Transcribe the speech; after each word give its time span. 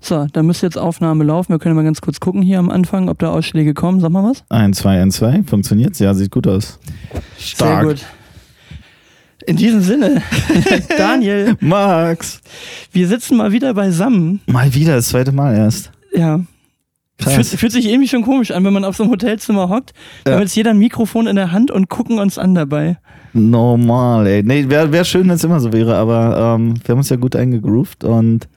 So, 0.00 0.26
da 0.32 0.42
müsste 0.42 0.66
jetzt 0.66 0.78
Aufnahme 0.78 1.24
laufen. 1.24 1.52
Wir 1.52 1.58
können 1.58 1.76
mal 1.76 1.84
ganz 1.84 2.00
kurz 2.00 2.20
gucken 2.20 2.42
hier 2.42 2.58
am 2.58 2.70
Anfang, 2.70 3.08
ob 3.08 3.18
da 3.18 3.30
Ausschläge 3.30 3.74
kommen. 3.74 4.00
Sag 4.00 4.10
mal 4.10 4.24
was. 4.24 4.44
1, 4.48 4.78
2, 4.78 5.02
1, 5.02 5.16
2. 5.16 5.42
Funktioniert's? 5.44 5.98
Ja, 5.98 6.14
sieht 6.14 6.30
gut 6.30 6.46
aus. 6.46 6.78
Stark. 7.38 7.80
Sehr 7.80 7.88
gut. 7.88 8.06
In 9.46 9.56
diesem 9.56 9.80
Sinne, 9.80 10.22
Daniel. 10.98 11.56
Max. 11.60 12.40
Wir 12.92 13.08
sitzen 13.08 13.36
mal 13.36 13.52
wieder 13.52 13.74
beisammen. 13.74 14.40
Mal 14.46 14.74
wieder, 14.74 14.96
das 14.96 15.08
zweite 15.08 15.32
Mal 15.32 15.56
erst. 15.56 15.90
Ja. 16.14 16.40
Fühlt, 17.18 17.46
fühlt, 17.46 17.72
sich 17.72 17.86
irgendwie 17.86 18.08
schon 18.08 18.22
komisch 18.22 18.50
an, 18.50 18.64
wenn 18.64 18.72
man 18.72 18.84
auf 18.84 18.96
so 18.96 19.02
einem 19.02 19.12
Hotelzimmer 19.12 19.68
hockt. 19.68 19.92
Ja. 20.20 20.24
Wir 20.24 20.32
haben 20.34 20.42
jetzt 20.42 20.56
jeder 20.56 20.70
ein 20.70 20.78
Mikrofon 20.78 21.26
in 21.26 21.36
der 21.36 21.52
Hand 21.52 21.70
und 21.70 21.88
gucken 21.88 22.18
uns 22.18 22.38
an 22.38 22.54
dabei. 22.54 22.98
Normal, 23.32 24.26
ey. 24.26 24.42
Nee, 24.42 24.68
wäre 24.68 24.90
wär 24.92 25.04
schön, 25.04 25.28
wenn 25.28 25.34
es 25.34 25.44
immer 25.44 25.60
so 25.60 25.72
wäre, 25.72 25.96
aber 25.96 26.56
ähm, 26.56 26.74
wir 26.82 26.92
haben 26.92 26.98
uns 26.98 27.10
ja 27.10 27.16
gut 27.16 27.36
eingegroovt 27.36 28.04
und 28.04 28.48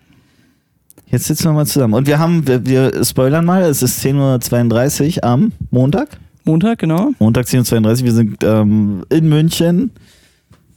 Jetzt 1.13 1.25
sitzen 1.25 1.43
wir 1.43 1.53
mal 1.53 1.67
zusammen. 1.67 1.93
Und 1.93 2.07
wir 2.07 2.17
haben, 2.17 2.47
wir, 2.47 2.65
wir 2.65 3.05
spoilern 3.05 3.45
mal, 3.45 3.61
es 3.61 3.83
ist 3.83 4.03
10.32 4.03 5.17
Uhr 5.17 5.23
am 5.23 5.51
Montag. 5.69 6.17
Montag, 6.43 6.79
genau. 6.79 7.11
Montag 7.19 7.45
10.32 7.45 7.99
Uhr. 7.99 8.05
Wir 8.05 8.11
sind 8.13 8.43
ähm, 8.43 9.05
in 9.11 9.29
München 9.29 9.91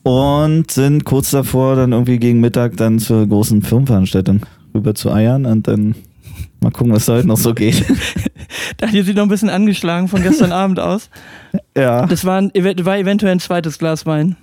und 0.03 0.71
sind 0.71 1.07
kurz 1.07 1.31
davor, 1.31 1.77
dann 1.77 1.93
irgendwie 1.93 2.19
gegen 2.19 2.41
Mittag 2.41 2.77
dann 2.77 2.99
zur 2.99 3.27
großen 3.27 3.63
Firmenveranstaltung 3.63 4.45
rüber 4.75 4.95
zu 4.95 5.11
eiern 5.11 5.47
und 5.47 5.69
dann 5.69 5.95
mal 6.61 6.71
gucken, 6.71 6.93
was 6.93 7.07
da 7.07 7.15
heute 7.15 7.29
noch 7.29 7.39
so 7.39 7.55
geht. 7.55 7.87
Daniel 8.77 9.05
sieht 9.05 9.17
noch 9.17 9.23
ein 9.23 9.31
bisschen 9.31 9.49
angeschlagen 9.49 10.09
von 10.09 10.23
gestern 10.23 10.53
Abend 10.53 10.79
aus. 10.79 11.09
Ja. 11.75 12.05
Das 12.05 12.27
war, 12.27 12.43
ein, 12.43 12.51
war 12.55 12.99
eventuell 12.99 13.33
ein 13.33 13.41
zweites 13.41 13.79
Glas 13.79 14.05
Wein. 14.05 14.37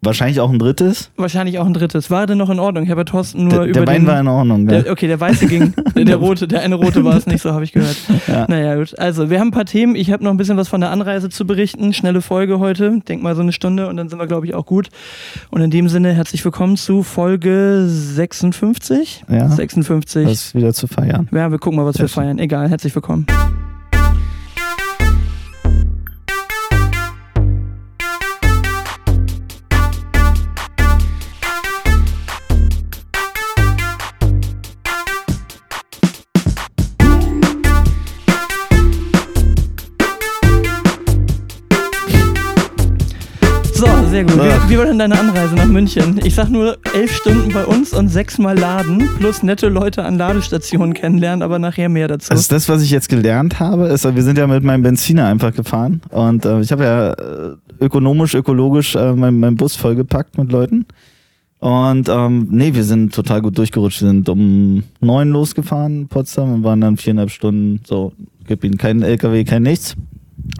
Wahrscheinlich 0.00 0.40
auch 0.40 0.50
ein 0.50 0.58
drittes? 0.60 1.10
Wahrscheinlich 1.16 1.58
auch 1.58 1.66
ein 1.66 1.74
drittes. 1.74 2.10
War 2.10 2.26
denn 2.26 2.38
noch 2.38 2.50
in 2.50 2.60
Ordnung? 2.60 2.84
Ich 2.84 2.90
habe 2.90 3.04
Thorsten 3.04 3.48
nur 3.48 3.50
der, 3.50 3.62
über 3.64 3.84
Der 3.84 3.86
Wein 3.86 4.06
war 4.06 4.20
in 4.20 4.28
Ordnung, 4.28 4.66
der, 4.66 4.90
Okay, 4.90 5.08
der 5.08 5.18
weiße 5.18 5.46
ging. 5.46 5.74
Der, 5.98 6.04
der, 6.04 6.16
rote, 6.16 6.46
der 6.46 6.60
eine 6.60 6.76
rote 6.76 7.04
war 7.04 7.16
es 7.16 7.26
nicht, 7.26 7.42
so 7.42 7.52
habe 7.52 7.64
ich 7.64 7.72
gehört. 7.72 7.96
Ja. 8.28 8.46
Naja, 8.48 8.76
gut. 8.76 8.96
Also, 9.00 9.30
wir 9.30 9.40
haben 9.40 9.48
ein 9.48 9.52
paar 9.52 9.64
Themen. 9.64 9.96
Ich 9.96 10.12
habe 10.12 10.22
noch 10.22 10.30
ein 10.30 10.36
bisschen 10.36 10.56
was 10.56 10.68
von 10.68 10.80
der 10.80 10.90
Anreise 10.90 11.28
zu 11.28 11.44
berichten. 11.44 11.92
Schnelle 11.92 12.20
Folge 12.20 12.60
heute. 12.60 13.00
Denk 13.08 13.20
mal 13.20 13.34
so 13.34 13.42
eine 13.42 13.50
Stunde 13.50 13.88
und 13.88 13.96
dann 13.96 14.08
sind 14.08 14.20
wir, 14.20 14.28
glaube 14.28 14.46
ich, 14.46 14.54
auch 14.54 14.64
gut. 14.64 14.90
Und 15.50 15.60
in 15.60 15.72
dem 15.72 15.88
Sinne, 15.88 16.12
herzlich 16.12 16.44
willkommen 16.44 16.76
zu 16.76 17.02
Folge 17.02 17.86
56. 17.88 19.24
Ja. 19.28 19.48
56. 19.48 20.24
Das 20.24 20.32
ist 20.32 20.54
wieder 20.54 20.72
zu 20.72 20.86
feiern. 20.86 21.28
Ja, 21.32 21.50
wir 21.50 21.58
gucken 21.58 21.78
mal, 21.78 21.84
was 21.86 21.96
Sehr 21.96 22.04
wir 22.04 22.08
feiern. 22.10 22.38
Egal, 22.38 22.68
herzlich 22.68 22.94
willkommen. 22.94 23.26
Sehr 44.26 44.36
gut. 44.36 44.68
Wie, 44.68 44.70
wie 44.70 44.78
war 44.78 44.86
denn 44.86 44.98
deine 44.98 45.18
Anreise 45.18 45.54
nach 45.54 45.66
München? 45.66 46.20
Ich 46.24 46.34
sag 46.34 46.48
nur 46.48 46.78
elf 46.94 47.14
Stunden 47.14 47.52
bei 47.52 47.64
uns 47.64 47.92
und 47.92 48.08
sechsmal 48.08 48.58
laden, 48.58 49.08
plus 49.18 49.42
nette 49.42 49.68
Leute 49.68 50.04
an 50.04 50.18
Ladestationen 50.18 50.94
kennenlernen, 50.94 51.42
aber 51.42 51.58
nachher 51.58 51.88
mehr 51.88 52.08
dazu. 52.08 52.30
Also 52.30 52.46
das, 52.48 52.68
was 52.68 52.82
ich 52.82 52.90
jetzt 52.90 53.08
gelernt 53.08 53.60
habe, 53.60 53.86
ist, 53.88 54.04
wir 54.04 54.22
sind 54.22 54.38
ja 54.38 54.46
mit 54.46 54.64
meinem 54.64 54.82
Benziner 54.82 55.26
einfach 55.26 55.54
gefahren 55.54 56.00
und 56.10 56.44
äh, 56.44 56.60
ich 56.60 56.72
habe 56.72 56.84
ja 56.84 57.12
äh, 57.12 57.56
ökonomisch, 57.80 58.34
ökologisch 58.34 58.96
äh, 58.96 59.12
meinen 59.12 59.38
mein 59.38 59.56
Bus 59.56 59.76
vollgepackt 59.76 60.36
mit 60.38 60.50
Leuten. 60.50 60.86
Und 61.60 62.08
ähm, 62.08 62.48
nee, 62.50 62.74
wir 62.74 62.84
sind 62.84 63.14
total 63.14 63.42
gut 63.42 63.58
durchgerutscht. 63.58 64.00
Wir 64.02 64.08
sind 64.08 64.28
um 64.28 64.84
neun 65.00 65.30
losgefahren 65.30 66.02
in 66.02 66.08
Potsdam 66.08 66.54
und 66.54 66.64
waren 66.64 66.80
dann 66.80 66.96
viereinhalb 66.96 67.30
Stunden 67.30 67.80
so, 67.84 68.12
gib 68.46 68.62
ihnen 68.62 68.78
keinen 68.78 69.02
LKW, 69.02 69.44
kein 69.44 69.62
nichts. 69.62 69.96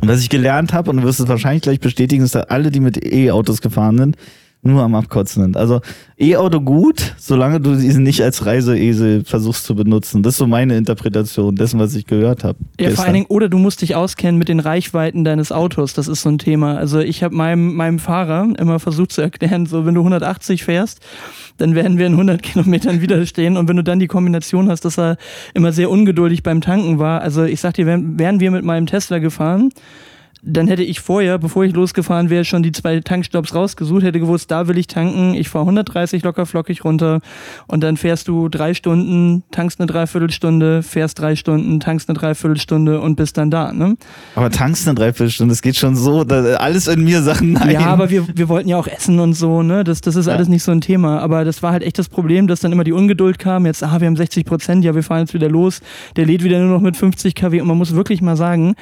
Und 0.00 0.08
was 0.08 0.20
ich 0.20 0.28
gelernt 0.28 0.72
habe, 0.72 0.90
und 0.90 0.98
du 0.98 1.02
wirst 1.02 1.20
es 1.20 1.28
wahrscheinlich 1.28 1.62
gleich 1.62 1.80
bestätigen, 1.80 2.24
ist, 2.24 2.34
dass 2.34 2.50
alle, 2.50 2.70
die 2.70 2.80
mit 2.80 3.04
E-Autos 3.04 3.60
gefahren 3.60 3.98
sind, 3.98 4.16
nur 4.62 4.82
am 4.82 4.94
Abkotzen 4.94 5.42
sind. 5.42 5.56
Also 5.56 5.80
E-Auto 6.18 6.60
gut, 6.60 7.14
solange 7.16 7.60
du 7.60 7.76
diesen 7.76 8.02
nicht 8.02 8.22
als 8.22 8.44
Reiseesel 8.44 9.24
versuchst 9.24 9.64
zu 9.64 9.74
benutzen. 9.74 10.22
Das 10.22 10.34
ist 10.34 10.38
so 10.38 10.46
meine 10.46 10.76
Interpretation 10.76 11.54
dessen, 11.54 11.78
was 11.78 11.94
ich 11.94 12.06
gehört 12.06 12.42
habe. 12.42 12.58
Ja, 12.60 12.88
gestern. 12.88 12.96
vor 12.96 13.04
allen 13.04 13.14
Dingen, 13.14 13.26
oder 13.28 13.48
du 13.48 13.58
musst 13.58 13.82
dich 13.82 13.94
auskennen 13.94 14.36
mit 14.36 14.48
den 14.48 14.60
Reichweiten 14.60 15.24
deines 15.24 15.52
Autos. 15.52 15.94
Das 15.94 16.08
ist 16.08 16.22
so 16.22 16.28
ein 16.28 16.38
Thema. 16.38 16.76
Also 16.76 16.98
ich 16.98 17.22
habe 17.22 17.34
meinem, 17.34 17.74
meinem 17.74 17.98
Fahrer 18.00 18.48
immer 18.58 18.80
versucht 18.80 19.12
zu 19.12 19.20
erklären, 19.20 19.66
so 19.66 19.86
wenn 19.86 19.94
du 19.94 20.00
180 20.00 20.64
fährst, 20.64 21.00
dann 21.58 21.74
werden 21.74 21.98
wir 21.98 22.06
in 22.06 22.12
100 22.12 22.42
Kilometern 22.42 23.00
wieder 23.02 23.24
stehen. 23.26 23.56
Und 23.56 23.68
wenn 23.68 23.76
du 23.76 23.84
dann 23.84 23.98
die 23.98 24.06
Kombination 24.06 24.70
hast, 24.70 24.84
dass 24.84 24.98
er 24.98 25.16
immer 25.54 25.72
sehr 25.72 25.90
ungeduldig 25.90 26.42
beim 26.42 26.60
Tanken 26.60 26.98
war. 26.98 27.20
Also 27.20 27.44
ich 27.44 27.60
sag 27.60 27.74
dir, 27.74 27.86
wären 27.86 28.40
wir 28.40 28.50
mit 28.50 28.64
meinem 28.64 28.86
Tesla 28.86 29.18
gefahren, 29.18 29.70
dann 30.42 30.68
hätte 30.68 30.82
ich 30.82 31.00
vorher, 31.00 31.38
bevor 31.38 31.64
ich 31.64 31.74
losgefahren 31.74 32.30
wäre, 32.30 32.44
schon 32.44 32.62
die 32.62 32.72
zwei 32.72 33.00
Tankstops 33.00 33.54
rausgesucht, 33.54 34.02
hätte 34.02 34.20
gewusst, 34.20 34.50
da 34.50 34.68
will 34.68 34.78
ich 34.78 34.86
tanken, 34.86 35.34
ich 35.34 35.48
fahre 35.48 35.64
130 35.64 36.22
locker 36.22 36.46
flockig 36.46 36.84
runter 36.84 37.20
und 37.66 37.82
dann 37.82 37.96
fährst 37.96 38.28
du 38.28 38.48
drei 38.48 38.74
Stunden, 38.74 39.42
tankst 39.50 39.80
eine 39.80 39.86
Dreiviertelstunde, 39.86 40.82
fährst 40.82 41.18
drei 41.18 41.36
Stunden, 41.36 41.80
tankst 41.80 42.08
eine 42.08 42.18
Dreiviertelstunde 42.18 43.00
und 43.00 43.16
bist 43.16 43.36
dann 43.36 43.50
da. 43.50 43.72
Ne? 43.72 43.96
Aber 44.34 44.50
tankst 44.50 44.86
eine 44.86 44.94
Dreiviertelstunde, 44.94 45.52
das 45.52 45.62
geht 45.62 45.76
schon 45.76 45.96
so, 45.96 46.20
alles 46.20 46.86
in 46.86 47.04
mir 47.04 47.22
Sachen 47.22 47.52
nein. 47.52 47.70
Ja, 47.72 47.86
aber 47.86 48.10
wir, 48.10 48.26
wir 48.34 48.48
wollten 48.48 48.68
ja 48.68 48.76
auch 48.76 48.86
essen 48.86 49.18
und 49.20 49.34
so, 49.34 49.62
ne? 49.62 49.84
Das, 49.84 50.00
das 50.00 50.16
ist 50.16 50.26
ja. 50.26 50.34
alles 50.34 50.48
nicht 50.48 50.62
so 50.62 50.72
ein 50.72 50.80
Thema. 50.80 51.20
Aber 51.20 51.44
das 51.44 51.62
war 51.62 51.72
halt 51.72 51.82
echt 51.82 51.98
das 51.98 52.08
Problem, 52.08 52.46
dass 52.46 52.60
dann 52.60 52.72
immer 52.72 52.84
die 52.84 52.92
Ungeduld 52.92 53.38
kam. 53.38 53.66
Jetzt, 53.66 53.82
ah, 53.82 54.00
wir 54.00 54.06
haben 54.06 54.16
60 54.16 54.44
Prozent, 54.44 54.84
ja, 54.84 54.94
wir 54.94 55.02
fahren 55.02 55.20
jetzt 55.20 55.34
wieder 55.34 55.48
los. 55.48 55.80
Der 56.16 56.26
lädt 56.26 56.44
wieder 56.44 56.58
nur 56.58 56.68
noch 56.68 56.80
mit 56.80 56.96
50 56.96 57.34
kW 57.34 57.60
und 57.60 57.68
man 57.68 57.78
muss 57.78 57.94
wirklich 57.94 58.22
mal 58.22 58.36
sagen, 58.36 58.74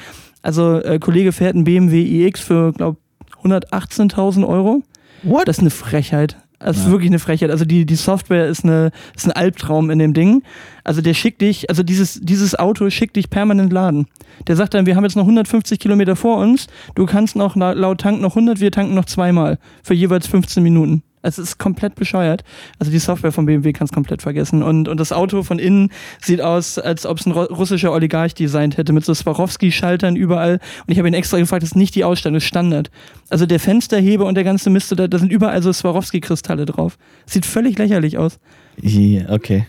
also, 0.47 0.81
äh, 0.81 0.97
Kollege 0.97 1.33
fährt 1.33 1.55
einen 1.55 1.65
BMW 1.65 2.25
iX 2.25 2.39
für, 2.39 2.71
glaube 2.71 2.97
118.000 3.43 4.47
Euro. 4.47 4.81
What? 5.23 5.45
Das 5.45 5.57
ist 5.57 5.61
eine 5.61 5.71
Frechheit. 5.71 6.37
Das 6.59 6.77
ist 6.77 6.85
ja. 6.85 6.91
wirklich 6.91 7.09
eine 7.09 7.19
Frechheit. 7.19 7.51
Also 7.51 7.65
die, 7.65 7.85
die 7.85 7.95
Software 7.95 8.47
ist, 8.47 8.63
eine, 8.63 8.91
ist 9.13 9.27
ein 9.27 9.33
Albtraum 9.33 9.89
in 9.89 9.99
dem 9.99 10.13
Ding. 10.13 10.43
Also 10.85 11.01
der 11.01 11.13
schickt 11.13 11.41
dich, 11.41 11.69
also 11.69 11.83
dieses, 11.83 12.21
dieses 12.21 12.57
Auto 12.57 12.89
schickt 12.89 13.17
dich 13.17 13.29
permanent 13.29 13.73
laden. 13.73 14.07
Der 14.47 14.55
sagt 14.55 14.73
dann, 14.73 14.85
wir 14.85 14.95
haben 14.95 15.03
jetzt 15.03 15.17
noch 15.17 15.23
150 15.23 15.79
Kilometer 15.79 16.15
vor 16.15 16.37
uns, 16.37 16.67
du 16.95 17.05
kannst 17.05 17.35
noch 17.35 17.57
laut 17.57 17.99
Tank 17.99 18.21
noch 18.21 18.37
100, 18.37 18.61
wir 18.61 18.71
tanken 18.71 18.95
noch 18.95 19.05
zweimal 19.05 19.59
für 19.83 19.95
jeweils 19.95 20.27
15 20.27 20.63
Minuten. 20.63 21.03
Es 21.27 21.37
ist 21.37 21.57
komplett 21.57 21.95
bescheuert. 21.95 22.43
Also 22.79 22.91
die 22.91 22.99
Software 22.99 23.31
von 23.31 23.45
BMW 23.45 23.73
kannst 23.73 23.93
komplett 23.93 24.21
vergessen. 24.21 24.63
Und, 24.63 24.87
und 24.87 24.99
das 24.99 25.11
Auto 25.11 25.43
von 25.43 25.59
innen 25.59 25.91
sieht 26.21 26.41
aus, 26.41 26.79
als 26.79 27.05
ob 27.05 27.19
es 27.19 27.25
ein 27.25 27.31
russischer 27.31 27.91
Oligarch 27.91 28.33
designt 28.33 28.77
hätte, 28.77 28.93
mit 28.93 29.05
so 29.05 29.13
Swarovski-Schaltern 29.13 30.15
überall. 30.15 30.59
Und 30.85 30.91
ich 30.91 30.97
habe 30.97 31.07
ihn 31.07 31.13
extra 31.13 31.37
gefragt, 31.37 31.63
das 31.63 31.71
ist 31.71 31.75
nicht 31.75 31.95
die 31.95 32.03
Ausstattung, 32.03 32.35
das 32.35 32.43
ist 32.43 32.47
Standard. 32.47 32.89
Also 33.29 33.45
der 33.45 33.59
Fensterheber 33.59 34.25
und 34.25 34.35
der 34.35 34.43
ganze 34.43 34.69
Mist, 34.69 34.93
da, 34.97 35.07
da 35.07 35.19
sind 35.19 35.31
überall 35.31 35.61
so 35.61 35.71
Swarovski-Kristalle 35.71 36.65
drauf. 36.65 36.97
Sieht 37.25 37.45
völlig 37.45 37.77
lächerlich 37.77 38.17
aus. 38.17 38.39
Yeah, 38.81 39.33
okay. 39.33 39.65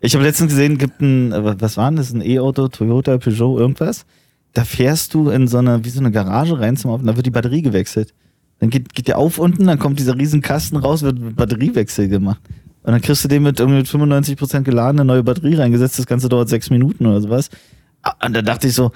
Ich 0.00 0.14
habe 0.14 0.24
letztens 0.24 0.50
gesehen, 0.50 0.78
gibt 0.78 1.00
ein, 1.00 1.32
was 1.32 1.76
war 1.76 1.90
denn 1.90 1.96
das, 1.96 2.12
ein 2.12 2.20
E-Auto, 2.20 2.68
Toyota, 2.68 3.18
Peugeot, 3.18 3.58
irgendwas. 3.58 4.04
Da 4.52 4.64
fährst 4.64 5.14
du 5.14 5.30
in 5.30 5.48
so 5.48 5.58
eine, 5.58 5.84
wie 5.84 5.90
so 5.90 6.00
eine 6.00 6.10
Garage 6.10 6.58
rein 6.58 6.76
zum 6.76 6.90
Auto, 6.90 7.04
da 7.04 7.16
wird 7.16 7.26
die 7.26 7.30
Batterie 7.30 7.62
gewechselt. 7.62 8.14
Dann 8.58 8.70
geht, 8.70 8.94
geht 8.94 9.08
der 9.08 9.18
auf 9.18 9.38
unten, 9.38 9.66
dann 9.66 9.78
kommt 9.78 9.98
dieser 9.98 10.16
riesen 10.16 10.40
Kasten 10.40 10.76
raus, 10.76 11.02
wird 11.02 11.36
Batteriewechsel 11.36 12.08
gemacht. 12.08 12.40
Und 12.82 12.92
dann 12.92 13.00
kriegst 13.00 13.24
du 13.24 13.28
den 13.28 13.42
mit, 13.42 13.58
mit 13.58 13.86
95% 13.86 14.62
geladen, 14.62 15.00
eine 15.00 15.06
neue 15.06 15.22
Batterie 15.24 15.56
reingesetzt, 15.56 15.98
das 15.98 16.06
Ganze 16.06 16.28
dauert 16.28 16.48
sechs 16.48 16.70
Minuten 16.70 17.04
oder 17.04 17.20
sowas. 17.20 17.50
Ah, 18.02 18.14
und 18.24 18.34
da 18.34 18.42
dachte 18.42 18.68
ich 18.68 18.74
so, 18.74 18.92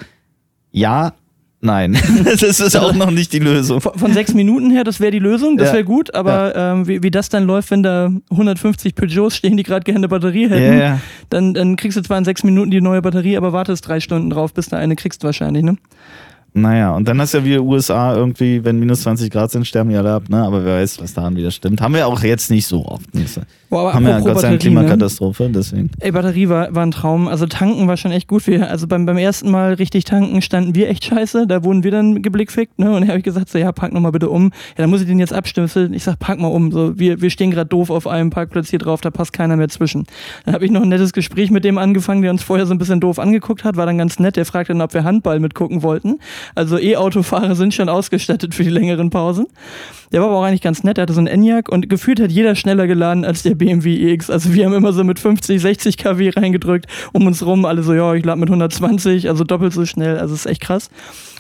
ja, 0.71 1.13
nein. 1.61 1.99
das 2.25 2.61
ist 2.61 2.77
auch 2.77 2.95
noch 2.95 3.11
nicht 3.11 3.33
die 3.33 3.41
Lösung. 3.41 3.81
Von, 3.81 3.99
von 3.99 4.13
sechs 4.13 4.33
Minuten 4.33 4.71
her, 4.71 4.85
das 4.85 5.01
wäre 5.01 5.11
die 5.11 5.19
Lösung, 5.19 5.57
das 5.57 5.73
wäre 5.73 5.85
gut, 5.85 6.15
aber 6.15 6.55
ja. 6.55 6.73
ähm, 6.73 6.87
wie, 6.87 7.03
wie 7.03 7.11
das 7.11 7.29
dann 7.29 7.45
läuft, 7.45 7.73
wenn 7.73 7.83
da 7.83 8.13
150 8.31 8.95
Peugeots 8.95 9.37
stehen, 9.37 9.57
die 9.57 9.65
gerade 9.65 9.83
gerne 9.83 10.09
Batterie 10.09 10.49
hätten, 10.49 10.79
ja, 10.79 10.85
ja. 10.85 11.01
Dann, 11.29 11.53
dann 11.53 11.75
kriegst 11.75 11.99
du 11.99 12.03
zwar 12.03 12.17
in 12.17 12.25
sechs 12.25 12.45
Minuten 12.45 12.71
die 12.71 12.81
neue 12.81 13.03
Batterie, 13.03 13.37
aber 13.37 13.53
wartest 13.53 13.89
drei 13.89 13.99
Stunden 13.99 14.31
drauf, 14.31 14.55
bis 14.55 14.69
du 14.69 14.77
eine 14.77 14.95
kriegst 14.95 15.25
wahrscheinlich, 15.25 15.65
ne? 15.65 15.77
Naja, 16.53 16.95
und 16.95 17.07
dann 17.07 17.21
hast 17.21 17.35
du 17.35 17.39
ja 17.39 17.45
wie 17.45 17.59
USA 17.59 18.15
irgendwie, 18.15 18.65
wenn 18.65 18.79
minus 18.79 19.03
20 19.03 19.31
Grad 19.31 19.51
sind, 19.51 19.67
sterben 19.67 19.91
die 19.91 19.97
alle 19.97 20.13
ab, 20.13 20.29
ne? 20.29 20.43
Aber 20.43 20.65
wer 20.65 20.77
weiß, 20.77 21.01
was 21.01 21.15
daran 21.15 21.37
wieder 21.37 21.51
stimmt. 21.51 21.81
Haben 21.81 21.95
wir 21.95 22.07
auch 22.07 22.23
jetzt 22.23 22.51
nicht 22.51 22.67
so 22.67 22.85
oft. 22.85 23.07
Boah, 23.71 23.83
aber 23.83 23.95
haben 23.95 24.05
wir 24.05 24.11
ja 24.11 24.19
Gott 24.19 24.41
sei 24.41 24.49
Dank 24.49 24.61
Klimakatastrophe, 24.61 25.45
ne? 25.45 25.51
deswegen. 25.51 25.91
Ey, 26.01 26.11
Batterie 26.11 26.49
war, 26.49 26.75
war 26.75 26.85
ein 26.85 26.91
Traum. 26.91 27.29
Also 27.29 27.47
tanken 27.47 27.87
war 27.87 27.97
schon 27.97 28.11
echt 28.11 28.27
gut. 28.27 28.49
Wir, 28.49 28.69
also 28.69 28.89
beim, 28.89 29.07
beim 29.07 29.17
ersten 29.17 29.49
Mal 29.49 29.75
richtig 29.75 30.05
tanken 30.05 30.43
standen 30.43 30.75
wir 30.75 30.89
echt 30.89 31.05
scheiße. 31.05 31.47
Da 31.47 31.63
wurden 31.63 31.85
wir 31.85 31.93
dann 31.93 32.21
geblickfickt, 32.21 32.81
ne? 32.81 32.91
Und 32.91 33.03
da 33.03 33.09
habe 33.09 33.19
ich 33.19 33.25
gesagt, 33.25 33.49
so, 33.49 33.59
ja, 33.59 33.71
pack 33.71 33.93
nochmal 33.93 34.11
bitte 34.11 34.29
um. 34.29 34.47
Ja, 34.71 34.83
dann 34.83 34.91
muss 34.91 35.03
ich 35.03 35.07
den 35.07 35.21
jetzt 35.21 35.33
abstimmeln. 35.33 35.95
Ich 35.95 36.03
sag, 36.03 36.19
pack 36.19 36.41
mal 36.41 36.49
um. 36.49 36.73
So, 36.73 36.99
wir, 36.99 37.21
wir 37.21 37.31
stehen 37.31 37.53
gerade 37.53 37.69
doof 37.69 37.91
auf 37.91 38.09
einem 38.09 38.31
Parkplatz 38.31 38.71
hier 38.71 38.81
drauf, 38.81 39.01
da 39.03 39.11
passt 39.13 39.33
keiner 39.33 39.57
mehr 39.57 39.69
zwischen. 39.69 40.05
Dann 40.45 40.55
habe 40.55 40.65
ich 40.65 40.73
noch 40.73 40.83
ein 40.83 40.89
nettes 40.89 41.13
Gespräch 41.13 41.53
mit 41.53 41.65
dem 41.65 41.79
angefangen, 41.79 42.23
der 42.23 42.33
uns 42.33 42.43
vorher 42.43 42.67
so 42.67 42.75
ein 42.75 42.79
bisschen 42.79 42.99
doof 42.99 43.21
angeguckt 43.21 43.63
hat, 43.63 43.77
war 43.77 43.87
dann 43.87 43.99
ganz 43.99 44.19
nett. 44.19 44.35
Der 44.35 44.47
fragte 44.47 44.73
dann, 44.73 44.83
ob 44.83 44.95
wir 44.95 45.05
Handball 45.05 45.39
mitgucken 45.39 45.85
wollten. 45.85 46.19
Also 46.55 46.79
E-Autofahrer 46.79 47.55
sind 47.55 47.75
schon 47.75 47.89
ausgestattet 47.89 48.55
für 48.55 48.65
die 48.65 48.71
längeren 48.71 49.11
Pausen. 49.11 49.47
Der 50.13 50.21
war 50.21 50.29
aber 50.29 50.39
auch 50.39 50.45
eigentlich 50.45 50.63
ganz 50.63 50.83
nett. 50.83 50.97
Der 50.97 51.03
hatte 51.03 51.13
so 51.13 51.21
einen 51.21 51.29
Enyaq 51.29 51.69
und 51.69 51.89
gefühlt 51.89 52.21
hat 52.21 52.33
jeder 52.33 52.55
schneller 52.55 52.87
geladen 52.87 53.25
als 53.25 53.43
der 53.43 53.55
BMW 53.55 54.13
X. 54.13 54.31
Also 54.31 54.53
wir 54.53 54.67
haben 54.67 54.75
immer 54.75 54.93
so 54.93 55.05
mit 55.05 55.19
50, 55.19 55.61
60 55.61 55.97
kW 55.97 56.31
reingedrückt 56.31 56.87
um 57.13 57.27
uns 57.27 57.45
rum. 57.45 57.65
Alle 57.65 57.83
so, 57.83 57.95
ja, 57.95 58.15
ich 58.15 58.25
lade 58.25 58.41
mit 58.41 58.49
120, 58.49 59.29
also 59.29 59.45
doppelt 59.45 59.73
so 59.73 59.87
schnell. 59.87 60.19
Also 60.19 60.35
ist 60.35 60.47
echt 60.47 60.63
krass. 60.63 60.91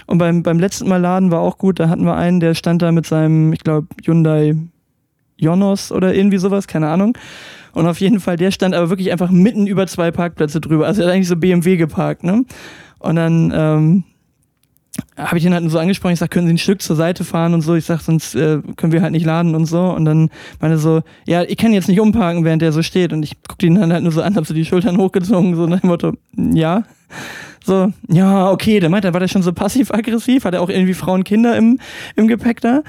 Und 0.06 0.18
beim, 0.18 0.42
beim 0.42 0.58
letzten 0.58 0.88
Mal 0.88 0.98
laden 0.98 1.30
war 1.30 1.40
auch 1.40 1.58
gut. 1.58 1.80
Da 1.80 1.88
hatten 1.88 2.04
wir 2.04 2.16
einen, 2.16 2.40
der 2.40 2.54
stand 2.54 2.82
da 2.82 2.92
mit 2.92 3.06
seinem, 3.06 3.52
ich 3.52 3.60
glaube, 3.60 3.88
Hyundai 4.04 4.56
Jonos 5.36 5.90
oder 5.90 6.14
irgendwie 6.14 6.38
sowas, 6.38 6.66
keine 6.66 6.88
Ahnung. 6.88 7.16
Und 7.72 7.86
auf 7.86 8.00
jeden 8.00 8.20
Fall, 8.20 8.36
der 8.36 8.50
stand 8.50 8.74
aber 8.74 8.90
wirklich 8.90 9.12
einfach 9.12 9.30
mitten 9.30 9.66
über 9.66 9.86
zwei 9.86 10.10
Parkplätze 10.10 10.60
drüber. 10.60 10.86
Also 10.86 11.02
er 11.02 11.08
hat 11.08 11.14
eigentlich 11.14 11.28
so 11.28 11.36
BMW 11.36 11.76
geparkt, 11.76 12.24
ne? 12.24 12.44
Und 12.98 13.16
dann 13.16 13.52
ähm, 13.54 14.04
habe 15.16 15.38
ich 15.38 15.44
ihn 15.44 15.54
halt 15.54 15.68
so 15.70 15.78
angesprochen, 15.78 16.12
ich 16.12 16.18
sag, 16.18 16.30
können 16.30 16.46
Sie 16.46 16.54
ein 16.54 16.58
Stück 16.58 16.82
zur 16.82 16.96
Seite 16.96 17.24
fahren 17.24 17.54
und 17.54 17.60
so. 17.60 17.74
Ich 17.74 17.84
sag, 17.84 18.00
sonst 18.00 18.34
äh, 18.34 18.60
können 18.76 18.92
wir 18.92 19.02
halt 19.02 19.12
nicht 19.12 19.26
laden 19.26 19.54
und 19.54 19.66
so. 19.66 19.80
Und 19.80 20.04
dann 20.04 20.30
meine 20.60 20.78
so, 20.78 21.02
ja, 21.26 21.42
ich 21.42 21.56
kann 21.56 21.72
jetzt 21.72 21.88
nicht 21.88 22.00
umparken, 22.00 22.44
während 22.44 22.62
der 22.62 22.72
so 22.72 22.82
steht. 22.82 23.12
Und 23.12 23.22
ich 23.22 23.42
guckte 23.42 23.66
ihn 23.66 23.74
dann 23.74 23.92
halt 23.92 24.02
nur 24.02 24.12
so 24.12 24.22
an, 24.22 24.36
hab 24.36 24.46
so 24.46 24.54
die 24.54 24.64
Schultern 24.64 24.96
hochgezogen, 24.96 25.54
so 25.56 25.66
nach 25.66 25.80
dem 25.80 25.88
Motto, 25.88 26.12
ja. 26.36 26.84
So, 27.64 27.92
ja, 28.08 28.50
okay, 28.50 28.80
der 28.80 28.88
meint, 28.88 29.04
dann 29.04 29.12
war 29.12 29.20
der 29.20 29.28
schon 29.28 29.42
so 29.42 29.52
passiv-aggressiv, 29.52 30.44
hat 30.44 30.54
er 30.54 30.62
auch 30.62 30.70
irgendwie 30.70 30.94
Frauen, 30.94 31.24
Kinder 31.24 31.56
im, 31.56 31.78
im 32.16 32.26
Gepäck 32.26 32.60
da. 32.60 32.82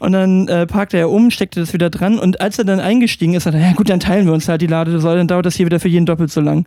Und 0.00 0.12
dann 0.12 0.48
äh, 0.48 0.66
parkte 0.66 0.96
er 0.96 1.10
um, 1.10 1.30
steckte 1.30 1.60
das 1.60 1.72
wieder 1.72 1.88
dran 1.90 2.18
und 2.18 2.40
als 2.40 2.58
er 2.58 2.64
dann 2.64 2.80
eingestiegen 2.80 3.34
ist, 3.34 3.46
hat 3.46 3.54
er, 3.54 3.60
ja 3.60 3.72
gut, 3.72 3.88
dann 3.88 4.00
teilen 4.00 4.26
wir 4.26 4.32
uns 4.32 4.48
halt 4.48 4.60
die 4.60 4.66
Ladesäule, 4.66 5.18
dann 5.18 5.28
dauert 5.28 5.46
das 5.46 5.54
hier 5.54 5.66
wieder 5.66 5.78
für 5.78 5.88
jeden 5.88 6.04
doppelt 6.04 6.30
so 6.30 6.40
lang. 6.40 6.66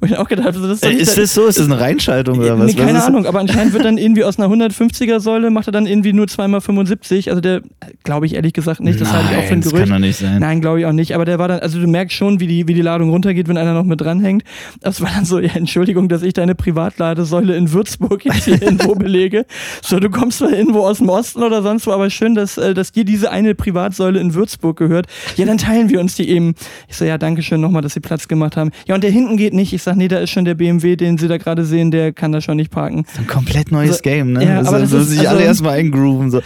Und 0.00 0.10
ich 0.10 0.16
auch 0.16 0.28
gedacht, 0.28 0.46
also 0.48 0.66
das 0.66 0.82
ist, 0.82 0.84
äh, 0.84 0.92
ist 0.92 1.18
das 1.18 1.34
so? 1.34 1.46
Ist 1.46 1.58
das 1.58 1.66
eine 1.66 1.80
Reinschaltung 1.80 2.38
oder 2.38 2.58
was? 2.58 2.66
Nee, 2.66 2.74
keine 2.74 2.98
was 2.98 3.06
Ahnung, 3.06 3.26
aber 3.26 3.40
anscheinend 3.40 3.72
wird 3.72 3.84
dann 3.84 3.98
irgendwie 3.98 4.24
aus 4.24 4.38
einer 4.38 4.48
150er 4.48 5.18
Säule, 5.18 5.50
macht 5.50 5.68
er 5.68 5.72
dann 5.72 5.86
irgendwie 5.86 6.12
nur 6.12 6.28
zweimal 6.28 6.60
75, 6.60 7.30
also 7.30 7.40
der, 7.40 7.62
glaube 8.04 8.26
ich 8.26 8.34
ehrlich 8.34 8.52
gesagt 8.52 8.80
nicht, 8.80 9.00
das 9.00 9.12
halte 9.12 9.32
ich 9.32 9.38
auch 9.38 9.44
für 9.44 9.54
ein 9.54 9.60
Gerücht. 9.60 9.82
Das 9.82 9.88
kann 9.88 10.00
doch 10.00 10.06
nicht 10.06 10.18
sein. 10.18 10.40
Nein, 10.40 10.60
glaube 10.60 10.80
ich 10.80 10.86
auch 10.86 10.92
nicht, 10.92 11.14
aber 11.14 11.24
der 11.24 11.38
war 11.38 11.48
dann, 11.48 11.60
also 11.60 11.80
du 11.80 11.86
merkst 11.86 12.16
schon, 12.16 12.40
wie 12.40 12.46
die, 12.46 12.68
wie 12.68 12.74
die 12.74 12.82
Ladung 12.82 13.10
runtergeht, 13.10 13.48
wenn 13.48 13.56
einer 13.56 13.74
noch 13.74 13.84
mit 13.84 14.00
dranhängt. 14.00 14.44
Das 14.80 15.00
war 15.00 15.10
dann 15.14 15.24
so, 15.24 15.40
ja, 15.40 15.50
Entschuldigung, 15.54 16.08
dass 16.08 16.22
ich 16.22 16.32
deine 16.32 16.54
Privatladesäule 17.02 17.56
in 17.56 17.72
Würzburg 17.72 18.24
jetzt 18.24 18.44
hier 18.44 18.60
irgendwo 18.62 18.94
belege. 18.94 19.46
So, 19.82 19.98
du 20.00 20.10
kommst 20.10 20.38
zwar 20.38 20.50
irgendwo 20.52 20.80
aus 20.80 20.98
dem 20.98 21.08
Osten 21.08 21.42
oder 21.42 21.62
sonst 21.62 21.86
wo, 21.86 21.92
aber 21.92 22.10
schön, 22.10 22.34
dass, 22.34 22.58
äh, 22.58 22.74
dass 22.74 22.92
dir 22.92 23.04
diese 23.04 23.30
eine 23.30 23.54
Privatsäule 23.54 24.20
in 24.20 24.34
Würzburg 24.34 24.76
gehört. 24.76 25.06
Ja, 25.36 25.46
dann 25.46 25.58
teilen 25.58 25.88
wir 25.88 26.00
uns 26.00 26.14
die 26.16 26.28
eben. 26.28 26.54
Ich 26.88 26.96
so, 26.96 27.04
ja, 27.04 27.16
danke 27.18 27.42
schön 27.42 27.60
nochmal, 27.60 27.82
dass 27.82 27.94
Sie 27.94 28.00
Platz 28.00 28.28
gemacht 28.28 28.56
haben. 28.56 28.70
Ja, 28.86 28.94
und 28.94 29.04
der 29.04 29.10
hinten 29.10 29.36
geht 29.36 29.54
nicht. 29.54 29.72
Ich 29.72 29.82
sag, 29.82 29.96
nee, 29.96 30.08
da 30.08 30.18
ist 30.18 30.30
schon 30.30 30.44
der 30.44 30.54
BMW, 30.54 30.96
den 30.96 31.18
Sie 31.18 31.28
da 31.28 31.36
gerade 31.38 31.64
sehen, 31.64 31.90
der 31.90 32.12
kann 32.12 32.32
da 32.32 32.40
schon 32.40 32.56
nicht 32.56 32.70
parken. 32.70 33.04
Ein 33.16 33.26
komplett 33.26 33.70
neues 33.70 33.90
Also, 33.90 34.02
Game, 34.02 34.32
ne? 34.32 34.44
ja, 34.44 34.58
also, 34.58 34.70
aber 34.70 34.80
das 34.80 34.92
ist- 34.92 35.08
sich 35.10 35.20
also- 35.20 35.30
alle 35.30 35.42
erstmal 35.44 35.78
eingrooven. 35.78 36.30
So. 36.30 36.40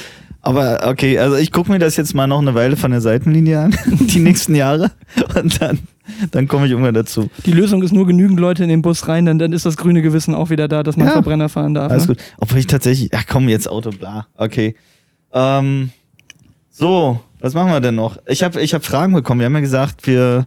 Aber 0.45 0.81
okay, 0.89 1.19
also 1.19 1.37
ich 1.37 1.53
gucke 1.53 1.71
mir 1.71 1.79
das 1.79 1.97
jetzt 1.97 2.15
mal 2.15 2.27
noch 2.27 2.41
eine 2.41 2.55
Weile 2.55 2.77
von 2.77 2.91
der 2.91 3.01
Seitenlinie 3.01 3.61
an, 3.61 3.77
die 3.87 4.19
nächsten 4.19 4.55
Jahre. 4.57 4.91
Und 5.41 5.61
dann, 5.63 5.79
dann 6.31 6.49
komme 6.49 6.67
ich 6.67 6.73
irgendwann 6.73 6.95
dazu. 6.95 7.31
Die 7.47 7.53
Lösung 7.53 7.83
ist 7.83 7.93
nur 7.93 8.07
genügend 8.07 8.39
Leute 8.41 8.63
in 8.63 8.69
den 8.69 8.83
Bus 8.83 9.09
rein, 9.09 9.27
dann, 9.27 9.39
dann 9.39 9.53
ist 9.53 9.67
das 9.67 9.77
grüne 9.77 10.03
Gewissen 10.03 10.35
auch 10.35 10.51
wieder 10.51 10.69
da, 10.69 10.83
dass 10.83 10.97
man 10.97 11.07
Ja. 11.07 11.13
Verbrenner 11.15 11.49
fahren 11.49 11.75
darf. 11.75 11.91
Alles 11.91 12.09
ne? 12.09 12.15
gut. 12.15 12.25
Obwohl 12.39 12.59
ich 12.59 12.67
tatsächlich, 12.67 13.11
ach 13.15 13.25
komm, 13.29 13.49
jetzt 13.49 13.69
Auto, 13.69 13.91
bla. 13.91 14.27
Okay. 14.37 14.75
Ähm, 15.33 15.91
so, 16.71 17.21
was 17.41 17.55
machen 17.55 17.71
wir 17.71 17.81
denn 17.81 17.95
noch? 17.95 18.19
Ich 18.27 18.43
habe 18.43 18.61
ich 18.61 18.75
hab 18.75 18.85
Fragen 18.85 19.13
bekommen. 19.13 19.41
Wir 19.41 19.47
haben 19.47 19.55
ja 19.55 19.61
gesagt, 19.61 20.07
wir, 20.07 20.47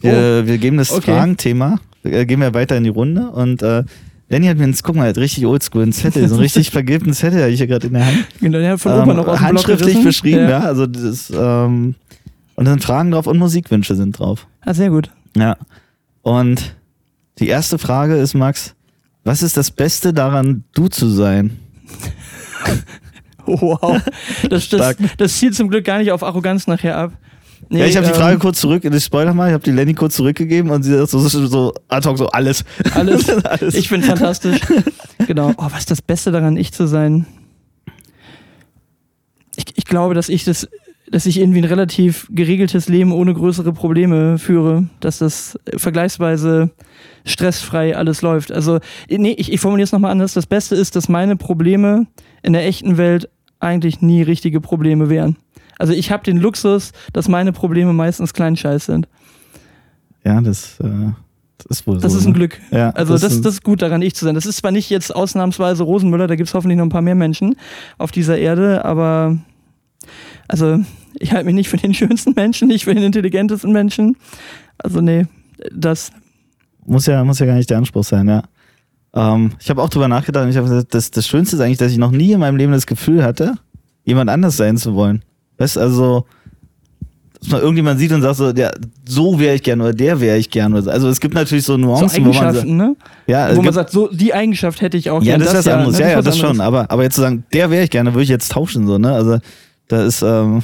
wir, 0.00 0.46
wir 0.46 0.58
geben 0.58 0.76
das 0.78 0.90
Okay. 0.92 1.12
Fragenthema, 1.12 1.78
äh, 2.04 2.24
gehen 2.26 2.40
wir 2.40 2.54
weiter 2.54 2.76
in 2.76 2.84
die 2.84 2.90
Runde. 2.90 3.30
Und 3.30 3.62
äh, 3.62 3.84
Lenny 4.28 4.46
hat 4.46 4.58
mir 4.58 4.64
ins, 4.64 4.82
guck 4.82 4.96
mal, 4.96 5.08
hat 5.08 5.18
richtig 5.18 5.46
oldschool 5.46 5.82
einen 5.82 5.92
Zettel, 5.92 6.26
so 6.28 6.34
einen 6.34 6.42
richtig 6.42 6.70
vergilbten 6.72 7.12
Zettel 7.12 7.40
habe 7.42 7.50
ich 7.50 7.58
hier 7.58 7.66
gerade 7.66 7.86
in 7.86 7.92
der 7.92 8.06
Hand. 8.06 8.26
Genau, 8.40 8.58
der 8.58 8.72
hat 8.72 8.80
von 8.80 8.92
Opa 8.92 9.02
Ähm, 9.10 9.16
noch 9.16 9.28
aus 9.28 9.40
handschriftlich 9.40 10.02
beschrieben, 10.02 10.48
ja. 10.48 10.60
Also 10.60 10.86
das 10.86 11.32
ähm, 11.36 11.94
und 12.56 12.64
dann 12.64 12.80
Fragen 12.80 13.12
drauf 13.12 13.26
und 13.26 13.38
Musikwünsche 13.38 13.94
sind 13.94 14.18
drauf. 14.18 14.46
Ah, 14.62 14.74
sehr 14.74 14.90
gut. 14.90 15.10
Ja. 15.36 15.56
Und 16.22 16.74
die 17.38 17.48
erste 17.48 17.78
Frage 17.78 18.16
ist, 18.16 18.34
Max, 18.34 18.74
was 19.24 19.42
ist 19.42 19.56
das 19.56 19.70
Beste 19.70 20.12
daran, 20.12 20.64
du 20.74 20.88
zu 20.88 21.08
sein? 21.08 21.58
Wow. 23.48 24.02
Das, 24.50 24.68
das, 24.70 24.96
das 25.18 25.36
zielt 25.38 25.54
zum 25.54 25.68
Glück 25.68 25.84
gar 25.84 25.98
nicht 25.98 26.10
auf 26.10 26.24
Arroganz 26.24 26.66
nachher 26.66 26.96
ab. 26.96 27.12
Nee, 27.68 27.80
ja, 27.80 27.86
ich 27.86 27.96
habe 27.96 28.06
die 28.06 28.12
ähm, 28.12 28.18
Frage 28.18 28.38
kurz 28.38 28.60
zurück, 28.60 28.84
ich 28.84 29.04
spoiler 29.04 29.34
mal, 29.34 29.48
ich 29.48 29.54
habe 29.54 29.62
die 29.62 29.70
Lenny 29.70 29.94
kurz 29.94 30.16
zurückgegeben 30.16 30.70
und 30.70 30.82
sie 30.82 30.92
sagt 30.96 31.10
so, 31.10 31.20
so, 31.20 31.46
so 31.46 31.74
ad 31.88 32.08
hoc 32.08 32.18
so 32.18 32.26
alles. 32.28 32.64
Alles. 32.94 33.28
alles. 33.44 33.74
Ich 33.74 33.88
bin 33.88 34.02
fantastisch. 34.02 34.60
genau. 35.26 35.52
Oh, 35.56 35.66
was 35.70 35.80
ist 35.80 35.90
das 35.90 36.02
Beste 36.02 36.32
daran, 36.32 36.56
ich 36.56 36.72
zu 36.72 36.86
sein? 36.86 37.26
Ich, 39.56 39.64
ich 39.76 39.84
glaube, 39.84 40.14
dass 40.14 40.28
ich 40.28 40.44
das, 40.44 40.68
dass 41.10 41.26
ich 41.26 41.38
irgendwie 41.38 41.58
ein 41.60 41.64
relativ 41.64 42.28
geregeltes 42.30 42.88
Leben 42.88 43.12
ohne 43.12 43.32
größere 43.32 43.72
Probleme 43.72 44.38
führe, 44.38 44.88
dass 45.00 45.18
das 45.18 45.58
vergleichsweise 45.76 46.70
stressfrei 47.24 47.96
alles 47.96 48.22
läuft. 48.22 48.50
Also, 48.52 48.80
nee, 49.08 49.32
ich, 49.38 49.52
ich 49.52 49.60
formuliere 49.60 49.84
es 49.84 49.92
nochmal 49.92 50.10
anders. 50.10 50.34
Das 50.34 50.46
Beste 50.46 50.74
ist, 50.74 50.96
dass 50.96 51.08
meine 51.08 51.36
Probleme 51.36 52.06
in 52.42 52.52
der 52.52 52.66
echten 52.66 52.96
Welt 52.98 53.28
eigentlich 53.60 54.00
nie 54.00 54.22
richtige 54.22 54.60
Probleme 54.60 55.08
wären. 55.08 55.36
Also 55.78 55.92
ich 55.92 56.10
habe 56.10 56.24
den 56.24 56.38
Luxus, 56.38 56.92
dass 57.12 57.28
meine 57.28 57.52
Probleme 57.52 57.92
meistens 57.92 58.32
klein 58.32 58.56
Scheiß 58.56 58.86
sind. 58.86 59.08
ja, 60.24 60.40
das, 60.40 60.80
äh, 60.80 60.86
das 61.58 61.66
ist 61.78 61.86
wohl 61.86 61.98
Das 61.98 62.12
so. 62.12 62.18
ist 62.18 62.24
ein 62.26 62.32
ne? 62.32 62.38
Glück. 62.38 62.58
Ja, 62.70 62.90
Also 62.90 63.12
das, 63.14 63.22
ist- 63.24 63.44
das 63.44 63.54
ist 63.54 63.64
gut 63.64 63.82
daran, 63.82 64.02
ich 64.02 64.14
zu 64.14 64.24
sein. 64.24 64.34
Das 64.34 64.46
ist 64.46 64.56
zwar 64.58 64.70
nicht 64.72 64.90
jetzt 64.90 65.14
ausnahmsweise 65.14 65.82
Rosenmüller, 65.84 66.26
da 66.26 66.34
gibt 66.36 66.48
es 66.48 66.54
hoffentlich 66.54 66.78
noch 66.78 66.84
ein 66.86 66.90
paar 66.90 67.02
mehr 67.02 67.14
Menschen 67.14 67.56
auf 67.98 68.10
dieser 68.10 68.38
Erde, 68.38 68.84
aber 68.84 69.38
also 70.48 70.80
ich 71.18 71.32
halte 71.32 71.46
mich 71.46 71.54
nicht 71.54 71.68
für 71.68 71.76
den 71.76 71.94
schönsten 71.94 72.32
Menschen, 72.34 72.68
nicht 72.68 72.84
für 72.84 72.94
den 72.94 73.04
intelligentesten 73.04 73.72
Menschen. 73.72 74.16
Also 74.78 75.00
nee, 75.00 75.26
das. 75.72 76.10
muss 76.84 77.06
ja, 77.06 77.24
muss 77.24 77.38
ja 77.38 77.46
gar 77.46 77.54
nicht 77.54 77.70
der 77.70 77.78
Anspruch 77.78 78.04
sein, 78.04 78.28
ja. 78.28 78.42
Ähm, 79.14 79.52
ich 79.58 79.70
habe 79.70 79.82
auch 79.82 79.88
drüber 79.88 80.08
nachgedacht 80.08 80.44
und 80.44 80.50
ich 80.50 80.56
habe 80.56 80.68
gesagt, 80.68 80.94
das, 80.94 81.10
das 81.10 81.26
Schönste 81.26 81.56
ist 81.56 81.62
eigentlich, 81.62 81.78
dass 81.78 81.90
ich 81.90 81.98
noch 81.98 82.10
nie 82.10 82.32
in 82.32 82.40
meinem 82.40 82.56
Leben 82.56 82.72
das 82.72 82.86
Gefühl 82.86 83.24
hatte, 83.24 83.54
jemand 84.04 84.28
anders 84.28 84.56
sein 84.56 84.76
zu 84.76 84.94
wollen. 84.94 85.22
Weißt 85.56 85.76
du, 85.76 85.80
also, 85.80 86.26
dass 87.40 87.48
man 87.50 87.62
irgendjemand 87.62 87.98
sieht 87.98 88.12
und 88.12 88.20
sagt 88.20 88.36
so, 88.36 88.50
ja, 88.50 88.70
so 89.08 89.38
wäre 89.38 89.54
ich 89.54 89.62
gern 89.62 89.80
oder 89.80 89.94
der 89.94 90.20
wäre 90.20 90.36
ich 90.36 90.50
gern 90.50 90.80
so. 90.82 90.90
Also 90.90 91.08
es 91.08 91.18
gibt 91.18 91.34
natürlich 91.34 91.64
so 91.64 91.74
So 91.74 91.78
Nuancen, 91.78 92.24
wo 92.26 92.32
man 92.32 92.54
sagt, 92.54 92.66
ne? 92.66 92.94
ja, 93.26 93.56
Wo 93.56 93.62
man 93.62 93.72
sagt, 93.72 93.90
so 93.90 94.08
die 94.08 94.34
Eigenschaft 94.34 94.82
hätte 94.82 94.98
ich 94.98 95.08
auch 95.10 95.22
ja, 95.22 95.36
gern. 95.36 95.40
das 95.40 95.50
ist 95.50 95.66
was 95.66 95.68
anderes. 95.68 95.98
ne? 95.98 96.04
Ja, 96.04 96.10
ja, 96.12 96.22
das 96.22 96.36
schon. 96.36 96.60
Aber, 96.60 96.90
aber 96.90 97.02
jetzt 97.02 97.14
zu 97.14 97.22
sagen, 97.22 97.44
der 97.54 97.70
wäre 97.70 97.84
ich 97.84 97.90
gerne, 97.90 98.12
würde 98.12 98.24
ich 98.24 98.28
jetzt 98.28 98.52
tauschen, 98.52 98.86
so, 98.86 98.98
ne? 98.98 99.12
Also, 99.12 99.38
da 99.88 100.04
ist, 100.04 100.22
ähm, 100.22 100.62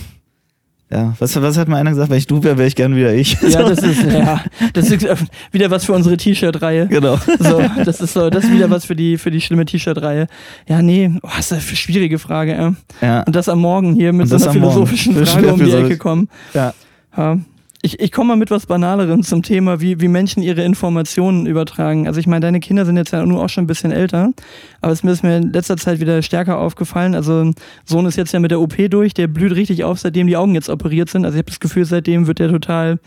ja, 0.91 1.15
was, 1.19 1.41
was 1.41 1.57
hat 1.57 1.69
mal 1.69 1.77
einer 1.79 1.91
gesagt? 1.91 2.11
Wenn 2.11 2.19
ich 2.19 2.27
du 2.27 2.43
wäre, 2.45 2.59
wäre 2.59 2.69
ich 2.69 2.77
gern 2.77 2.95
wieder 2.95 3.15
ich. 3.15 3.39
Ja, 3.41 3.63
das 3.67 3.79
ist, 3.83 4.03
ja, 4.03 4.43
das 4.75 4.91
ist 4.91 5.03
äh, 5.05 5.17
wieder 5.51 5.71
was 5.71 5.87
für 5.87 5.95
unsere 5.95 6.17
T-Shirt-Reihe. 6.19 6.87
genau. 6.89 7.17
So, 7.39 7.63
das 7.85 8.01
ist 8.03 8.13
so, 8.13 8.29
das 8.29 8.45
ist 8.45 8.53
wieder 8.53 8.69
was 8.71 8.85
für 8.85 8.95
die, 8.95 9.17
für 9.17 9.31
die 9.31 9.41
schlimme 9.41 9.65
T-Shirt-Reihe. 9.65 10.27
Ja, 10.69 10.83
nee, 10.83 11.11
oh, 11.23 11.29
das 11.35 11.47
ist 11.47 11.53
eine 11.53 11.63
schwierige 11.63 12.19
Frage, 12.19 12.55
ey. 12.55 12.73
Ja, 13.01 13.23
Und 13.23 13.35
das 13.35 13.49
am 13.49 13.61
Morgen 13.61 13.95
hier 13.95 14.13
mit 14.13 14.29
so 14.29 14.37
einer 14.37 14.45
Morgen. 14.47 14.61
philosophischen 14.61 15.15
Frage 15.27 15.53
um 15.55 15.65
die. 15.65 15.73
Ecke 15.73 15.97
kommen. 15.97 16.29
ja. 16.53 16.75
Ja. 17.17 17.39
Ich, 17.85 17.99
ich 17.99 18.13
komme 18.13 18.29
mal 18.29 18.37
mit 18.37 18.53
was 18.53 18.67
Banalerem 18.67 19.25
zum 19.25 19.43
Thema, 19.43 19.81
wie, 19.81 20.01
wie 20.01 20.07
Menschen 20.07 20.41
ihre 20.41 20.63
Informationen 20.63 21.47
übertragen. 21.47 22.07
Also 22.07 22.21
ich 22.21 22.29
meine, 22.29 22.41
deine 22.41 22.61
Kinder 22.61 22.87
sind 22.87 22.97
jetzt 22.97 23.13
ja 23.13 23.27
nur 23.27 23.43
auch 23.43 23.49
schon 23.49 23.65
ein 23.65 23.67
bisschen 23.67 23.91
älter, 23.91 24.33
aber 24.81 24.93
es 24.93 25.03
ist 25.03 25.25
mir 25.25 25.39
in 25.39 25.53
letzter 25.53 25.77
Zeit 25.77 25.99
wieder 25.99 26.23
stärker 26.23 26.59
aufgefallen. 26.59 27.17
Also 27.17 27.51
Sohn 27.85 28.07
ist 28.07 28.15
jetzt 28.15 28.33
ja 28.33 28.39
mit 28.39 28.53
der 28.53 28.61
OP 28.61 28.77
durch, 28.89 29.15
der 29.15 29.27
blüht 29.27 29.57
richtig 29.57 29.83
auf, 29.83 29.99
seitdem 29.99 30.29
die 30.29 30.37
Augen 30.37 30.55
jetzt 30.55 30.69
operiert 30.69 31.11
sind. 31.11 31.25
Also 31.25 31.35
ich 31.35 31.41
habe 31.41 31.51
das 31.51 31.59
Gefühl, 31.59 31.85
seitdem 31.85 32.29
wird 32.29 32.39
der 32.39 32.51
total 32.51 33.01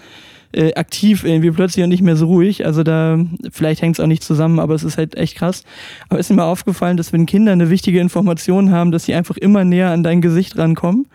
äh, 0.51 0.74
aktiv 0.74 1.24
irgendwie 1.24 1.51
plötzlich 1.51 1.84
und 1.84 1.89
nicht 1.89 2.03
mehr 2.03 2.17
so 2.17 2.25
ruhig. 2.25 2.65
Also 2.65 2.84
da, 2.84 3.17
vielleicht 3.51 3.82
hängt 3.82 3.96
es 3.96 4.01
auch 4.01 4.08
nicht 4.08 4.24
zusammen, 4.24 4.60
aber 4.60 4.75
es 4.75 4.84
ist 4.84 4.98
halt 4.98 5.15
echt 5.15 5.38
krass. 5.38 5.63
Aber 6.10 6.20
ist 6.20 6.29
mir 6.29 6.36
mal 6.36 6.51
aufgefallen, 6.51 6.98
dass 6.98 7.13
wenn 7.13 7.25
Kinder 7.25 7.53
eine 7.53 7.70
wichtige 7.70 8.01
Information 8.01 8.72
haben, 8.72 8.91
dass 8.91 9.05
sie 9.05 9.13
einfach 9.13 9.38
immer 9.38 9.63
näher 9.63 9.91
an 9.91 10.03
dein 10.03 10.20
Gesicht 10.20 10.58
rankommen. 10.58 11.08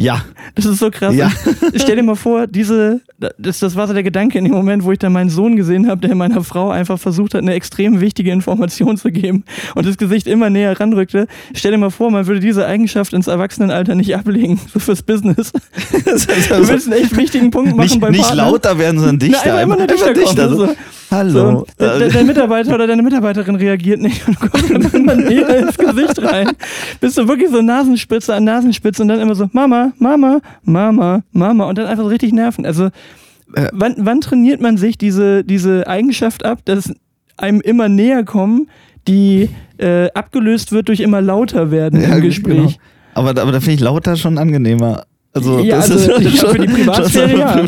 Ja. 0.00 0.24
Das 0.54 0.64
ist 0.64 0.78
so 0.78 0.90
krass. 0.90 1.14
Ja. 1.14 1.30
Ich 1.72 1.82
stell 1.82 1.96
dir 1.96 2.02
mal 2.02 2.16
vor, 2.16 2.46
diese, 2.46 3.00
das, 3.38 3.60
das 3.60 3.76
war 3.76 3.86
so 3.86 3.92
der 3.92 4.02
Gedanke 4.02 4.38
in 4.38 4.44
dem 4.44 4.52
Moment, 4.54 4.84
wo 4.84 4.92
ich 4.92 4.98
dann 4.98 5.12
meinen 5.12 5.30
Sohn 5.30 5.56
gesehen 5.56 5.88
habe, 5.88 6.06
der 6.06 6.14
meiner 6.16 6.42
Frau 6.42 6.70
einfach 6.70 6.98
versucht 6.98 7.34
hat, 7.34 7.42
eine 7.42 7.54
extrem 7.54 8.00
wichtige 8.00 8.30
Information 8.32 8.96
zu 8.96 9.10
geben 9.12 9.44
und 9.74 9.86
das 9.86 9.96
Gesicht 9.98 10.26
immer 10.26 10.50
näher 10.50 10.78
ranrückte. 10.78 11.26
Stell 11.54 11.72
dir 11.72 11.78
mal 11.78 11.90
vor, 11.90 12.10
man 12.10 12.26
würde 12.26 12.40
diese 12.40 12.66
Eigenschaft 12.66 13.12
ins 13.12 13.26
Erwachsenenalter 13.26 13.94
nicht 13.94 14.16
ablegen, 14.16 14.58
so 14.72 14.80
fürs 14.80 15.02
Business. 15.02 15.52
Das 16.04 16.26
Du 16.48 16.54
also- 16.54 16.68
willst 16.72 16.90
einen 16.92 17.02
echt 17.02 17.16
wichtigen 17.16 17.50
Punkt 17.50 17.76
machen 17.76 17.80
nicht, 17.88 18.00
beim 18.00 18.12
nicht 18.12 18.22
Partner. 18.24 18.44
lauter 18.50 18.78
werden, 18.78 18.98
sondern 18.98 19.18
dichter. 19.18 19.38
Na, 19.44 19.50
einfach 19.52 19.62
immer 19.62 19.76
nur 19.76 19.86
dichter 19.86 20.14
kommen, 20.14 20.36
so. 20.56 20.66
so. 20.66 20.74
Hallo. 21.12 21.66
So, 21.76 21.98
der 22.08 22.22
Mitarbeiter 22.24 22.72
oder 22.72 22.86
deine 22.86 23.02
Mitarbeiterin 23.02 23.56
reagiert 23.56 24.00
nicht 24.00 24.26
und 24.28 24.40
du 24.40 24.48
kommst 24.48 24.70
dann 24.70 24.82
immer 24.92 25.16
näher 25.16 25.58
ins 25.58 25.76
Gesicht 25.76 26.22
rein. 26.22 26.52
Bist 27.00 27.18
du 27.18 27.26
wirklich 27.26 27.50
so 27.50 27.60
Nasenspitze 27.62 28.32
an 28.32 28.44
Nasenspitze 28.44 29.02
und 29.02 29.08
dann 29.08 29.18
immer 29.18 29.34
so 29.34 29.48
Mama, 29.52 29.89
Mama, 29.98 30.40
Mama, 30.64 31.22
Mama 31.32 31.64
und 31.64 31.78
dann 31.78 31.86
einfach 31.86 32.04
so 32.04 32.08
richtig 32.08 32.32
nerven. 32.32 32.64
Also 32.66 32.86
Äh. 33.54 33.68
wann, 33.72 33.94
wann 33.98 34.20
trainiert 34.20 34.60
man 34.60 34.76
sich 34.76 34.96
diese, 34.98 35.42
diese 35.44 35.86
Eigenschaft 35.86 36.44
ab, 36.44 36.60
dass 36.64 36.92
einem 37.36 37.60
immer 37.60 37.88
näher 37.88 38.24
kommen, 38.24 38.68
die 39.08 39.48
äh, 39.78 40.10
abgelöst 40.12 40.72
wird 40.72 40.88
durch 40.88 41.00
immer 41.00 41.20
lauter 41.20 41.70
werden 41.70 42.00
Ja, 42.00 42.16
im 42.16 42.20
Gespräch. 42.22 42.56
genau. 42.56 42.70
Aber, 43.14 43.30
aber 43.30 43.50
da 43.52 43.60
finde 43.60 43.72
ich 43.74 43.80
lauter 43.80 44.16
schon 44.16 44.38
angenehmer. 44.38 45.04
Also, 45.32 45.58
Ja, 45.60 45.76
das 45.76 45.90
also, 45.90 46.12
ist 46.12 46.20
ich 46.26 46.38
glaub, 46.40 46.52
für 46.52 46.58
die 46.58 46.68
Privatsphäre, 46.72 47.38
ja. 47.38 47.64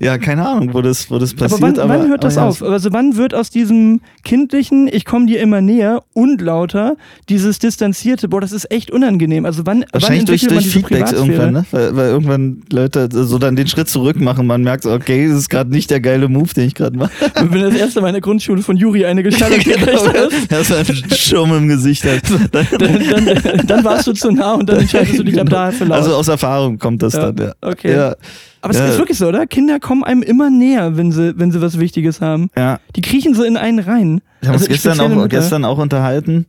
Ja, 0.00 0.18
keine 0.18 0.46
Ahnung, 0.46 0.72
wo 0.72 0.80
das, 0.82 1.10
wo 1.10 1.18
das 1.18 1.32
Aber 1.32 1.48
passiert. 1.48 1.76
wann, 1.78 1.88
wann 1.88 2.08
hört 2.08 2.24
das 2.24 2.36
aber 2.36 2.46
ja, 2.46 2.50
auf? 2.50 2.62
Also 2.62 2.92
wann 2.92 3.16
wird 3.16 3.34
aus 3.34 3.50
diesem 3.50 4.00
kindlichen, 4.24 4.88
ich 4.90 5.04
komme 5.04 5.26
dir 5.26 5.40
immer 5.40 5.60
näher 5.60 6.02
und 6.12 6.40
lauter, 6.40 6.96
dieses 7.28 7.58
distanzierte, 7.58 8.28
boah, 8.28 8.40
das 8.40 8.52
ist 8.52 8.70
echt 8.70 8.90
unangenehm. 8.90 9.44
Also 9.44 9.66
wann, 9.66 9.80
wann 9.80 9.86
Wahrscheinlich 9.92 10.24
durch, 10.24 10.42
man 10.44 10.54
durch 10.54 10.64
diese 10.64 10.78
Feedbacks 10.78 11.12
irgendwann, 11.12 11.52
ne? 11.52 11.64
Weil, 11.70 11.96
weil 11.96 12.08
irgendwann 12.10 12.62
Leute 12.72 13.08
so 13.10 13.38
dann 13.38 13.56
den 13.56 13.66
Schritt 13.66 13.88
zurück 13.88 14.20
machen. 14.20 14.46
Man 14.46 14.62
merkt 14.62 14.84
so, 14.84 14.92
okay, 14.92 15.28
das 15.28 15.38
ist 15.38 15.48
gerade 15.48 15.70
nicht 15.70 15.90
der 15.90 16.00
geile 16.00 16.28
Move, 16.28 16.52
den 16.54 16.66
ich 16.66 16.74
gerade 16.74 16.96
mache. 16.96 17.10
Wenn 17.34 17.60
du 17.60 17.70
das 17.70 17.78
erste 17.78 18.00
Mal 18.00 18.08
in 18.08 18.14
der 18.14 18.22
Grundschule 18.22 18.62
von 18.62 18.76
Juri 18.76 19.04
eine 19.04 19.22
Gestaltung 19.22 19.58
gekriegt 19.64 19.88
hast, 19.92 20.50
Das 20.50 20.70
war 20.70 20.78
ein 20.78 21.10
Schirm 21.16 21.54
im 21.54 21.68
Gesicht. 21.68 22.04
Hat. 22.04 22.22
dann, 22.52 22.66
dann, 22.78 23.66
dann 23.66 23.84
warst 23.84 24.06
du 24.06 24.12
zu 24.12 24.30
nah 24.30 24.54
und 24.54 24.68
dann 24.68 24.80
entscheidest 24.80 25.18
du 25.18 25.22
dich 25.24 25.40
ab 25.40 25.48
da 25.50 25.70
für 25.70 25.84
laut. 25.84 25.98
Also 25.98 26.14
aus 26.14 26.28
Erfahrung 26.28 26.78
kommt 26.78 27.02
das 27.02 27.14
Ja, 27.14 27.32
dann, 27.32 27.48
ja. 27.48 27.54
okay. 27.60 27.92
Ja, 27.94 28.14
Aber 28.60 28.72
es 28.72 28.78
ja. 28.78 28.86
ist 28.88 28.98
wirklich 28.98 29.18
so, 29.18 29.28
oder? 29.28 29.46
Kinder 29.46 29.78
kommen 29.80 30.02
einem 30.04 30.22
immer 30.22 30.50
näher, 30.50 30.96
wenn 30.96 31.12
sie, 31.12 31.38
wenn 31.38 31.52
sie 31.52 31.60
was 31.60 31.78
Wichtiges 31.78 32.20
haben. 32.20 32.50
ja. 32.56 32.80
Die 32.96 33.00
kriechen 33.00 33.34
so 33.34 33.44
in 33.44 33.56
einen 33.56 33.78
rein. 33.78 34.20
Wir 34.40 34.48
haben 34.48 34.54
Also 34.54 34.66
uns 34.66 34.68
gestern 34.82 35.00
auch, 35.00 35.08
Mütter. 35.08 35.28
gestern 35.28 35.64
auch 35.64 35.78
unterhalten. 35.78 36.46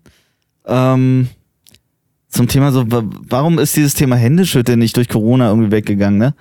Ähm, 0.65 1.27
zum 2.29 2.47
Thema 2.47 2.71
so, 2.71 2.91
wa- 2.91 3.03
warum 3.29 3.57
ist 3.59 3.75
dieses 3.75 3.93
Thema 3.95 4.15
Händeschütteln 4.15 4.77
nicht 4.79 4.95
durch 4.97 5.07
Corona 5.09 5.49
irgendwie 5.49 5.71
weggegangen, 5.71 6.19
ne? 6.19 6.33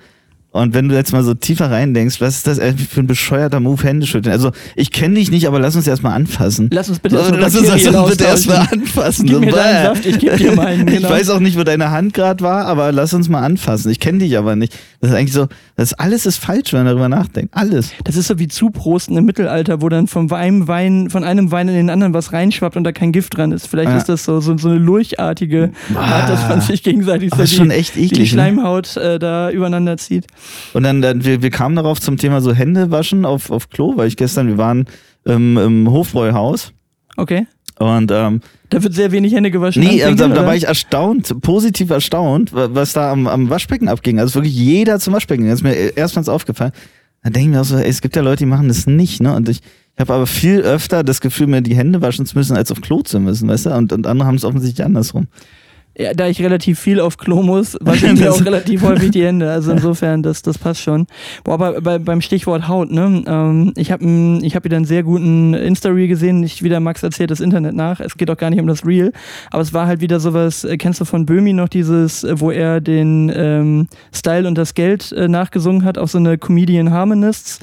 Und 0.51 0.73
wenn 0.73 0.89
du 0.89 0.95
jetzt 0.95 1.11
mal 1.13 1.23
so 1.23 1.35
tiefer 1.35 1.69
rein 1.69 1.93
denkst, 1.93 2.19
was 2.21 2.37
ist 2.37 2.47
das 2.47 2.59
eigentlich 2.59 2.87
für 2.89 3.01
ein 3.01 3.07
bescheuerter 3.07 3.59
Move, 3.59 3.83
Händeschütteln? 3.83 4.33
Also, 4.33 4.51
ich 4.75 4.91
kenne 4.91 5.15
dich 5.15 5.29
nicht, 5.29 5.47
aber 5.47 5.59
lass 5.59 5.75
uns 5.75 5.85
erstmal 5.85 6.13
anfassen. 6.13 6.69
Lass 6.73 6.89
uns 6.89 6.97
bitte 6.97 7.17
erstmal 7.17 7.39
lass 7.39 7.55
uns 7.55 7.67
Bakterien 7.67 7.93
das 7.93 8.09
bitte 8.09 8.23
erstmal 8.23 8.67
anfassen. 8.71 9.25
Gib 9.27 9.39
mir 9.41 9.51
deinen. 9.51 9.85
Saft, 9.85 10.05
ich 10.07 10.17
geb 10.17 10.37
dir 10.37 10.55
meinen, 10.55 10.87
Ich 10.87 10.95
genau. 10.95 11.09
weiß 11.11 11.29
auch 11.29 11.39
nicht, 11.39 11.55
wo 11.57 11.63
deine 11.63 11.91
Hand 11.91 12.15
gerade 12.15 12.43
war, 12.43 12.65
aber 12.65 12.91
lass 12.91 13.13
uns 13.13 13.29
mal 13.29 13.43
anfassen. 13.43 13.91
Ich 13.91 13.99
kenne 13.99 14.17
dich 14.19 14.37
aber 14.39 14.55
nicht. 14.55 14.75
Das 15.01 15.11
ist 15.11 15.15
eigentlich 15.15 15.33
so, 15.33 15.47
das 15.75 15.93
alles 15.93 16.25
ist 16.25 16.37
falsch, 16.37 16.73
wenn 16.73 16.79
man 16.79 16.87
darüber 16.87 17.09
nachdenkt. 17.09 17.55
Alles. 17.55 17.91
Das 18.03 18.15
ist 18.15 18.27
so 18.27 18.39
wie 18.39 18.47
Zuprosten 18.47 19.15
im 19.17 19.25
Mittelalter, 19.25 19.83
wo 19.83 19.89
dann 19.89 20.07
vom 20.07 20.33
einem 20.33 20.67
Wein, 20.67 21.11
von 21.11 21.23
einem 21.23 21.51
Wein 21.51 21.67
in 21.67 21.75
den 21.75 21.89
anderen 21.91 22.15
was 22.15 22.33
reinschwappt 22.33 22.75
und 22.75 22.83
da 22.85 22.91
kein 22.91 23.11
Gift 23.11 23.37
dran 23.37 23.51
ist. 23.51 23.67
Vielleicht 23.67 23.91
Ja. 23.91 23.97
ist 23.97 24.09
das 24.09 24.23
so, 24.23 24.41
so, 24.41 24.57
so 24.57 24.69
eine 24.69 24.79
lurchartige 24.79 25.71
Art, 25.95 26.27
dass 26.27 26.49
man 26.49 26.61
sich 26.61 26.81
gegenseitig 26.81 27.31
so 27.35 27.63
die, 27.63 27.69
echt 27.69 27.95
die 27.95 28.05
eklig, 28.05 28.19
ne? 28.19 28.25
Schleimhaut 28.27 28.97
äh, 28.97 29.19
da 29.19 29.51
übereinander 29.51 29.95
zieht. 29.97 30.25
Und 30.73 30.83
dann, 30.83 31.01
dann 31.01 31.23
wir, 31.25 31.41
wir 31.41 31.49
kamen 31.49 31.75
darauf 31.75 31.99
zum 32.01 32.17
Thema 32.17 32.41
so 32.41 32.53
Hände 32.53 32.91
waschen 32.91 33.25
auf, 33.25 33.49
auf 33.51 33.69
Klo, 33.69 33.97
weil 33.97 34.07
ich 34.07 34.17
gestern, 34.17 34.47
wir 34.47 34.57
waren 34.57 34.85
ähm, 35.25 35.57
im 35.57 35.91
Hofbräuhaus 35.91 36.73
Okay. 37.17 37.45
und 37.79 38.11
ähm, 38.11 38.41
Da 38.69 38.81
wird 38.83 38.93
sehr 38.93 39.11
wenig 39.11 39.33
Hände 39.33 39.51
gewaschen. 39.51 39.83
nee, 39.83 39.99
äh, 40.01 40.15
da, 40.15 40.27
da 40.27 40.45
war 40.45 40.55
ich 40.55 40.67
erstaunt, 40.67 41.41
positiv 41.41 41.89
erstaunt, 41.89 42.53
wa- 42.53 42.69
was 42.71 42.93
da 42.93 43.11
am, 43.11 43.27
am 43.27 43.49
Waschbecken 43.49 43.87
abging. 43.89 44.19
Also 44.19 44.35
wirklich 44.35 44.55
jeder 44.55 44.99
zum 44.99 45.13
Waschbecken. 45.13 45.45
Das 45.45 45.55
ist 45.59 45.63
mir 45.63 45.73
erstmals 45.97 46.29
aufgefallen. 46.29 46.71
Da 47.23 47.29
denke 47.31 47.49
ich 47.49 47.53
mir 47.55 47.61
auch 47.61 47.65
so, 47.65 47.75
ey, 47.75 47.89
es 47.89 47.99
gibt 48.01 48.15
ja 48.15 48.21
Leute, 48.21 48.37
die 48.37 48.45
machen 48.45 48.69
das 48.69 48.87
nicht, 48.87 49.21
ne? 49.21 49.35
Und 49.35 49.49
ich, 49.49 49.57
ich 49.59 49.99
habe 49.99 50.13
aber 50.13 50.25
viel 50.27 50.61
öfter 50.61 51.03
das 51.03 51.19
Gefühl, 51.19 51.47
mir 51.47 51.61
die 51.61 51.75
Hände 51.75 52.01
waschen 52.01 52.25
zu 52.25 52.37
müssen, 52.37 52.55
als 52.55 52.71
auf 52.71 52.79
Klo 52.79 53.01
zu 53.01 53.19
müssen, 53.19 53.49
weißt 53.49 53.65
du? 53.65 53.75
Und, 53.75 53.91
und 53.91 54.07
andere 54.07 54.25
haben 54.27 54.35
es 54.35 54.45
offensichtlich 54.45 54.85
andersrum. 54.85 55.27
Ja, 55.99 56.13
da 56.13 56.27
ich 56.27 56.41
relativ 56.41 56.79
viel 56.79 57.01
auf 57.01 57.17
Klo 57.17 57.43
muss, 57.43 57.77
wasche 57.81 58.07
ich 58.07 58.13
mir 58.19 58.31
auch 58.31 58.45
relativ 58.45 58.83
häufig 58.83 59.11
die 59.11 59.25
Hände. 59.25 59.51
Also 59.51 59.73
insofern, 59.73 60.23
das, 60.23 60.41
das 60.41 60.57
passt 60.57 60.81
schon. 60.81 61.07
Boah, 61.43 61.55
aber 61.55 61.81
bei, 61.81 61.99
beim 61.99 62.21
Stichwort 62.21 62.69
Haut, 62.69 62.89
ne? 62.89 63.21
Ähm, 63.27 63.73
ich 63.75 63.91
habe 63.91 64.39
ich 64.41 64.55
hab 64.55 64.63
wieder 64.63 64.77
einen 64.77 64.85
sehr 64.85 65.03
guten 65.03 65.53
Insta-Reel 65.53 66.07
gesehen. 66.07 66.39
Nicht 66.39 66.63
wieder 66.63 66.79
Max 66.79 67.03
erzählt 67.03 67.31
das 67.31 67.41
Internet 67.41 67.75
nach. 67.75 67.99
Es 67.99 68.15
geht 68.15 68.31
auch 68.31 68.37
gar 68.37 68.49
nicht 68.49 68.61
um 68.61 68.67
das 68.67 68.85
Reel. 68.85 69.11
Aber 69.51 69.61
es 69.61 69.73
war 69.73 69.87
halt 69.87 69.99
wieder 69.99 70.21
sowas, 70.21 70.63
äh, 70.63 70.77
kennst 70.77 71.01
du 71.01 71.05
von 71.05 71.25
Böhmi 71.25 71.51
noch 71.51 71.67
dieses, 71.67 72.23
äh, 72.23 72.39
wo 72.39 72.49
er 72.49 72.79
den 72.79 73.29
ähm, 73.35 73.87
Style 74.15 74.47
und 74.47 74.57
das 74.57 74.75
Geld 74.75 75.11
äh, 75.11 75.27
nachgesungen 75.27 75.83
hat 75.83 75.97
auf 75.97 76.11
so 76.11 76.17
eine 76.17 76.37
Comedian 76.37 76.91
Harmonists 76.91 77.59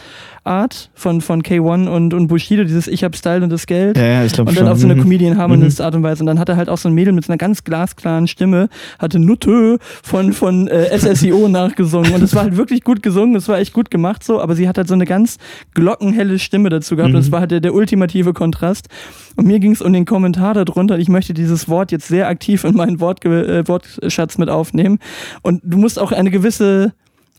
Art 0.47 0.91
von, 0.95 1.21
von 1.21 1.43
K1 1.43 1.89
und, 1.89 2.15
und 2.15 2.29
Bushido, 2.29 2.65
dieses 2.65 2.87
Ich 2.87 3.05
hab 3.05 3.17
Style 3.17 3.43
und 3.43 3.51
das 3.51 3.67
Geld. 3.67 3.97
Ja, 3.97 4.05
ja, 4.07 4.25
ich 4.25 4.33
glaube 4.33 4.49
Und 4.51 4.55
schon. 4.57 4.65
dann 4.65 4.73
auf 4.73 4.79
so 4.79 4.87
eine 4.87 4.95
Mhm. 4.97 5.01
Comedian 5.03 5.37
Harmonist 5.37 5.81
Art 5.81 5.95
und 5.95 6.03
Weise. 6.03 6.23
Und 6.23 6.27
dann 6.27 6.39
hat 6.39 6.49
er 6.49 6.57
halt 6.57 6.69
auch 6.69 6.79
so 6.79 6.89
ein 6.89 6.95
Mädel 6.95 7.13
mit 7.13 7.25
so 7.25 7.33
einer 7.33 7.39
ganz 7.39 7.65
glasklaren 7.65 8.27
Stimme, 8.29 8.69
hatte 8.99 9.19
Nutte 9.19 9.79
von, 10.03 10.33
von 10.33 10.69
äh, 10.69 10.97
SSIO 10.99 11.49
nachgesungen. 11.49 12.15
Und 12.15 12.23
es 12.23 12.35
war 12.35 12.43
halt 12.45 12.57
wirklich 12.57 12.83
gut 12.85 13.03
gesungen, 13.03 13.35
es 13.37 13.49
war 13.49 13.59
echt 13.59 13.73
gut 13.73 13.91
gemacht 13.91 14.23
so, 14.25 14.41
aber 14.41 14.55
sie 14.55 14.69
hat 14.69 14.79
halt 14.79 14.89
so 14.89 14.95
eine 14.95 15.05
ganz 15.05 15.37
glockenhelle 15.75 16.39
Stimme 16.39 16.69
dazu 16.71 16.97
gehabt. 16.97 17.13
Und 17.15 17.21
es 17.21 17.29
Mhm. 17.29 17.33
war 17.33 17.41
halt 17.41 17.51
der, 17.51 17.61
der 17.61 17.75
ultimative 17.75 18.33
Kontrast. 18.33 18.89
Und 19.37 19.47
mir 19.47 19.59
ging 19.59 19.73
es 19.73 19.83
um 19.83 19.93
den 19.93 20.05
Kommentar 20.05 20.55
darunter. 20.55 20.99
Ich 20.99 21.09
möchte 21.09 21.35
dieses 21.35 21.69
Wort 21.69 21.93
jetzt 21.93 22.09
sehr 22.09 22.29
aktiv 22.29 22.65
in 22.65 22.75
meinen 22.77 23.01
Wort, 23.01 23.25
äh, 23.25 23.67
Wortschatz 23.69 24.39
mit 24.39 24.49
aufnehmen. 24.49 24.99
Und 25.43 25.61
du 25.65 25.77
musst 25.77 25.99
auch 25.99 26.13
eine 26.13 26.31
gewisse 26.31 26.95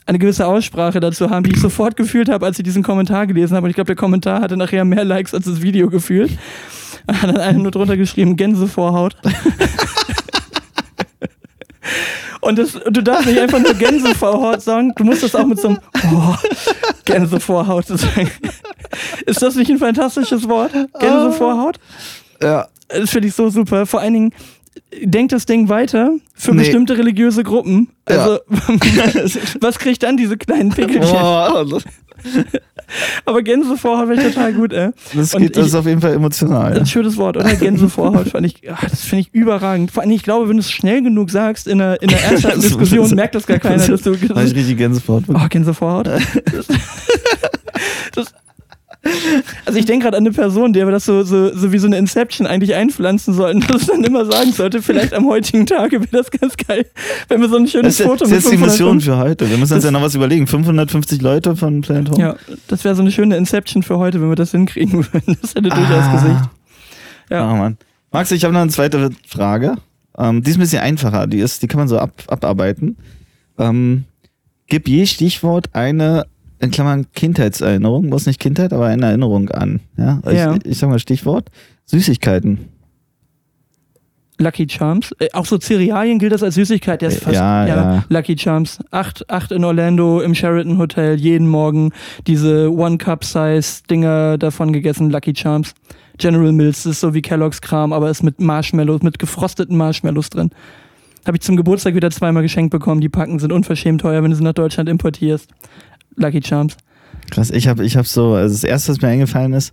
eine 0.08 0.18
gewisse 0.18 0.46
Aussprache 0.46 1.00
dazu 1.00 1.28
haben, 1.28 1.44
die 1.44 1.52
ich 1.52 1.60
sofort 1.60 1.94
gefühlt 1.96 2.30
habe, 2.30 2.46
als 2.46 2.58
ich 2.58 2.64
diesen 2.64 2.82
Kommentar 2.82 3.26
gelesen 3.26 3.54
habe. 3.54 3.64
Und 3.64 3.70
ich 3.70 3.74
glaube, 3.74 3.88
der 3.88 3.96
Kommentar 3.96 4.40
hatte 4.40 4.56
nachher 4.56 4.86
mehr 4.86 5.04
Likes 5.04 5.34
als 5.34 5.44
das 5.44 5.60
Video 5.60 5.90
gefühlt. 5.90 6.32
Hat 7.06 7.28
dann 7.28 7.36
einer 7.36 7.58
nur 7.58 7.70
drunter 7.70 7.98
geschrieben, 7.98 8.36
Gänsevorhaut. 8.36 9.16
Und 12.40 12.58
das, 12.58 12.72
du 12.72 13.02
darfst 13.02 13.26
nicht 13.26 13.38
einfach 13.38 13.58
nur 13.58 13.74
Gänsevorhaut 13.74 14.62
sagen, 14.62 14.94
du 14.96 15.04
musst 15.04 15.22
das 15.22 15.34
auch 15.34 15.44
mit 15.44 15.60
so 15.60 15.68
einem 15.68 15.78
oh, 16.14 16.34
Gänsevorhaut 17.04 17.86
sagen. 17.88 18.30
Ist 19.26 19.42
das 19.42 19.56
nicht 19.56 19.70
ein 19.70 19.78
fantastisches 19.78 20.48
Wort? 20.48 20.72
Gänsevorhaut? 20.98 21.78
Ja. 22.42 22.66
Das 22.88 23.10
finde 23.10 23.28
ich 23.28 23.34
so 23.34 23.50
super. 23.50 23.84
Vor 23.84 24.00
allen 24.00 24.14
Dingen, 24.14 24.32
denkt 25.02 25.32
das 25.32 25.46
Ding 25.46 25.68
weiter 25.68 26.12
für 26.34 26.52
Nee. 26.52 26.58
bestimmte 26.60 26.96
religiöse 26.98 27.42
Gruppen. 27.44 27.88
Ja. 28.08 28.16
Also, 28.16 28.38
was 29.60 29.78
kriegt 29.78 30.02
dann 30.02 30.16
diese 30.16 30.36
kleinen 30.36 30.70
Pickelchen? 30.70 31.02
Boah, 31.02 31.64
das, 31.68 31.84
Aber 33.26 33.42
Gänsevorhaut 33.42 34.08
finde 34.08 34.26
ich 34.28 34.34
total 34.34 34.52
gut, 34.54 34.72
ey. 34.72 34.90
das, 35.14 35.34
Und 35.34 35.42
geht, 35.42 35.56
das 35.56 35.66
ich- 35.66 35.72
ist 35.72 35.74
auf 35.74 35.86
jeden 35.86 36.00
Fall 36.00 36.14
emotional. 36.14 36.72
Ja. 36.72 36.80
Ein 36.80 36.86
schönes 36.86 37.16
Wort, 37.16 37.36
oder? 37.36 37.54
Gänsevorhaut 37.54 38.28
fand 38.28 38.46
ich, 38.46 38.62
ach, 38.70 38.82
das 38.88 39.02
finde 39.02 39.22
ich 39.22 39.34
überragend. 39.34 39.90
Vor 39.92 40.02
allem, 40.02 40.10
ich 40.12 40.22
glaube, 40.22 40.48
wenn 40.48 40.56
du 40.56 40.60
es 40.62 40.70
schnell 40.70 41.02
genug 41.02 41.30
sagst 41.30 41.66
in 41.68 41.80
einer, 41.80 42.00
in 42.02 42.08
ernsthaften 42.10 42.60
Das- 42.60 42.70
Diskussion, 42.70 43.04
das- 43.04 43.14
merkt 43.14 43.34
das 43.34 43.46
gar 43.46 43.58
keiner, 43.58 43.86
dass 43.86 44.02
du. 44.02 44.16
Da 44.16 44.34
hab 44.34 44.44
ich 44.44 44.54
richtig 44.54 44.76
Gänsehaut. 44.78 45.24
Oh, 45.28 45.46
Gänsevorhaut. 45.48 46.08
Das, 46.52 46.66
das, 48.14 48.34
also 49.64 49.78
ich 49.78 49.84
denke 49.86 50.04
gerade 50.04 50.16
an 50.16 50.24
eine 50.24 50.32
Person, 50.34 50.72
der 50.72 50.86
wir 50.86 50.90
das 50.90 51.04
so, 51.04 51.22
so, 51.22 51.54
so 51.54 51.72
wie 51.72 51.78
so 51.78 51.86
eine 51.86 51.96
Inception 51.98 52.46
eigentlich 52.46 52.74
einpflanzen 52.74 53.32
sollten, 53.32 53.60
dass 53.68 53.82
es 53.82 53.86
dann 53.86 54.02
immer 54.04 54.24
sagen 54.26 54.52
sollte, 54.52 54.82
vielleicht 54.82 55.14
am 55.14 55.26
heutigen 55.26 55.66
Tage 55.66 56.00
wäre 56.00 56.10
das 56.10 56.30
ganz 56.30 56.56
geil, 56.56 56.84
wenn 57.28 57.40
wir 57.40 57.48
so 57.48 57.56
ein 57.56 57.66
schönes 57.68 57.98
Das 57.98 58.06
Foto 58.06 58.24
das 58.24 58.30
ist 58.32 58.34
jetzt 58.34 58.46
die 58.46 58.58
500 58.58 58.70
Mission 58.72 59.00
für 59.00 59.16
heute. 59.18 59.48
Wir 59.48 59.56
müssen 59.56 59.74
uns 59.74 59.84
ja 59.84 59.90
noch 59.90 60.02
was 60.02 60.14
überlegen. 60.14 60.46
550 60.46 61.22
Leute 61.22 61.56
von 61.56 61.80
Planet 61.80 62.10
Home. 62.10 62.20
Ja, 62.20 62.36
das 62.66 62.84
wäre 62.84 62.94
so 62.94 63.02
eine 63.02 63.12
schöne 63.12 63.36
Inception 63.36 63.82
für 63.82 63.98
heute, 63.98 64.20
wenn 64.20 64.28
wir 64.28 64.36
das 64.36 64.50
hinkriegen 64.50 65.06
würden. 65.12 65.36
Das 65.40 65.54
hätte 65.54 65.68
durchaus 65.68 66.04
Ah. 66.04 66.12
Gesicht. 66.12 66.50
Ja. 67.30 67.52
Oh 67.52 67.56
Mann. 67.56 67.76
Max, 68.10 68.30
ich 68.30 68.42
habe 68.44 68.52
noch 68.54 68.60
eine 68.62 68.70
zweite 68.70 69.10
Frage. 69.28 69.76
Ähm, 70.16 70.42
die 70.42 70.50
ist 70.50 70.56
ein 70.56 70.60
bisschen 70.60 70.82
einfacher. 70.82 71.26
Die, 71.26 71.38
ist, 71.38 71.62
die 71.62 71.66
kann 71.68 71.78
man 71.78 71.88
so 71.88 71.98
ab, 71.98 72.12
abarbeiten. 72.26 72.96
Ähm, 73.58 74.04
gib 74.66 74.88
je 74.88 75.06
Stichwort 75.06 75.68
eine, 75.74 76.26
in 76.60 76.70
Klammern 76.70 77.06
Kindheitserinnerung, 77.12 78.08
muss 78.08 78.26
nicht 78.26 78.40
Kindheit, 78.40 78.72
aber 78.72 78.86
eine 78.86 79.06
Erinnerung 79.06 79.50
an. 79.50 79.80
Ja? 79.96 80.20
Ja. 80.30 80.56
Ich, 80.56 80.66
ich 80.66 80.78
sag 80.78 80.90
mal 80.90 80.98
Stichwort 80.98 81.50
Süßigkeiten. 81.86 82.68
Lucky 84.40 84.66
Charms. 84.68 85.12
Äh, 85.18 85.28
auch 85.32 85.46
so 85.46 85.58
Cerealien 85.58 86.18
gilt 86.18 86.32
das 86.32 86.42
als 86.42 86.54
Süßigkeit. 86.54 87.02
Der 87.02 87.08
ist 87.08 87.18
Äh, 87.18 87.24
fast, 87.24 87.34
ja, 87.34 87.66
ja. 87.66 88.04
Lucky 88.08 88.36
Charms. 88.38 88.78
Acht, 88.90 89.28
acht 89.28 89.50
in 89.52 89.64
Orlando 89.64 90.20
im 90.20 90.34
Sheraton 90.34 90.78
Hotel 90.78 91.16
jeden 91.16 91.48
Morgen 91.48 91.90
diese 92.26 92.72
One-Cup-Size-Dinger 92.72 94.38
davon 94.38 94.72
gegessen. 94.72 95.10
Lucky 95.10 95.34
Charms. 95.34 95.74
General 96.18 96.52
Mills 96.52 96.82
das 96.82 96.92
ist 96.92 97.00
so 97.00 97.14
wie 97.14 97.22
Kellogg's 97.22 97.60
Kram, 97.60 97.92
aber 97.92 98.10
ist 98.10 98.22
mit 98.24 98.40
Marshmallows, 98.40 99.02
mit 99.02 99.18
gefrosteten 99.20 99.76
Marshmallows 99.76 100.30
drin. 100.30 100.50
Habe 101.26 101.36
ich 101.36 101.42
zum 101.42 101.56
Geburtstag 101.56 101.94
wieder 101.94 102.10
zweimal 102.10 102.42
geschenkt 102.42 102.70
bekommen. 102.70 103.00
Die 103.00 103.08
Packen 103.08 103.38
sind 103.38 103.52
unverschämt 103.52 104.00
teuer, 104.00 104.22
wenn 104.22 104.30
du 104.30 104.36
sie 104.36 104.42
nach 104.42 104.52
Deutschland 104.52 104.88
importierst. 104.88 105.50
Lucky 106.18 106.42
Charms. 106.42 106.76
Krass, 107.30 107.50
ich 107.50 107.68
habe 107.68 107.84
ich 107.84 107.96
hab 107.96 108.06
so, 108.06 108.34
also 108.34 108.54
das 108.54 108.64
erste, 108.64 108.92
was 108.92 109.00
mir 109.00 109.08
eingefallen 109.08 109.52
ist, 109.52 109.72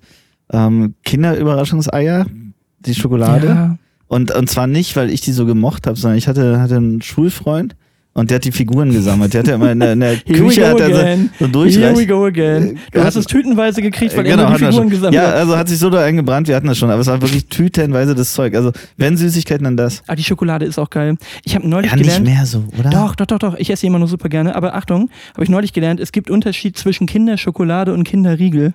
ähm, 0.51 0.95
Kinderüberraschungseier, 1.03 2.25
die 2.79 2.95
Schokolade. 2.95 3.47
Ja. 3.47 3.77
Und, 4.07 4.31
und 4.31 4.49
zwar 4.49 4.67
nicht, 4.67 4.95
weil 4.95 5.09
ich 5.09 5.21
die 5.21 5.31
so 5.31 5.45
gemocht 5.45 5.87
habe, 5.87 5.97
sondern 5.97 6.17
ich 6.17 6.27
hatte, 6.27 6.59
hatte 6.59 6.77
einen 6.77 7.01
Schulfreund 7.01 7.75
und 8.17 8.31
der 8.31 8.35
hat 8.35 8.45
die 8.45 8.51
Figuren 8.53 8.91
gesammelt. 8.93 9.33
Der 9.33 9.39
hat 9.41 9.47
ja 9.47 9.55
immer 9.55 9.71
in 9.73 9.79
der, 9.81 9.91
in 9.93 9.99
der 9.99 10.15
Küche 10.25 10.67
hat 10.69 10.79
er 10.79 11.17
so, 11.37 11.47
so 11.51 11.65
Here 11.65 11.95
we 11.97 12.07
go 12.07 12.23
again. 12.25 12.79
Du 12.93 12.99
Äh, 12.99 13.03
hast 13.03 13.17
es 13.17 13.25
tütenweise 13.25 13.81
gekriegt, 13.81 14.15
weil 14.15 14.25
er 14.25 14.31
Genau, 14.37 14.47
immer 14.47 14.57
die 14.57 14.65
Figuren 14.65 14.89
gesammelt 14.89 15.13
Ja, 15.15 15.27
hat. 15.27 15.33
also 15.35 15.57
hat 15.57 15.67
sich 15.67 15.77
so 15.77 15.89
da 15.89 16.01
eingebrannt, 16.01 16.47
wir 16.47 16.55
hatten 16.55 16.67
das 16.67 16.77
schon, 16.77 16.89
aber 16.89 17.01
es 17.01 17.07
war 17.07 17.21
wirklich 17.21 17.47
tütenweise 17.47 18.15
das 18.15 18.33
Zeug. 18.33 18.55
Also, 18.55 18.71
wenn 18.95 19.17
Süßigkeiten, 19.17 19.65
dann 19.65 19.75
das. 19.77 20.01
Ah, 20.07 20.15
die 20.15 20.23
Schokolade 20.23 20.65
ist 20.65 20.79
auch 20.79 20.89
geil. 20.89 21.17
Ich 21.43 21.55
habe 21.55 21.67
neulich 21.67 21.91
Ja, 21.91 21.97
nicht 21.97 22.05
gelernt. 22.05 22.25
mehr 22.25 22.45
so, 22.45 22.63
oder? 22.79 22.89
Doch, 22.89 23.15
doch, 23.15 23.25
doch, 23.25 23.39
doch. 23.39 23.55
Ich 23.57 23.69
esse 23.69 23.81
die 23.81 23.87
immer 23.87 23.99
nur 23.99 24.07
super 24.07 24.29
gerne. 24.29 24.55
Aber 24.55 24.75
Achtung, 24.75 25.09
habe 25.33 25.43
ich 25.43 25.49
neulich 25.49 25.73
gelernt, 25.73 25.99
es 25.99 26.13
gibt 26.13 26.29
Unterschied 26.29 26.77
zwischen 26.77 27.07
Kinderschokolade 27.07 27.93
und 27.93 28.05
Kinderriegel. 28.05 28.73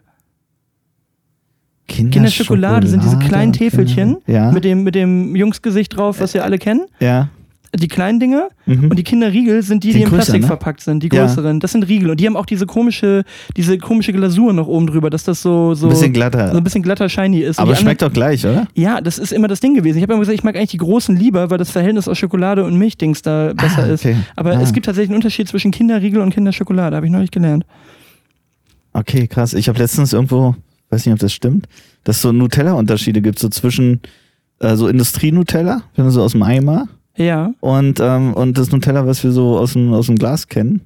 Kinderschokolade 1.88 2.87
sind 2.87 3.02
diese 3.02 3.18
kleinen 3.18 3.52
Täfelchen 3.52 4.18
Ja. 4.26 4.52
mit, 4.52 4.64
dem, 4.64 4.85
mit 4.85 4.94
dem 4.94 5.35
Jungsgesicht 5.35 5.97
drauf, 5.97 6.20
was 6.20 6.35
wir 6.35 6.44
alle 6.44 6.59
kennen. 6.59 6.87
Ja. 7.00 7.30
Die 7.79 7.87
kleinen 7.87 8.19
Dinge. 8.19 8.49
Mhm. 8.67 8.91
Und 8.91 8.97
die 8.99 9.05
Kinderriegel 9.05 9.62
sind 9.62 9.85
die, 9.85 9.89
Die 9.89 9.95
die, 9.95 10.00
in 10.03 10.09
größer, 10.09 10.17
Plastik 10.17 10.41
ne? 10.41 10.47
verpackt 10.49 10.81
sind, 10.81 11.03
die 11.05 11.09
Ja. 11.12 11.25
größeren. 11.27 11.61
Das 11.61 11.71
sind 11.71 11.85
Riegel. 11.85 12.11
Und 12.11 12.19
die 12.19 12.27
haben 12.27 12.37
auch 12.37 12.47
diese 12.47 12.67
komische, 12.67 13.23
diese 13.57 13.79
komische 13.79 14.12
Glasur 14.12 14.53
noch 14.53 14.67
oben 14.67 14.89
drüber, 14.89 15.09
dass 15.09 15.23
das 15.23 15.41
so, 15.41 15.75
so, 15.75 15.87
Ein 15.87 15.91
bisschen 15.91 16.12
glatter. 16.12 16.50
so 16.50 16.57
ein 16.57 16.65
bisschen 16.65 16.83
glatter 16.83 17.09
shiny 17.09 17.39
ist. 17.41 17.61
Aber 17.61 17.77
schmeckt 17.77 18.03
doch 18.03 18.12
gleich, 18.12 18.45
oder? 18.45 18.67
Ja, 18.75 19.00
das 19.00 19.19
ist 19.19 19.33
immer 19.33 19.47
das 19.47 19.61
Ding 19.61 19.75
gewesen. 19.75 19.99
Ich 19.99 20.03
habe 20.03 20.15
immer 20.15 20.21
gesagt, 20.21 20.37
ich 20.37 20.43
mag 20.43 20.57
eigentlich 20.57 20.71
die 20.71 20.79
großen 20.79 21.15
lieber, 21.17 21.49
weil 21.50 21.59
das 21.59 21.71
Verhältnis 21.71 22.09
aus 22.09 22.19
Schokolade 22.19 22.65
und 22.65 22.77
Milchdings 22.77 23.23
da 23.23 23.53
besser 23.55 23.85
Ah, 23.85 23.87
ist. 23.87 24.05
okay. 24.05 24.17
Aber 24.35 24.50
Ah. 24.57 24.61
es 24.62 24.73
gibt 24.73 24.87
tatsächlich 24.87 25.11
einen 25.11 25.17
Unterschied 25.19 25.47
zwischen 25.47 25.71
Kinderriegel 25.71 26.21
und 26.23 26.35
Kinderschokolade, 26.35 26.97
habe 26.97 27.07
ich 27.07 27.12
neulich 27.12 27.31
gelernt. 27.31 27.65
Okay, 28.93 29.29
krass. 29.29 29.55
Ich 29.55 29.69
habe 29.69 29.79
letztens 29.79 30.12
irgendwo, 30.12 30.57
weiß 30.91 31.07
nicht, 31.07 31.12
ob 31.12 31.21
das 31.21 31.33
stimmt, 31.33 31.67
dass 32.03 32.17
es 32.17 32.23
so 32.23 32.33
Nutella-Unterschiede 32.33 33.23
gibt, 33.23 33.39
so 33.39 33.49
zwischen 33.49 34.00
äh, 34.59 34.75
so 34.77 34.89
Industrie-Nutella, 34.89 35.83
wenn 35.95 36.05
du 36.05 36.11
so 36.11 36.23
aus 36.23 36.33
dem 36.33 36.43
Eimer, 36.43 36.89
Ja. 37.21 37.53
und, 37.61 38.00
ähm, 38.00 38.33
und 38.35 38.57
das 38.57 38.73
Nutella, 38.73 39.07
was 39.07 39.23
wir 39.23 39.31
so 39.33 39.59
aus 39.59 39.75
dem, 39.75 39.93
aus 39.93 40.07
dem 40.07 40.17
Glas 40.17 40.49
kennen. 40.49 40.81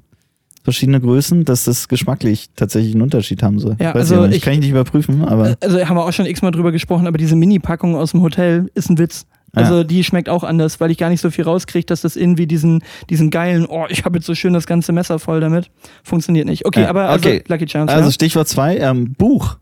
Verschiedene 0.65 0.99
Größen, 1.01 1.45
dass 1.45 1.65
das 1.65 1.89
geschmacklich 1.89 2.49
tatsächlich 2.57 2.95
einen 2.95 3.03
Unterschied 3.03 3.43
haben 3.43 3.59
soll. 3.59 3.77
Ja, 3.79 3.95
Weiß 3.95 4.11
also 4.11 4.25
ich 4.25 4.37
ich- 4.37 4.43
kann 4.43 4.55
ich 4.55 4.61
nicht 4.61 4.71
überprüfen, 4.71 5.23
aber 5.23 5.57
Also 5.61 5.79
haben 5.87 5.97
wir 5.97 6.05
auch 6.05 6.13
schon 6.13 6.25
x-mal 6.27 6.51
drüber 6.53 6.73
gesprochen, 6.73 7.07
aber 7.07 7.19
diese 7.19 7.37
Mini-Packung 7.37 7.95
aus 7.97 8.13
dem 8.13 8.23
Hotel 8.23 8.71
ist 8.75 8.89
ein 8.91 8.99
Witz. 8.99 9.27
Also 9.57 9.85
die 9.85 10.03
schmeckt 10.03 10.29
auch 10.29 10.43
anders, 10.43 10.81
weil 10.81 10.91
ich 10.91 10.99
gar 10.99 11.11
nicht 11.11 11.21
so 11.21 11.31
viel 11.31 11.45
rauskriege, 11.45 11.87
dass 11.87 12.01
das 12.01 12.17
irgendwie 12.17 12.49
diesen, 12.49 12.83
diesen 13.09 13.31
geilen, 13.31 13.67
oh, 13.67 13.85
ich 13.89 14.05
habe 14.05 14.17
jetzt 14.19 14.27
so 14.27 14.35
schön 14.35 14.53
das 14.53 14.67
ganze 14.67 14.91
Messer 14.91 15.21
voll 15.21 15.39
damit, 15.41 15.71
funktioniert 16.03 16.47
nicht. 16.47 16.67
Okay, 16.67 16.83
Ja, 16.83 16.89
aber 16.91 17.09
also 17.11 17.29
okay. 17.29 17.45
Lucky 17.47 17.69
Charms, 17.69 17.93
also 17.93 18.11
Stichwort 18.11 18.49
zwei, 18.49 18.79
ähm, 18.79 19.13
Buch. 19.13 19.59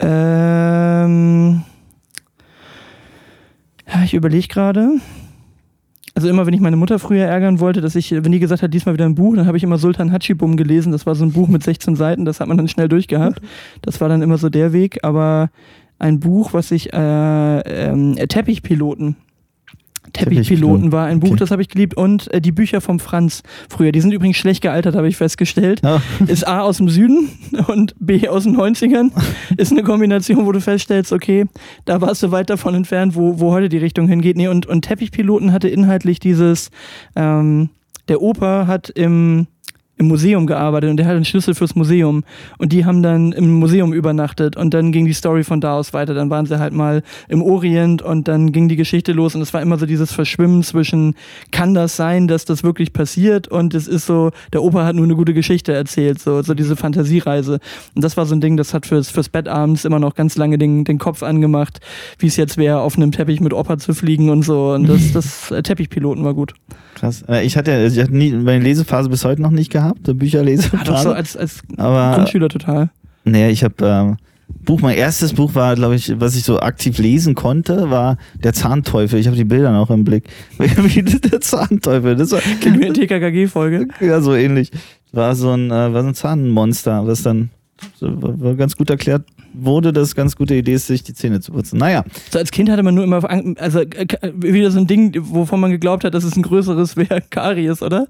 ja. 0.00 1.04
Ähm, 1.04 1.62
ja, 1.62 1.75
ich 4.04 4.14
überlege 4.14 4.48
gerade. 4.48 5.00
Also 6.14 6.28
immer, 6.28 6.46
wenn 6.46 6.54
ich 6.54 6.60
meine 6.60 6.76
Mutter 6.76 6.98
früher 6.98 7.26
ärgern 7.26 7.60
wollte, 7.60 7.82
dass 7.82 7.94
ich, 7.94 8.10
wenn 8.10 8.32
die 8.32 8.38
gesagt 8.38 8.62
hat, 8.62 8.72
diesmal 8.72 8.94
wieder 8.94 9.04
ein 9.04 9.14
Buch, 9.14 9.36
dann 9.36 9.46
habe 9.46 9.58
ich 9.58 9.62
immer 9.62 9.76
Sultan 9.76 10.12
Hachibum 10.12 10.56
gelesen. 10.56 10.92
Das 10.92 11.04
war 11.04 11.14
so 11.14 11.24
ein 11.24 11.32
Buch 11.32 11.46
mit 11.46 11.62
16 11.62 11.94
Seiten, 11.94 12.24
das 12.24 12.40
hat 12.40 12.48
man 12.48 12.56
dann 12.56 12.68
schnell 12.68 12.88
durchgehabt. 12.88 13.40
Das 13.82 14.00
war 14.00 14.08
dann 14.08 14.22
immer 14.22 14.38
so 14.38 14.48
der 14.48 14.72
Weg. 14.72 15.04
Aber 15.04 15.50
ein 15.98 16.20
Buch, 16.20 16.54
was 16.54 16.70
ich, 16.70 16.92
äh, 16.92 17.60
ähm, 17.60 18.16
Teppichpiloten. 18.16 19.16
Teppichpiloten 20.16 20.92
war 20.92 21.06
ein 21.06 21.20
Buch, 21.20 21.30
okay. 21.30 21.38
das 21.38 21.50
habe 21.50 21.62
ich 21.62 21.68
geliebt. 21.68 21.96
Und 21.96 22.32
äh, 22.32 22.40
die 22.40 22.52
Bücher 22.52 22.80
vom 22.80 23.00
Franz 23.00 23.42
früher. 23.68 23.92
Die 23.92 24.00
sind 24.00 24.12
übrigens 24.12 24.36
schlecht 24.36 24.62
gealtert, 24.62 24.94
habe 24.94 25.08
ich 25.08 25.16
festgestellt. 25.16 25.80
Ja. 25.82 26.00
Ist 26.26 26.46
A 26.46 26.60
aus 26.60 26.78
dem 26.78 26.88
Süden 26.88 27.30
und 27.68 27.94
B 27.98 28.28
aus 28.28 28.44
den 28.44 28.56
90ern. 28.56 29.10
Ist 29.56 29.72
eine 29.72 29.82
Kombination, 29.82 30.46
wo 30.46 30.52
du 30.52 30.60
feststellst, 30.60 31.12
okay, 31.12 31.46
da 31.84 32.00
warst 32.00 32.22
du 32.22 32.30
weit 32.30 32.50
davon 32.50 32.74
entfernt, 32.74 33.14
wo, 33.14 33.40
wo 33.40 33.52
heute 33.52 33.68
die 33.68 33.78
Richtung 33.78 34.08
hingeht. 34.08 34.36
Nee, 34.36 34.48
und, 34.48 34.66
und 34.66 34.82
Teppichpiloten 34.82 35.52
hatte 35.52 35.68
inhaltlich 35.68 36.20
dieses, 36.20 36.70
ähm, 37.14 37.70
der 38.08 38.22
Opa 38.22 38.66
hat 38.66 38.90
im, 38.90 39.46
im 39.98 40.08
Museum 40.08 40.46
gearbeitet 40.46 40.90
und 40.90 40.98
der 40.98 41.06
hat 41.06 41.14
einen 41.14 41.24
Schlüssel 41.24 41.54
fürs 41.54 41.74
Museum. 41.74 42.24
Und 42.58 42.72
die 42.72 42.84
haben 42.84 43.02
dann 43.02 43.32
im 43.32 43.54
Museum 43.54 43.92
übernachtet 43.92 44.56
und 44.56 44.74
dann 44.74 44.92
ging 44.92 45.06
die 45.06 45.14
Story 45.14 45.42
von 45.42 45.60
da 45.60 45.74
aus 45.74 45.94
weiter. 45.94 46.12
Dann 46.12 46.28
waren 46.28 46.44
sie 46.44 46.58
halt 46.58 46.74
mal 46.74 47.02
im 47.28 47.42
Orient 47.42 48.02
und 48.02 48.28
dann 48.28 48.52
ging 48.52 48.68
die 48.68 48.76
Geschichte 48.76 49.12
los 49.12 49.34
und 49.34 49.40
es 49.40 49.54
war 49.54 49.62
immer 49.62 49.78
so 49.78 49.86
dieses 49.86 50.12
Verschwimmen 50.12 50.62
zwischen, 50.62 51.14
kann 51.50 51.72
das 51.72 51.96
sein, 51.96 52.28
dass 52.28 52.44
das 52.44 52.62
wirklich 52.62 52.92
passiert? 52.92 53.48
Und 53.48 53.74
es 53.74 53.88
ist 53.88 54.06
so, 54.06 54.32
der 54.52 54.62
Opa 54.62 54.84
hat 54.84 54.96
nur 54.96 55.04
eine 55.04 55.16
gute 55.16 55.32
Geschichte 55.32 55.72
erzählt, 55.72 56.18
so, 56.18 56.42
so 56.42 56.52
diese 56.52 56.76
Fantasiereise. 56.76 57.58
Und 57.94 58.04
das 58.04 58.18
war 58.18 58.26
so 58.26 58.34
ein 58.34 58.40
Ding, 58.42 58.58
das 58.58 58.74
hat 58.74 58.84
fürs, 58.84 59.10
fürs 59.10 59.30
Bett 59.30 59.48
abends 59.48 59.86
immer 59.86 59.98
noch 59.98 60.14
ganz 60.14 60.36
lange 60.36 60.58
den, 60.58 60.84
den 60.84 60.98
Kopf 60.98 61.22
angemacht, 61.22 61.80
wie 62.18 62.26
es 62.26 62.36
jetzt 62.36 62.58
wäre, 62.58 62.80
auf 62.80 62.96
einem 62.96 63.12
Teppich 63.12 63.40
mit 63.40 63.54
Opa 63.54 63.78
zu 63.78 63.94
fliegen 63.94 64.28
und 64.28 64.42
so. 64.42 64.72
Und 64.72 64.88
das, 64.88 65.12
das 65.14 65.50
äh, 65.50 65.62
Teppichpiloten 65.62 66.22
war 66.22 66.34
gut. 66.34 66.52
Krass. 66.96 67.22
Äh, 67.28 67.44
Ich 67.46 67.56
hatte, 67.56 67.86
ich 67.86 67.98
hatte 67.98 68.16
nie 68.16 68.32
meine 68.32 68.64
Lesephase 68.64 69.08
bis 69.08 69.24
heute 69.24 69.42
noch 69.42 69.50
nicht 69.50 69.70
gehabt, 69.70 70.00
eine 70.08 70.14
Bücherlesephase. 70.14 70.80
Hat 70.80 70.90
auch 70.90 71.02
so 71.02 71.12
als, 71.12 71.36
als 71.36 71.62
aber 71.76 72.16
Grundschüler 72.16 72.48
total. 72.48 72.90
Nee, 73.24 73.50
ich 73.50 73.62
habe 73.62 73.74
ähm, 73.80 74.16
Buch, 74.64 74.80
mein 74.80 74.96
erstes 74.96 75.32
Buch 75.32 75.54
war, 75.54 75.74
glaube 75.74 75.96
ich, 75.96 76.18
was 76.20 76.36
ich 76.36 76.44
so 76.44 76.60
aktiv 76.60 76.98
lesen 76.98 77.34
konnte, 77.34 77.90
war 77.90 78.16
Der 78.42 78.52
Zahnteufel. 78.52 79.18
Ich 79.18 79.26
habe 79.26 79.36
die 79.36 79.44
Bilder 79.44 79.72
noch 79.72 79.90
im 79.90 80.04
Blick. 80.04 80.24
Wie 80.58 81.02
der 81.02 81.40
Zahnteufel, 81.40 82.16
das 82.16 82.32
war 82.32 82.40
eine 82.64 82.92
TKKG-Folge. 82.92 83.88
ja 84.00 84.20
so 84.20 84.34
ähnlich. 84.34 84.70
War 85.12 85.34
so 85.34 85.50
ein, 85.50 85.70
äh, 85.70 85.92
war 85.92 86.02
so 86.02 86.08
ein 86.08 86.14
Zahnmonster, 86.14 87.06
was 87.06 87.22
dann 87.22 87.50
ganz 88.56 88.76
gut 88.76 88.90
erklärt 88.90 89.24
wurde, 89.52 89.92
dass 89.92 90.08
es 90.08 90.14
ganz 90.14 90.36
gute 90.36 90.54
Idee 90.54 90.74
ist, 90.74 90.86
sich 90.86 91.02
die 91.02 91.14
Zähne 91.14 91.40
zu 91.40 91.52
putzen. 91.52 91.78
Naja, 91.78 92.04
So 92.30 92.38
als 92.38 92.50
Kind 92.50 92.68
hatte 92.70 92.82
man 92.82 92.94
nur 92.94 93.04
immer, 93.04 93.22
also 93.58 93.80
äh, 93.80 94.06
wieder 94.36 94.70
so 94.70 94.78
ein 94.78 94.86
Ding, 94.86 95.16
wovon 95.18 95.60
man 95.60 95.70
geglaubt 95.70 96.04
hat, 96.04 96.14
dass 96.14 96.24
es 96.24 96.36
ein 96.36 96.42
größeres 96.42 96.96
wäre, 96.96 97.22
Karies, 97.30 97.82
oder? 97.82 98.06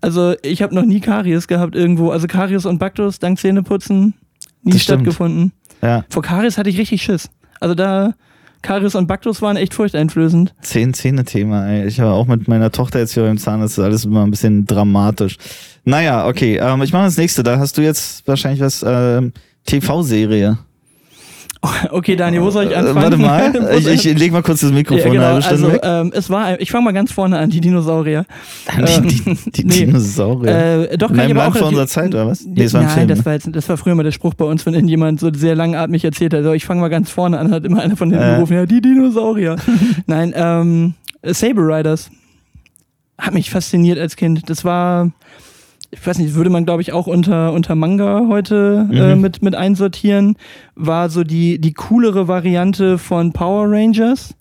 Also 0.00 0.34
ich 0.42 0.62
habe 0.62 0.74
noch 0.74 0.84
nie 0.84 1.00
Karies 1.00 1.46
gehabt 1.46 1.74
irgendwo. 1.76 2.10
Also 2.10 2.26
Karies 2.26 2.66
und 2.66 2.78
Baktus, 2.78 3.18
dank 3.18 3.38
Zähneputzen, 3.38 4.14
nie 4.62 4.72
Das 4.72 4.82
stimmt. 4.82 5.00
stattgefunden. 5.00 5.52
ja, 5.82 6.04
Vor 6.08 6.22
Karies 6.22 6.58
hatte 6.58 6.70
ich 6.70 6.78
richtig 6.78 7.02
Schiss. 7.02 7.28
Also 7.60 7.74
da, 7.74 8.14
Karies 8.62 8.94
und 8.94 9.06
Baktus 9.06 9.42
waren 9.42 9.56
echt 9.56 9.74
furchteinflößend. 9.74 10.54
zehn 10.60 10.92
Zähne-Thema. 10.94 11.66
ey. 11.68 11.86
Ich 11.86 12.00
habe 12.00 12.12
auch 12.12 12.26
mit 12.26 12.48
meiner 12.48 12.70
Tochter 12.70 12.98
jetzt 12.98 13.14
hier 13.14 13.22
beim 13.22 13.38
Zahn, 13.38 13.60
das 13.60 13.72
ist 13.72 13.78
alles 13.78 14.04
immer 14.04 14.22
ein 14.24 14.30
bisschen 14.30 14.66
dramatisch. 14.66 15.36
Naja, 15.84 16.26
okay, 16.26 16.58
ähm, 16.58 16.82
ich 16.82 16.92
mache 16.92 17.04
das 17.04 17.16
nächste. 17.16 17.42
Da 17.42 17.58
hast 17.58 17.78
du 17.78 17.82
jetzt 17.82 18.26
wahrscheinlich 18.28 18.60
was, 18.60 18.84
ähm, 18.86 19.32
TV-Serie. 19.66 20.58
Okay, 21.90 22.16
Daniel, 22.16 22.42
wo 22.42 22.50
soll 22.50 22.64
ich 22.64 22.70
Äh, 22.72 22.76
anfangen? 22.76 22.96
Warte 22.96 23.16
mal, 23.18 23.74
ich, 23.78 24.06
ich 24.06 24.18
leg 24.18 24.32
mal 24.32 24.42
kurz 24.42 24.60
das 24.60 24.72
Mikrofon 24.72 24.98
ja, 24.98 25.04
eine 25.06 25.14
genau, 25.14 25.26
halbe 25.26 25.42
Stunde 25.42 25.64
also 25.66 25.74
weg. 25.74 25.80
ähm, 25.84 26.12
es 26.14 26.30
war, 26.30 26.60
ich 26.60 26.70
fange 26.70 26.84
mal 26.84 26.92
ganz 26.92 27.12
vorne 27.12 27.38
an, 27.38 27.50
die 27.50 27.60
Dinosaurier. 27.60 28.24
die 28.78 29.06
die, 29.06 29.50
die 29.50 29.64
nee. 29.64 29.74
Dinosaurier. 29.86 30.90
Äh, 30.90 30.96
doch, 30.98 31.08
kann 31.12 31.26
ich 31.28 31.36
aber 31.36 31.48
auch 31.48 31.56
vor 31.56 31.68
unserer 31.68 31.86
Zeit, 31.86 32.08
oder 32.14 32.26
was? 32.28 32.44
Nee, 32.46 32.64
es 32.64 32.72
war 32.72 32.80
ein 32.80 32.86
Nein, 32.86 32.96
Film. 32.96 33.08
das 33.08 33.24
war, 33.26 33.32
jetzt, 33.34 33.48
das 33.52 33.68
war 33.68 33.76
früher 33.76 33.94
mal 33.94 34.02
der 34.04 34.12
Spruch 34.12 34.34
bei 34.34 34.44
uns, 34.46 34.64
wenn 34.64 34.74
irgendjemand 34.74 35.20
so 35.20 35.30
sehr 35.32 35.54
langatmig 35.54 36.04
erzählt 36.04 36.32
hat, 36.34 36.42
so, 36.44 36.52
ich 36.52 36.64
fange 36.64 36.80
mal 36.80 36.88
ganz 36.88 37.10
vorne 37.10 37.38
an, 37.38 37.50
hat 37.50 37.64
immer 37.64 37.82
einer 37.82 37.96
von 37.96 38.08
denen 38.10 38.22
Äh. 38.22 38.34
gerufen, 38.36 38.54
ja, 38.54 38.66
die 38.66 38.80
Dinosaurier. 38.80 39.56
Nein, 40.06 40.32
ähm, 40.34 40.94
Saber 41.22 41.62
Riders 41.76 42.10
hat 43.18 43.34
mich 43.34 43.50
fasziniert 43.50 43.98
als 43.98 44.16
Kind. 44.16 44.48
Das 44.48 44.64
war, 44.64 45.10
ich 45.92 46.06
weiß 46.06 46.18
nicht, 46.18 46.34
würde 46.34 46.50
man 46.50 46.64
glaube 46.64 46.82
ich 46.82 46.92
auch 46.92 47.06
unter, 47.06 47.52
unter 47.52 47.74
Manga 47.74 48.26
heute 48.28 48.88
äh, 48.92 49.14
Mhm. 49.16 49.20
mit, 49.20 49.42
mit 49.42 49.54
einsortieren. 49.54 50.36
War 50.74 51.10
so 51.10 51.24
die, 51.24 51.60
die 51.60 51.72
coolere 51.72 52.28
Variante 52.28 52.98
von 52.98 53.32
Power 53.32 53.66
Rangers. 53.70 54.34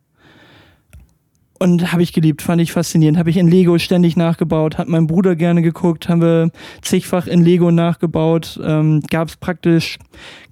Und 1.61 1.91
habe 1.91 2.01
ich 2.01 2.13
geliebt, 2.13 2.41
fand 2.41 2.61
ich 2.61 2.71
faszinierend. 2.71 3.17
Habe 3.17 3.29
ich 3.29 3.35
in 3.35 3.49
Lego 3.49 3.77
ständig 3.79 4.15
nachgebaut, 4.15 4.77
hat 4.77 4.87
mein 4.87 5.07
Bruder 5.07 5.35
gerne 5.35 5.61
geguckt, 5.61 6.07
haben 6.07 6.21
wir 6.21 6.51
zigfach 6.81 7.27
in 7.27 7.43
Lego 7.43 7.69
nachgebaut. 7.69 8.57
Ähm, 8.63 9.01
Gab 9.09 9.27
es 9.27 9.35
praktisch 9.35 9.99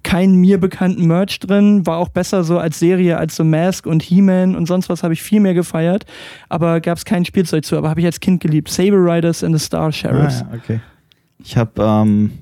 keinen 0.02 0.34
mir 0.34 0.58
bekannten 0.58 1.06
Merch 1.06 1.40
drin, 1.40 1.86
war 1.86 1.96
auch 1.96 2.10
besser 2.10 2.44
so 2.44 2.58
als 2.58 2.78
Serie 2.78 3.16
als 3.16 3.36
so 3.36 3.44
Mask 3.44 3.86
und 3.86 4.02
He-Man 4.02 4.54
und 4.54 4.66
sonst 4.66 4.90
was 4.90 5.02
habe 5.02 5.14
ich 5.14 5.22
viel 5.22 5.40
mehr 5.40 5.54
gefeiert. 5.54 6.04
Aber 6.50 6.80
gab 6.82 6.98
es 6.98 7.06
kein 7.06 7.24
Spielzeug 7.24 7.64
zu, 7.64 7.78
aber 7.78 7.88
habe 7.88 8.00
ich 8.00 8.06
als 8.06 8.20
Kind 8.20 8.42
geliebt. 8.42 8.68
Saber 8.68 8.98
Riders 8.98 9.42
and 9.42 9.58
the 9.58 9.64
Star 9.64 9.90
Sheriffs. 9.90 10.42
Ah, 10.42 10.48
ja, 10.52 10.58
okay. 10.58 10.80
Ich 11.42 11.56
habe 11.56 11.82
ähm, 11.82 12.32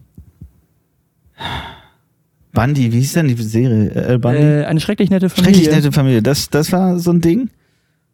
Bundy, 2.53 2.93
wie 2.93 2.99
hieß 2.99 3.13
denn 3.13 3.29
die 3.29 3.41
Serie? 3.41 3.91
Äh, 3.91 4.19
Bundy? 4.19 4.41
Äh, 4.41 4.65
eine 4.65 4.81
schrecklich 4.81 5.11
nette 5.11 5.29
Familie. 5.29 5.55
Schrecklich 5.55 5.75
nette 5.77 5.93
Familie. 5.93 6.23
Das, 6.23 6.51
das 6.51 6.73
war 6.73 6.99
so 6.99 7.13
ein 7.13 7.21
Ding. 7.21 7.51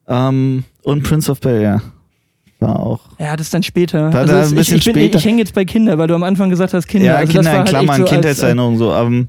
Ähm, 0.09 0.65
und 0.83 1.03
Prince 1.03 1.31
of 1.31 1.41
Bel 1.41 1.61
Air 1.61 1.83
war 2.61 2.79
auch. 2.81 3.01
Ja, 3.19 3.37
das 3.37 3.51
dann 3.51 3.63
später. 3.63 4.13
War 4.13 4.21
Also 4.21 4.33
da 4.35 4.43
es- 4.43 4.51
ein 4.51 4.55
bisschen 4.57 4.77
ich, 4.79 4.87
ich, 4.87 4.93
bin- 4.93 5.03
später. 5.03 5.19
Ich 5.19 5.25
hänge 5.25 5.39
jetzt 5.39 5.55
bei 5.55 5.65
Kinder, 5.65 5.99
weil 5.99 6.07
du 6.09 6.15
am 6.15 6.23
Anfang 6.23 6.51
gesagt 6.51 6.75
hast 6.75 6.87
Kinder. 6.87 7.07
ja, 7.07 7.15
also 7.17 7.33
Kinder 7.33 7.43
das 7.43 7.47
war 7.47 7.53
in 7.53 7.59
halt 7.59 7.69
Klammern, 7.69 7.89
echt 7.89 7.97
so 7.97 8.03
als, 8.03 8.11
Kindheitserinnerungen 8.13 8.79
so. 8.79 8.93
Ähm, 8.93 9.29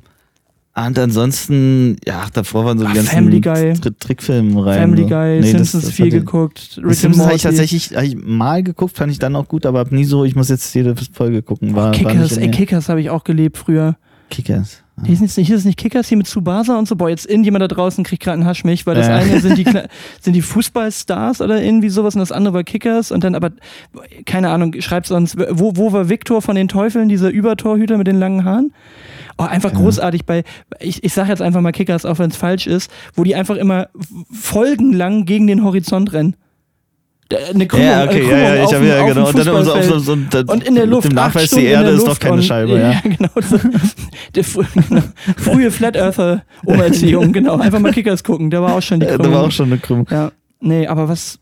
und 0.75 0.97
ansonsten, 0.99 1.97
ja, 2.05 2.25
davor 2.33 2.65
waren 2.65 2.79
so 2.79 2.85
die 2.85 2.89
Ach, 2.91 2.95
ganzen 2.95 3.11
Family 3.11 3.39
Guy. 3.41 3.73
Tri 3.73 3.91
Trickfilme 3.99 4.65
rein. 4.65 4.79
Family 4.79 5.03
so. 5.03 5.09
Guy, 5.09 5.35
Nee, 5.35 5.41
das- 5.41 5.49
Simpsons 5.51 5.85
das 5.85 5.93
viel 5.93 6.05
hatte- 6.07 6.19
geguckt, 6.19 6.79
Rick 6.83 6.95
Simpsons 6.95 7.25
habe 7.25 7.35
ich 7.35 7.41
tatsächlich 7.43 7.95
hab 7.95 8.03
ich 8.03 8.15
mal 8.17 8.63
geguckt, 8.63 8.97
fand 8.97 9.11
ich 9.11 9.19
dann 9.19 9.35
auch 9.35 9.47
gut, 9.47 9.67
aber 9.67 9.79
hab 9.79 9.91
nie 9.91 10.03
so, 10.05 10.25
ich 10.25 10.35
muss 10.35 10.49
jetzt 10.49 10.73
jede 10.73 10.95
Folge 11.13 11.43
gucken. 11.43 11.75
War, 11.75 11.85
war 11.85 11.91
Kickers, 11.91 12.37
in 12.37 12.43
ey. 12.45 12.51
Kickers 12.51 12.89
habe 12.89 13.01
ich 13.01 13.11
auch 13.11 13.23
gelebt 13.23 13.57
früher. 13.57 13.97
Kickers. 14.29 14.79
Hieß 15.05 15.21
es 15.23 15.37
nicht, 15.37 15.47
hieß 15.47 15.57
es 15.57 15.65
nicht 15.65 15.77
Kickers 15.79 16.07
hier 16.07 16.17
mit 16.17 16.27
Tsubasa 16.27 16.77
und 16.77 16.87
so? 16.87 16.95
Boah, 16.95 17.09
jetzt 17.09 17.25
irgendjemand 17.27 17.63
da 17.63 17.67
draußen 17.67 18.03
kriegt 18.03 18.21
gerade 18.23 18.35
einen 18.37 18.45
Haschmich, 18.45 18.85
weil 18.85 18.93
das 18.93 19.07
Ja. 19.07 19.15
eine 19.15 19.39
sind 19.39 19.57
die, 19.57 19.63
sind 20.21 20.33
die 20.33 20.41
Fußballstars 20.43 21.41
oder 21.41 21.61
irgendwie 21.63 21.89
sowas 21.89 22.13
und 22.13 22.19
das 22.19 22.31
andere 22.31 22.53
war 22.53 22.63
Kickers 22.63 23.11
und 23.11 23.23
dann 23.23 23.33
aber, 23.33 23.51
keine 24.25 24.49
Ahnung, 24.49 24.75
schreibt 24.81 25.07
sonst, 25.07 25.35
wo, 25.49 25.73
wo 25.75 25.91
war 25.93 26.09
Viktor 26.09 26.43
von 26.43 26.55
den 26.55 26.67
Teufeln, 26.67 27.09
dieser 27.09 27.29
Übertorhüter 27.31 27.97
mit 27.97 28.05
den 28.05 28.19
langen 28.19 28.45
Haaren? 28.45 28.71
Oh, 29.39 29.43
einfach 29.45 29.71
Ja. 29.71 29.79
großartig 29.79 30.25
bei, 30.25 30.43
ich, 30.79 31.03
ich 31.03 31.11
sag 31.13 31.27
jetzt 31.27 31.41
einfach 31.41 31.61
mal 31.61 31.71
Kickers, 31.71 32.05
auch 32.05 32.19
wenn 32.19 32.29
es 32.29 32.37
falsch 32.37 32.67
ist, 32.67 32.91
wo 33.15 33.23
die 33.23 33.33
einfach 33.33 33.55
immer 33.55 33.87
folgenlang 34.31 35.25
gegen 35.25 35.47
den 35.47 35.63
Horizont 35.63 36.13
rennen. 36.13 36.35
Eine 37.53 37.67
Krümmung, 37.67 37.87
Ja, 37.87 38.03
okay, 38.03 38.23
eine 38.23 38.31
ja, 38.31 38.37
ja, 38.37 38.49
Krümmung 38.49 38.55
ich 38.55 38.63
auf 38.65 38.73
habe 38.75 38.85
ja, 38.87 39.01
auf 39.01 39.07
genau. 39.07 39.27
Und 39.27 39.37
dann 39.37 39.47
immer 39.47 39.63
so 39.63 39.73
auf 39.73 39.83
so, 40.03 40.11
und 40.53 40.63
in 40.63 40.75
der 40.75 40.85
Luft. 40.85 41.03
Mit 41.05 41.11
dem 41.13 41.15
Nachweis, 41.15 41.49
die 41.49 41.65
Erde 41.65 41.89
ist 41.91 42.07
doch 42.07 42.19
keine 42.19 42.35
und, 42.35 42.43
Scheibe, 42.43 42.79
ja. 42.79 42.99
genau. 43.03 43.29
So, 43.41 43.57
der 44.35 44.43
genau, 44.43 45.01
frühe 45.37 45.71
Flat 45.71 45.95
Earther 45.95 46.43
Umerziehung, 46.65 47.31
genau. 47.33 47.57
Einfach 47.57 47.79
mal 47.79 47.91
Kickers 47.91 48.23
gucken, 48.23 48.49
da 48.49 48.61
war 48.61 48.75
auch 48.75 48.81
schon 48.81 48.99
die 48.99 49.05
Äh, 49.05 49.09
Krümmung. 49.15 49.31
Da 49.31 49.37
war 49.37 49.43
auch 49.47 49.51
schon 49.51 49.65
eine 49.67 49.77
Krümmung. 49.77 50.07
Ja, 50.09 50.31
nee, 50.59 50.87
aber 50.87 51.07
was. 51.09 51.39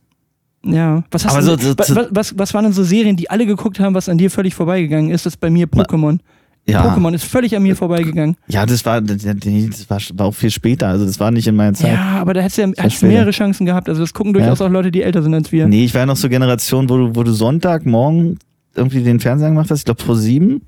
Ja, 0.63 1.03
was 1.09 1.25
hast 1.25 1.35
Aber 1.35 1.41
du, 1.57 1.63
so- 1.63 1.69
so- 1.69 1.95
was, 1.95 2.07
was, 2.11 2.37
was 2.37 2.53
waren 2.53 2.65
denn 2.65 2.73
so 2.73 2.83
Serien, 2.83 3.15
die 3.15 3.29
alle 3.31 3.47
geguckt 3.47 3.79
haben, 3.79 3.95
was 3.95 4.07
an 4.07 4.19
dir 4.19 4.29
völlig 4.29 4.53
vorbeigegangen 4.53 5.09
ist? 5.09 5.25
Das 5.25 5.33
ist 5.33 5.39
bei 5.39 5.49
mir 5.49 5.65
Pokémon. 5.67 6.19
Ja, 6.67 6.85
Pokémon 6.95 7.13
ist 7.13 7.23
völlig 7.25 7.55
an 7.55 7.63
mir 7.63 7.75
vorbeigegangen. 7.75 8.35
ja 8.47 8.65
das, 8.65 8.85
war, 8.85 9.01
das, 9.01 9.25
war, 9.25 10.25
auch 10.27 10.35
viel 10.35 10.51
später. 10.51 10.87
Also, 10.87 11.05
das 11.05 11.19
war 11.19 11.31
nicht 11.31 11.47
in 11.47 11.55
meiner 11.55 11.73
Zeit. 11.73 11.93
Ja, 11.93 12.19
aber 12.21 12.33
da 12.35 12.41
hättest 12.41 12.59
du 12.59 12.61
ja 12.61 12.67
hättest 12.77 13.03
mehrere 13.03 13.31
Chancen 13.31 13.65
gehabt. 13.65 13.89
Also 13.89 14.01
das 14.01 14.13
gucken 14.13 14.33
durchaus 14.33 14.59
Ja. 14.59 14.67
auch 14.67 14.69
Leute, 14.69 14.91
die 14.91 15.01
älter 15.01 15.23
sind 15.23 15.33
als 15.33 15.51
wir. 15.51 15.67
Nee, 15.67 15.85
ich 15.85 15.93
war 15.93 16.01
ja 16.01 16.05
noch 16.05 16.15
so 16.17 16.29
Generation, 16.29 16.87
wo 16.89 16.97
du, 16.97 17.15
wo 17.15 17.23
du 17.23 17.31
Sonntagmorgen 17.31 18.37
irgendwie 18.75 19.01
den 19.03 19.19
Fernseher 19.19 19.49
gemacht 19.49 19.69
hast, 19.71 19.79
ich 19.79 19.85
glaube 19.85 20.01
vor 20.03 20.15
sieben. 20.15 20.61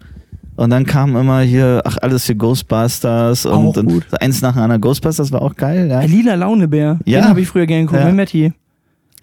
Und 0.56 0.69
dann 0.71 0.86
kam 0.86 1.15
immer 1.15 1.41
hier, 1.41 1.82
ach, 1.86 1.97
alles 2.01 2.25
für 2.25 2.36
Ghostbusters 2.36 3.45
und, 3.45 3.77
und 3.77 4.03
eins 4.21 4.41
nach 4.41 4.53
dem 4.53 4.62
anderen. 4.63 4.82
Ghostbusters 4.82 5.32
war 5.32 5.41
auch 5.41 5.56
geil, 5.56 5.88
ja. 5.89 5.99
Ein 5.99 6.10
lila 6.12 6.36
Launebär, 6.36 6.99
Ja. 7.06 7.21
den 7.21 7.29
habe 7.29 7.41
ich 7.41 7.47
früher 7.47 7.65
gerne 7.65 7.86
geguckt, 7.86 8.01
Ja. 8.01 8.08
mit 8.08 8.15
Matti. 8.15 8.53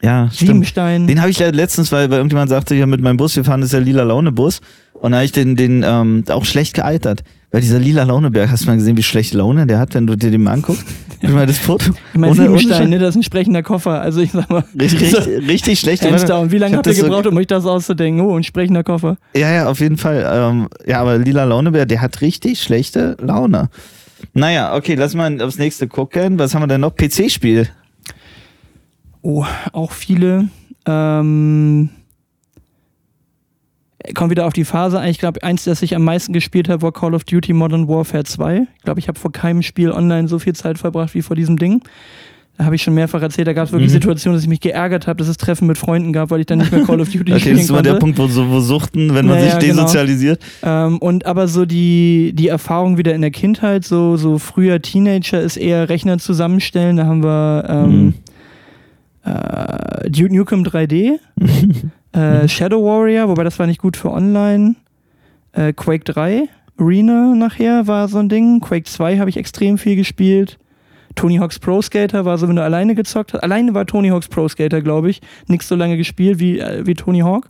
Ja, 0.03 0.31
stimmt. 0.31 0.49
Siebenstein. 0.49 1.07
Den 1.07 1.21
habe 1.21 1.31
ich 1.31 1.39
le- 1.39 1.51
letztens, 1.51 1.93
weil, 1.93 2.09
weil 2.11 2.17
irgendjemand 2.19 2.49
sagte, 2.49 2.75
hier 2.75 2.87
mit 2.87 3.03
meinem 3.03 3.19
Bus, 3.19 3.37
wir 3.37 3.45
fahren, 3.45 3.61
das 3.61 3.67
ist 3.69 3.75
der 3.75 3.83
lila 3.83 4.03
Laune-Bus. 4.03 4.61
Und 5.01 5.13
da 5.13 5.19
habe 5.19 5.25
ich 5.25 5.33
den, 5.33 5.57
den 5.57 5.83
ähm, 5.87 6.25
auch 6.29 6.45
schlecht 6.45 6.75
gealtert. 6.75 7.23
Weil 7.53 7.63
dieser 7.63 7.81
lila 7.81 8.05
Launeberg, 8.05 8.49
hast 8.51 8.63
du 8.63 8.67
mal 8.69 8.77
gesehen, 8.77 8.97
wie 8.97 9.03
schlecht 9.03 9.35
Laune 9.35 9.67
der 9.67 9.81
hat, 9.81 9.95
wenn 9.95 10.07
du 10.07 10.15
dir 10.17 10.31
den 10.31 10.43
mal 10.43 10.53
anguckst? 10.53 10.85
Ich 11.23 11.29
mal 11.29 11.45
das 11.45 11.59
Foto. 11.59 11.93
ich 12.15 12.19
meine, 12.19 12.35
Siebenstein, 12.35 12.89
ne, 12.89 12.99
das 12.99 13.11
ist 13.11 13.17
ein 13.17 13.23
sprechender 13.23 13.63
Koffer. 13.63 14.01
Also 14.01 14.23
ich 14.23 14.33
sag 14.33 14.49
mal, 14.49 14.65
Richtig, 14.81 15.15
richtig, 15.15 15.49
richtig 15.49 15.79
schlecht. 15.81 16.03
Und 16.03 16.51
wie 16.51 16.57
lange 16.57 16.79
habt 16.79 16.87
ihr 16.87 16.93
das 16.93 16.97
so- 16.97 17.05
gebraucht, 17.05 17.27
um 17.27 17.37
euch 17.37 17.47
das 17.47 17.67
auszudenken? 17.67 18.25
Oh, 18.25 18.35
ein 18.39 18.43
sprechender 18.43 18.83
Koffer. 18.85 19.19
Ja, 19.37 19.53
ja, 19.53 19.69
auf 19.69 19.81
jeden 19.81 19.99
Fall. 19.99 20.27
Ähm, 20.33 20.69
ja, 20.87 20.99
aber 21.03 21.19
Lila 21.19 21.45
Launebär, 21.45 21.85
der 21.85 22.01
hat 22.01 22.23
richtig 22.23 22.63
schlechte 22.63 23.19
Laune. 23.21 23.69
Naja, 24.33 24.75
okay, 24.75 24.95
lass 24.95 25.13
mal 25.15 25.43
aufs 25.43 25.59
nächste 25.59 25.89
gucken. 25.89 26.39
Was 26.39 26.55
haben 26.55 26.63
wir 26.63 26.69
denn 26.69 26.81
noch? 26.81 26.97
PC-Spiel. 26.97 27.69
Oh, 29.21 29.45
auch 29.73 29.93
viele. 29.93 30.49
Ähm, 30.87 31.91
kommt 34.15 34.31
wieder 34.31 34.47
auf 34.47 34.53
die 34.53 34.65
Phase 34.65 34.99
ein. 34.99 35.11
Ich 35.11 35.19
glaube, 35.19 35.43
eins, 35.43 35.65
das 35.65 35.83
ich 35.83 35.95
am 35.95 36.05
meisten 36.05 36.33
gespielt 36.33 36.69
habe, 36.69 36.83
war 36.83 36.93
Call 36.93 37.15
of 37.15 37.25
Duty 37.25 37.53
Modern 37.53 37.89
Warfare 37.89 38.25
2. 38.25 38.67
Ich 38.77 38.83
glaube, 38.83 39.01
ich 39.01 39.09
habe 39.09 39.19
vor 39.19 39.33
keinem 39.33 39.63
Spiel 39.63 39.91
online 39.93 40.29
so 40.29 40.39
viel 40.39 40.55
Zeit 40.55 40.79
verbracht 40.79 41.15
wie 41.15 41.23
vor 41.23 41.37
diesem 41.37 41.57
Ding. 41.59 41.83
Da 42.59 42.67
habe 42.67 42.75
ich 42.75 42.83
schon 42.83 42.93
mehrfach 42.93 43.23
erzählt, 43.23 43.49
da 43.49 43.55
gab 43.55 43.67
es 43.67 43.73
wirklich 43.73 43.89
Mhm. 43.91 43.95
Situationen, 43.95 44.37
dass 44.37 44.43
ich 44.43 44.49
mich 44.49 44.61
geärgert 44.61 45.07
habe, 45.07 45.17
dass 45.17 45.29
es 45.29 45.39
Treffen 45.39 45.67
mit 45.67 45.79
Freunden 45.79 46.13
gab, 46.13 46.31
weil 46.31 46.41
ich 46.41 46.47
dann 46.47 46.59
nicht 46.59 46.71
mehr 46.71 46.85
Call 46.85 47.01
of 47.01 47.09
Duty 47.11 47.33
Okay, 47.33 47.41
spielen 47.41 47.55
das 47.57 47.65
ist 47.65 47.71
immer 47.71 47.79
konnte. 47.79 47.93
der 47.93 47.99
Punkt, 47.99 48.19
wo, 48.19 48.27
so, 48.27 48.51
wo 48.51 48.61
Suchten, 48.61 49.15
wenn 49.15 49.25
man 49.27 49.39
Ja, 49.39 49.59
sich 49.59 49.69
genau. 49.69 49.83
desozialisiert. 49.85 50.43
Ähm, 50.63 50.99
und 50.99 51.25
aber 51.25 51.49
so 51.49 51.65
die, 51.65 52.33
die 52.35 52.49
Erfahrung 52.49 52.99
wieder 52.99 53.15
in 53.15 53.23
der 53.23 53.31
Kindheit, 53.31 53.85
so, 53.87 54.17
so 54.19 54.37
früher 54.39 54.83
Teenager 54.83 55.41
ist 55.41 55.57
eher 55.57 55.89
Rechner 55.89 56.19
zusammenstellen. 56.19 56.97
Da 56.99 57.07
haben 57.07 57.23
wir 57.23 57.65
ähm, 57.67 57.91
Mhm. 58.05 58.15
äh, 59.25 60.11
Duke 60.11 60.35
Nukem 60.35 60.63
3D, 60.65 61.19
äh, 62.13 62.49
Shadow 62.49 62.85
Warrior, 62.85 63.29
wobei 63.29 63.45
das 63.45 63.59
war 63.59 63.67
nicht 63.67 63.81
gut 63.81 63.97
für 63.97 64.11
online. 64.11 64.77
Äh, 65.53 65.73
Quake 65.73 66.05
3, 66.05 66.49
Arena 66.79 67.35
nachher 67.35 67.87
war 67.87 68.09
so 68.09 68.19
ein 68.19 68.29
Ding. 68.29 68.61
Quake 68.61 68.87
2 68.87 69.19
habe 69.19 69.31
ich 69.31 69.37
extrem 69.37 69.79
viel 69.79 69.97
gespielt. 69.97 70.59
Tony 71.15 71.37
Hawk's 71.37 71.59
Pro 71.59 71.83
Skater 71.83 72.25
war 72.25 72.39
so, 72.39 72.49
wenn 72.49 72.57
du 72.57 72.63
alleine 72.63 72.95
gezockt 72.95 73.35
hast. 73.35 73.43
Alleine 73.43 73.75
war 73.75 73.85
Tony 73.85 74.09
Hawk's 74.09 74.29
Pro 74.29 74.49
Skater, 74.49 74.81
glaube 74.81 75.11
ich. 75.11 75.21
Nix 75.49 75.69
so 75.69 75.75
lange 75.75 75.97
gespielt 75.97 76.39
wie, 76.39 76.59
äh, 76.59 76.87
wie 76.87 76.95
Tony 76.95 77.21
Hawk. 77.21 77.49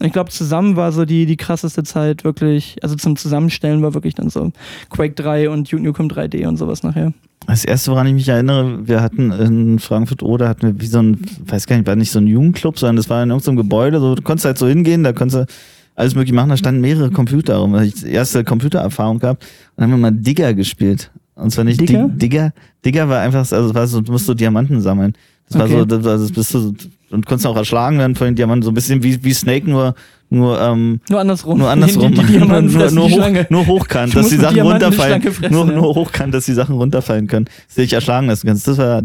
Und 0.00 0.06
Ich 0.06 0.12
glaube, 0.12 0.30
zusammen 0.30 0.76
war 0.76 0.92
so 0.92 1.04
die, 1.04 1.24
die 1.26 1.36
krasseste 1.36 1.82
Zeit 1.82 2.22
wirklich, 2.24 2.76
also 2.82 2.96
zum 2.96 3.16
Zusammenstellen 3.16 3.82
war 3.82 3.94
wirklich 3.94 4.14
dann 4.14 4.28
so 4.28 4.52
Quake 4.90 5.14
3 5.14 5.48
und 5.50 5.70
Duke 5.72 5.82
Nukem 5.82 6.08
3D 6.08 6.46
und 6.46 6.56
sowas 6.58 6.82
nachher. 6.82 7.12
Das 7.46 7.64
erste, 7.64 7.92
woran 7.92 8.06
ich 8.08 8.12
mich 8.14 8.28
erinnere, 8.28 8.86
wir 8.88 9.00
hatten 9.00 9.30
in 9.30 9.78
Frankfurt 9.78 10.22
oder 10.22 10.48
hatten 10.48 10.62
wir 10.66 10.80
wie 10.80 10.86
so 10.86 10.98
ein, 11.00 11.18
weiß 11.46 11.66
gar 11.66 11.76
nicht, 11.76 11.86
war 11.86 11.96
nicht 11.96 12.10
so 12.10 12.18
ein 12.18 12.26
Jugendclub, 12.26 12.78
sondern 12.78 12.96
das 12.96 13.08
war 13.08 13.22
in 13.22 13.30
irgendeinem 13.30 13.56
Gebäude, 13.56 14.00
so, 14.00 14.14
du 14.16 14.22
konntest 14.22 14.44
halt 14.46 14.58
so 14.58 14.66
hingehen, 14.66 15.04
da 15.04 15.12
konntest 15.12 15.48
du 15.48 15.54
alles 15.94 16.14
mögliche 16.14 16.34
machen, 16.34 16.48
da 16.50 16.56
standen 16.56 16.80
mehrere 16.80 17.10
Computer 17.10 17.56
rum, 17.56 17.72
da 17.72 17.82
ich 17.82 17.94
die 17.94 18.08
erste 18.10 18.42
Computererfahrung 18.44 19.18
gehabt 19.20 19.44
und 19.44 19.50
dann 19.76 19.84
haben 19.92 19.98
wir 20.00 20.10
mal 20.10 20.12
Digger 20.12 20.52
gespielt. 20.54 21.10
Und 21.36 21.50
zwar 21.50 21.64
nicht 21.64 21.80
Digger? 21.80 22.08
Dig- 22.08 22.18
Digger, 22.18 22.52
Digger 22.84 23.08
war 23.08 23.20
einfach, 23.20 23.50
also 23.52 23.74
war 23.74 23.86
so, 23.86 24.00
du 24.00 24.12
musst 24.12 24.26
so 24.26 24.34
Diamanten 24.34 24.80
sammeln. 24.80 25.12
Das 25.48 25.58
war 25.58 25.66
Okay. 25.66 25.78
so, 25.78 25.84
das, 25.84 26.02
das 26.02 26.32
bist 26.32 26.52
du, 26.54 26.74
und 27.10 27.26
konntest 27.26 27.46
auch 27.46 27.56
erschlagen 27.56 27.98
werden 27.98 28.16
von 28.16 28.26
den 28.26 28.36
Diamanten, 28.36 28.62
so 28.62 28.70
ein 28.70 28.74
bisschen 28.74 29.02
wie, 29.02 29.22
wie 29.22 29.32
Snake, 29.32 29.68
nur, 29.68 29.94
nur, 30.28 30.60
ähm, 30.60 31.00
Nur 31.08 31.20
andersrum. 31.20 31.58
nur 31.58 31.70
andersrum. 31.70 32.12
Die, 32.14 32.22
die, 32.26 32.38
nur, 32.38 32.60
nur, 32.62 33.08
die 33.08 33.14
hoch, 33.14 33.50
nur 33.50 33.66
hochkant, 33.66 34.16
dass 34.16 34.28
die 34.28 34.36
Sachen 34.36 34.54
Diamanten 34.54 34.84
runterfallen. 34.88 35.22
Fressen, 35.22 35.52
nur, 35.52 35.66
ja. 35.66 35.72
nur 35.72 35.94
hochkant, 35.94 36.34
dass 36.34 36.46
die 36.46 36.52
Sachen 36.52 36.74
runterfallen 36.74 37.28
können. 37.28 37.44
Dass 37.44 37.76
du 37.76 37.82
dich 37.82 37.92
erschlagen 37.92 38.26
lassen 38.26 38.46
kannst. 38.48 38.66
Das 38.66 38.78
war 38.78 39.02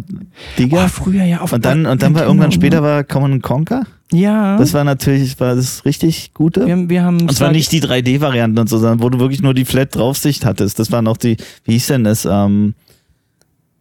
Digga. 0.58 0.86
Oh, 0.86 0.88
früher 0.88 1.24
ja 1.24 1.42
auf 1.42 1.54
und 1.54 1.64
dann, 1.64 1.86
und 1.86 2.02
dann 2.02 2.16
war 2.16 2.24
irgendwann 2.24 2.52
später 2.52 2.82
ne? 2.82 2.88
war 2.88 3.04
Command 3.04 3.44
Conquer. 3.44 3.84
Ja. 4.12 4.58
Das 4.58 4.74
war 4.74 4.84
natürlich, 4.84 5.40
war 5.40 5.56
das 5.56 5.86
richtig 5.86 6.34
gute. 6.34 6.66
wir 6.66 6.74
haben, 6.74 6.90
wir 6.90 7.04
haben 7.04 7.22
und 7.22 7.34
zwar 7.34 7.52
nicht 7.52 7.72
die 7.72 7.82
3D-Varianten 7.82 8.60
und 8.60 8.68
so, 8.68 8.78
sondern 8.78 9.02
wo 9.02 9.10
du 9.10 9.20
wirklich 9.20 9.42
nur 9.42 9.54
die 9.54 9.64
Flat-Draufsicht 9.64 10.44
hattest. 10.44 10.80
Das 10.80 10.92
waren 10.92 11.08
auch 11.08 11.18
die, 11.18 11.38
wie 11.66 11.74
hieß 11.74 11.88
denn 11.88 12.04
das? 12.04 12.26
Ähm, 12.26 12.74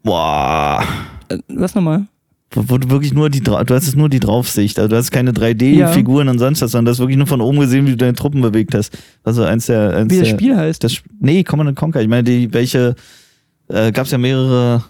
boah. 0.03 0.85
Äh, 1.29 1.39
Was 1.49 1.75
nochmal? 1.75 2.07
Wo, 2.53 2.79
du 2.79 2.91
wirklich 2.91 3.13
nur 3.13 3.31
die, 3.31 3.41
du 3.41 3.57
hattest 3.57 3.97
nur 3.97 4.09
die 4.09 4.19
Draufsicht. 4.19 4.79
Also 4.81 4.89
du 4.89 4.97
hast 4.97 5.13
keine 5.13 5.31
3D-Figuren 5.31 6.29
und 6.29 6.41
sonst 6.41 6.61
was, 6.63 6.73
sondern 6.73 6.87
du 6.87 6.91
hast 6.91 6.99
wirklich 6.99 7.17
nur 7.17 7.29
von 7.29 7.41
oben 7.41 7.61
gesehen, 7.61 7.87
wie 7.87 7.93
du 7.93 7.97
deine 7.97 8.15
Truppen 8.15 8.41
bewegt 8.41 8.75
hast. 8.75 8.99
Also 9.23 9.45
eins 9.45 9.67
der, 9.67 9.97
eins 9.97 10.13
Wie 10.13 10.19
das 10.19 10.29
der, 10.29 10.35
Spiel 10.35 10.57
heißt. 10.57 10.83
Das, 10.83 10.97
nee, 11.21 11.45
Command 11.45 11.77
Conquer. 11.77 12.03
Ich 12.03 12.09
meine, 12.09 12.25
die, 12.25 12.53
welche, 12.53 12.97
äh, 13.69 13.93
gab 13.93 14.07
es 14.07 14.11
ja 14.11 14.19
mehrere, 14.19 14.83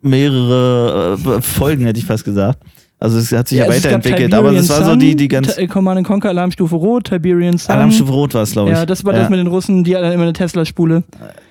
mehrere 0.00 1.18
äh, 1.38 1.42
Folgen, 1.42 1.84
hätte 1.86 1.98
ich 1.98 2.06
fast 2.06 2.24
gesagt. 2.24 2.60
Also 3.00 3.18
es 3.18 3.32
hat 3.32 3.48
sich 3.48 3.58
ja, 3.58 3.64
es 3.64 3.82
gab 3.82 3.84
weiterentwickelt, 3.84 4.34
aber 4.34 4.52
das 4.52 4.68
war 4.68 4.84
so 4.84 4.96
die, 4.96 5.14
die 5.14 5.28
ganz, 5.28 5.54
Ti- 5.56 5.66
Command 5.66 6.04
Conquer 6.06 6.30
Alarmstufe 6.30 6.74
Rot, 6.74 7.04
Tiberian 7.04 7.56
Sun. 7.56 7.74
Alarmstufe 7.74 8.12
Rot 8.12 8.34
war 8.34 8.42
es, 8.42 8.52
glaube 8.52 8.70
ich. 8.70 8.76
Ja, 8.76 8.86
das 8.86 9.04
war 9.04 9.12
ja. 9.12 9.20
das 9.20 9.30
mit 9.30 9.38
den 9.38 9.46
Russen, 9.46 9.84
die 9.84 9.96
hatten 9.96 10.10
immer 10.12 10.24
eine 10.24 10.32
Tesla-Spule. 10.32 11.04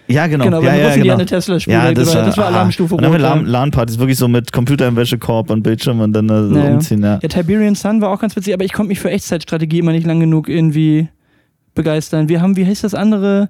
Ja, 0.08 0.28
genau. 0.28 0.46
Genau, 0.46 0.62
bei 0.62 0.68
ja, 0.78 0.90
ja, 0.90 0.96
genau. 0.96 1.14
eine 1.16 1.26
Tesla-Spule. 1.26 1.76
Ja, 1.76 1.92
das 1.94 2.16
war, 2.16 2.24
das 2.26 2.38
war. 2.38 2.48
Alarmstufe 2.48 2.96
Und 2.96 3.02
dann 3.04 3.12
ja. 3.12 3.18
LAN, 3.18 3.46
LAN-Partys, 3.46 4.00
wirklich 4.00 4.18
so 4.18 4.28
mit 4.28 4.54
Computer 4.54 4.88
im 4.88 4.96
Wäschekorb 4.96 5.50
und 5.50 5.64
Bildschirm 5.64 6.00
und 6.00 6.14
dann 6.14 6.28
so 6.30 6.34
Naja. 6.36 6.72
umziehen, 6.74 7.04
ja. 7.04 7.20
Ja, 7.22 7.28
Tiberian 7.28 7.76
Sun 7.76 8.00
war 8.02 8.10
auch 8.10 8.20
ganz 8.20 8.36
witzig, 8.36 8.54
aber 8.54 8.64
ich 8.64 8.72
konnte 8.74 8.88
mich 8.90 9.00
für 9.00 9.12
Echtzeitstrategie 9.12 9.80
immer 9.80 9.92
nicht 9.92 10.08
lang 10.08 10.20
genug 10.20 10.48
irgendwie 10.48 11.10
begeistern. 11.76 12.30
Wir 12.30 12.42
haben, 12.42 12.56
wie 12.56 12.66
heißt 12.66 12.84
das 12.84 12.94
andere? 12.94 13.50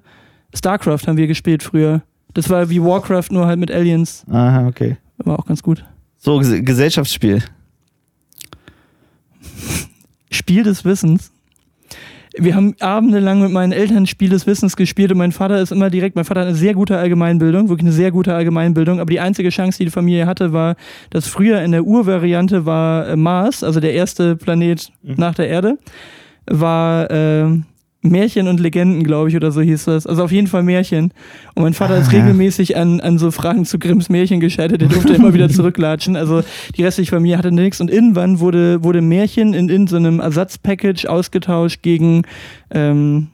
StarCraft 0.54 1.06
haben 1.06 1.16
wir 1.16 1.26
gespielt 1.28 1.62
früher. 1.62 2.02
Das 2.34 2.50
war 2.50 2.68
wie 2.70 2.82
Warcraft, 2.82 3.26
nur 3.30 3.46
halt 3.46 3.58
mit 3.58 3.70
Aliens. 3.70 4.24
Aha, 4.30 4.66
okay. 4.66 4.96
War 5.18 5.38
auch 5.38 5.46
ganz 5.46 5.62
gut. 5.62 5.84
So, 6.18 6.38
Ges 6.38 6.64
Gesellschaftsspiel. 6.64 7.42
Spiel 10.30 10.62
des 10.62 10.84
Wissens. 10.84 11.30
Wir 12.40 12.54
haben 12.54 12.74
abendelang 12.78 13.42
mit 13.42 13.50
meinen 13.50 13.72
Eltern 13.72 14.06
Spiel 14.06 14.30
des 14.30 14.46
Wissens 14.46 14.76
gespielt 14.76 15.10
und 15.10 15.18
mein 15.18 15.32
Vater 15.32 15.60
ist 15.60 15.72
immer 15.72 15.90
direkt, 15.90 16.14
mein 16.14 16.24
Vater 16.24 16.42
hat 16.42 16.48
eine 16.48 16.56
sehr 16.56 16.74
gute 16.74 16.96
Allgemeinbildung, 16.96 17.68
wirklich 17.68 17.86
eine 17.86 17.92
sehr 17.92 18.12
gute 18.12 18.32
Allgemeinbildung, 18.34 19.00
aber 19.00 19.10
die 19.10 19.18
einzige 19.20 19.48
Chance, 19.48 19.78
die 19.78 19.86
die 19.86 19.90
Familie 19.90 20.26
hatte, 20.26 20.52
war, 20.52 20.76
dass 21.10 21.26
früher 21.26 21.60
in 21.62 21.72
der 21.72 21.84
Urvariante 21.84 22.64
war 22.64 23.08
äh, 23.08 23.16
Mars, 23.16 23.64
also 23.64 23.80
der 23.80 23.92
erste 23.92 24.36
Planet 24.36 24.90
Mhm. 25.02 25.14
nach 25.16 25.34
der 25.34 25.48
Erde, 25.48 25.78
war 26.46 27.10
äh, 27.10 27.46
Märchen 28.00 28.46
und 28.46 28.60
Legenden, 28.60 29.02
glaube 29.02 29.28
ich, 29.28 29.36
oder 29.36 29.50
so 29.50 29.60
hieß 29.60 29.86
das. 29.86 30.06
Also 30.06 30.22
auf 30.22 30.30
jeden 30.30 30.46
Fall 30.46 30.62
Märchen. 30.62 31.12
Und 31.54 31.64
mein 31.64 31.74
Vater 31.74 31.94
Ah, 31.94 31.98
ist 31.98 32.12
regelmäßig 32.12 32.76
an, 32.76 33.00
an 33.00 33.18
so 33.18 33.30
Fragen 33.32 33.64
zu 33.64 33.78
Grimms 33.78 34.08
Märchen 34.08 34.38
gescheitert. 34.38 34.80
Der 34.80 34.88
durfte 34.88 35.14
immer 35.14 35.34
wieder 35.34 35.48
zurücklatschen. 35.48 36.14
Also 36.14 36.42
die 36.76 36.84
restliche 36.84 37.10
Familie 37.10 37.38
hatte 37.38 37.50
nichts. 37.50 37.80
Und 37.80 37.90
irgendwann 37.90 38.38
wurde, 38.38 38.84
wurde 38.84 39.00
Märchen 39.00 39.52
in, 39.52 39.68
in 39.68 39.86
so 39.88 39.96
einem 39.96 40.20
Ersatzpackage 40.20 41.06
ausgetauscht 41.06 41.82
gegen 41.82 42.22
ähm, 42.70 43.28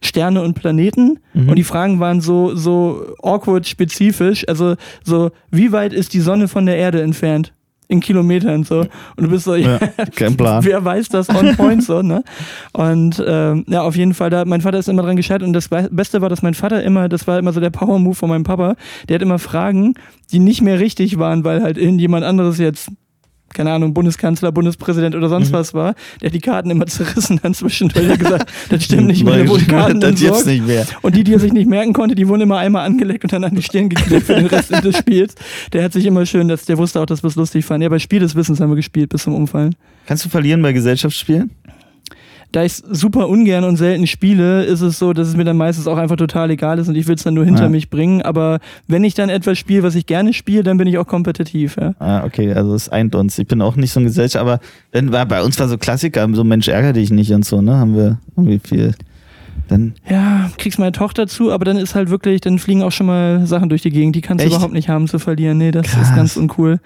Sterne 0.00 0.42
und 0.42 0.54
Planeten. 0.54 1.18
Mhm. 1.34 1.48
Und 1.48 1.56
die 1.56 1.64
Fragen 1.64 1.98
waren 1.98 2.20
so, 2.20 2.54
so 2.54 3.04
awkward 3.20 3.66
spezifisch. 3.66 4.46
Also 4.48 4.76
so, 5.02 5.30
wie 5.50 5.72
weit 5.72 5.92
ist 5.92 6.14
die 6.14 6.20
Sonne 6.20 6.46
von 6.46 6.66
der 6.66 6.76
Erde 6.76 7.02
entfernt? 7.02 7.52
In 7.90 8.00
Kilometern 8.00 8.64
so. 8.64 8.80
Und 8.80 8.88
du 9.24 9.28
bist 9.28 9.44
so, 9.44 9.54
Ja, 9.54 9.78
kein 10.14 10.36
Plan. 10.36 10.62
Wer 10.64 10.84
weiß 10.84 11.08
das 11.08 11.28
on 11.30 11.56
point 11.56 11.82
so, 11.82 12.02
ne? 12.02 12.22
Und 12.74 13.22
ähm, 13.26 13.64
ja, 13.66 13.82
auf 13.82 13.96
jeden 13.96 14.12
Fall, 14.14 14.28
da, 14.30 14.44
mein 14.44 14.60
Vater 14.60 14.78
ist 14.78 14.88
immer 14.88 15.02
dran 15.02 15.16
gescheitert 15.16 15.46
und 15.48 15.54
das 15.54 15.68
Be- 15.68 15.88
Beste 15.90 16.20
war, 16.20 16.28
dass 16.28 16.42
mein 16.42 16.52
Vater 16.54 16.82
immer, 16.82 17.08
das 17.08 17.26
war 17.26 17.38
immer 17.38 17.52
so 17.52 17.60
der 17.60 17.70
Power-Move 17.70 18.14
von 18.14 18.28
meinem 18.28 18.44
Papa, 18.44 18.76
der 19.08 19.14
hat 19.16 19.22
immer 19.22 19.38
Fragen, 19.38 19.94
die 20.32 20.38
nicht 20.38 20.60
mehr 20.60 20.78
richtig 20.80 21.18
waren, 21.18 21.44
weil 21.44 21.62
halt 21.62 21.78
irgendjemand 21.78 22.24
anderes 22.24 22.58
jetzt 22.58 22.90
keine 23.54 23.72
Ahnung, 23.72 23.94
Bundeskanzler, 23.94 24.52
Bundespräsident 24.52 25.14
oder 25.14 25.28
sonst 25.28 25.48
Mhm. 25.50 25.54
was 25.54 25.74
war, 25.74 25.94
der 26.22 26.30
die 26.30 26.40
Karten 26.40 26.70
immer 26.70 26.86
zerrissen 26.86 27.40
dann 27.42 27.54
zwischendurch. 27.54 28.08
Hat 28.08 28.18
gesagt, 28.18 28.50
das 28.70 28.84
stimmt 28.84 29.06
nicht 29.06 29.24
mehr, 29.24 29.34
wurden 29.48 29.58
geschrieben, 29.66 29.70
Karten 29.78 30.00
das 30.00 30.10
jetzt 30.12 30.22
entsorgt. 30.22 30.46
nicht 30.46 30.66
mehr. 30.66 30.86
Und 31.02 31.16
die, 31.16 31.24
die 31.24 31.32
er 31.34 31.40
sich 31.40 31.52
nicht 31.52 31.68
merken 31.68 31.92
konnte, 31.92 32.14
die 32.14 32.28
wurden 32.28 32.42
immer 32.42 32.58
einmal 32.58 32.84
angelegt 32.86 33.24
und 33.24 33.32
dann 33.32 33.44
an 33.44 33.54
die 33.54 33.62
Stirn 33.62 33.88
geklebt 33.88 34.26
für 34.26 34.34
den 34.34 34.46
Rest 34.46 34.70
des 34.72 34.96
Spiels. 34.98 35.34
Der 35.72 35.82
hat 35.84 35.92
sich 35.92 36.04
immer 36.06 36.26
schön, 36.26 36.48
dass, 36.48 36.64
der 36.64 36.78
wusste 36.78 37.00
auch, 37.00 37.06
dass 37.06 37.22
wir 37.22 37.28
es 37.28 37.36
lustig 37.36 37.64
fanden. 37.64 37.82
Ja, 37.82 37.88
bei 37.88 37.98
Spiel 37.98 38.20
des 38.20 38.34
Wissens 38.34 38.60
haben 38.60 38.70
wir 38.70 38.76
gespielt 38.76 39.08
bis 39.10 39.22
zum 39.24 39.34
Umfallen. 39.34 39.74
Kannst 40.06 40.24
du 40.24 40.28
verlieren 40.28 40.62
bei 40.62 40.72
Gesellschaftsspielen? 40.72 41.50
Da 42.50 42.64
ich 42.64 42.72
super 42.74 43.28
ungern 43.28 43.64
und 43.64 43.76
selten 43.76 44.06
spiele, 44.06 44.64
ist 44.64 44.80
es 44.80 44.98
so, 44.98 45.12
dass 45.12 45.28
es 45.28 45.36
mir 45.36 45.44
dann 45.44 45.58
meistens 45.58 45.86
auch 45.86 45.98
einfach 45.98 46.16
total 46.16 46.50
egal 46.50 46.78
ist 46.78 46.88
und 46.88 46.94
ich 46.94 47.06
will 47.06 47.14
es 47.14 47.22
dann 47.22 47.34
nur 47.34 47.44
hinter 47.44 47.64
Ja. 47.64 47.68
mich 47.68 47.90
bringen. 47.90 48.22
Aber 48.22 48.58
wenn 48.86 49.04
ich 49.04 49.12
dann 49.12 49.28
etwas 49.28 49.58
spiele, 49.58 49.82
was 49.82 49.94
ich 49.94 50.06
gerne 50.06 50.32
spiele, 50.32 50.62
dann 50.62 50.78
bin 50.78 50.88
ich 50.88 50.96
auch 50.96 51.06
kompetitiv. 51.06 51.76
Ja. 51.78 51.94
Ah, 51.98 52.24
okay, 52.24 52.52
also 52.54 52.74
es 52.74 52.88
eint 52.88 53.14
uns. 53.14 53.38
Ich 53.38 53.46
bin 53.46 53.60
auch 53.60 53.76
nicht 53.76 53.92
so 53.92 54.00
ein 54.00 54.04
Gesellschaft, 54.04 54.40
aber 54.40 54.60
wenn, 54.92 55.12
war, 55.12 55.26
bei 55.26 55.42
uns 55.42 55.60
war 55.60 55.68
so 55.68 55.76
Klassiker, 55.76 56.26
so 56.32 56.42
Mensch 56.42 56.68
ärger 56.68 56.94
dich 56.94 57.10
nicht 57.10 57.32
und 57.32 57.44
so, 57.44 57.60
ne? 57.60 57.76
Haben 57.76 57.94
wir 57.94 58.18
irgendwie 58.36 58.60
viel. 58.66 58.94
Dann, 59.68 59.92
Ja, 60.08 60.50
kriegst 60.56 60.78
meine 60.78 60.92
Tochter 60.92 61.26
zu, 61.26 61.52
aber 61.52 61.66
dann 61.66 61.76
ist 61.76 61.94
halt 61.94 62.08
wirklich, 62.08 62.40
dann 62.40 62.58
fliegen 62.58 62.82
auch 62.82 62.92
schon 62.92 63.06
mal 63.06 63.46
Sachen 63.46 63.68
durch 63.68 63.82
die 63.82 63.90
Gegend. 63.90 64.16
Die 64.16 64.22
kannst 64.22 64.42
Echt? 64.42 64.50
du 64.52 64.56
überhaupt 64.56 64.72
nicht 64.72 64.88
haben 64.88 65.06
zu 65.08 65.18
verlieren. 65.18 65.58
Nee, 65.58 65.72
das 65.72 65.86
Krass. 65.88 66.08
ist 66.08 66.16
ganz 66.16 66.36
uncool. 66.38 66.80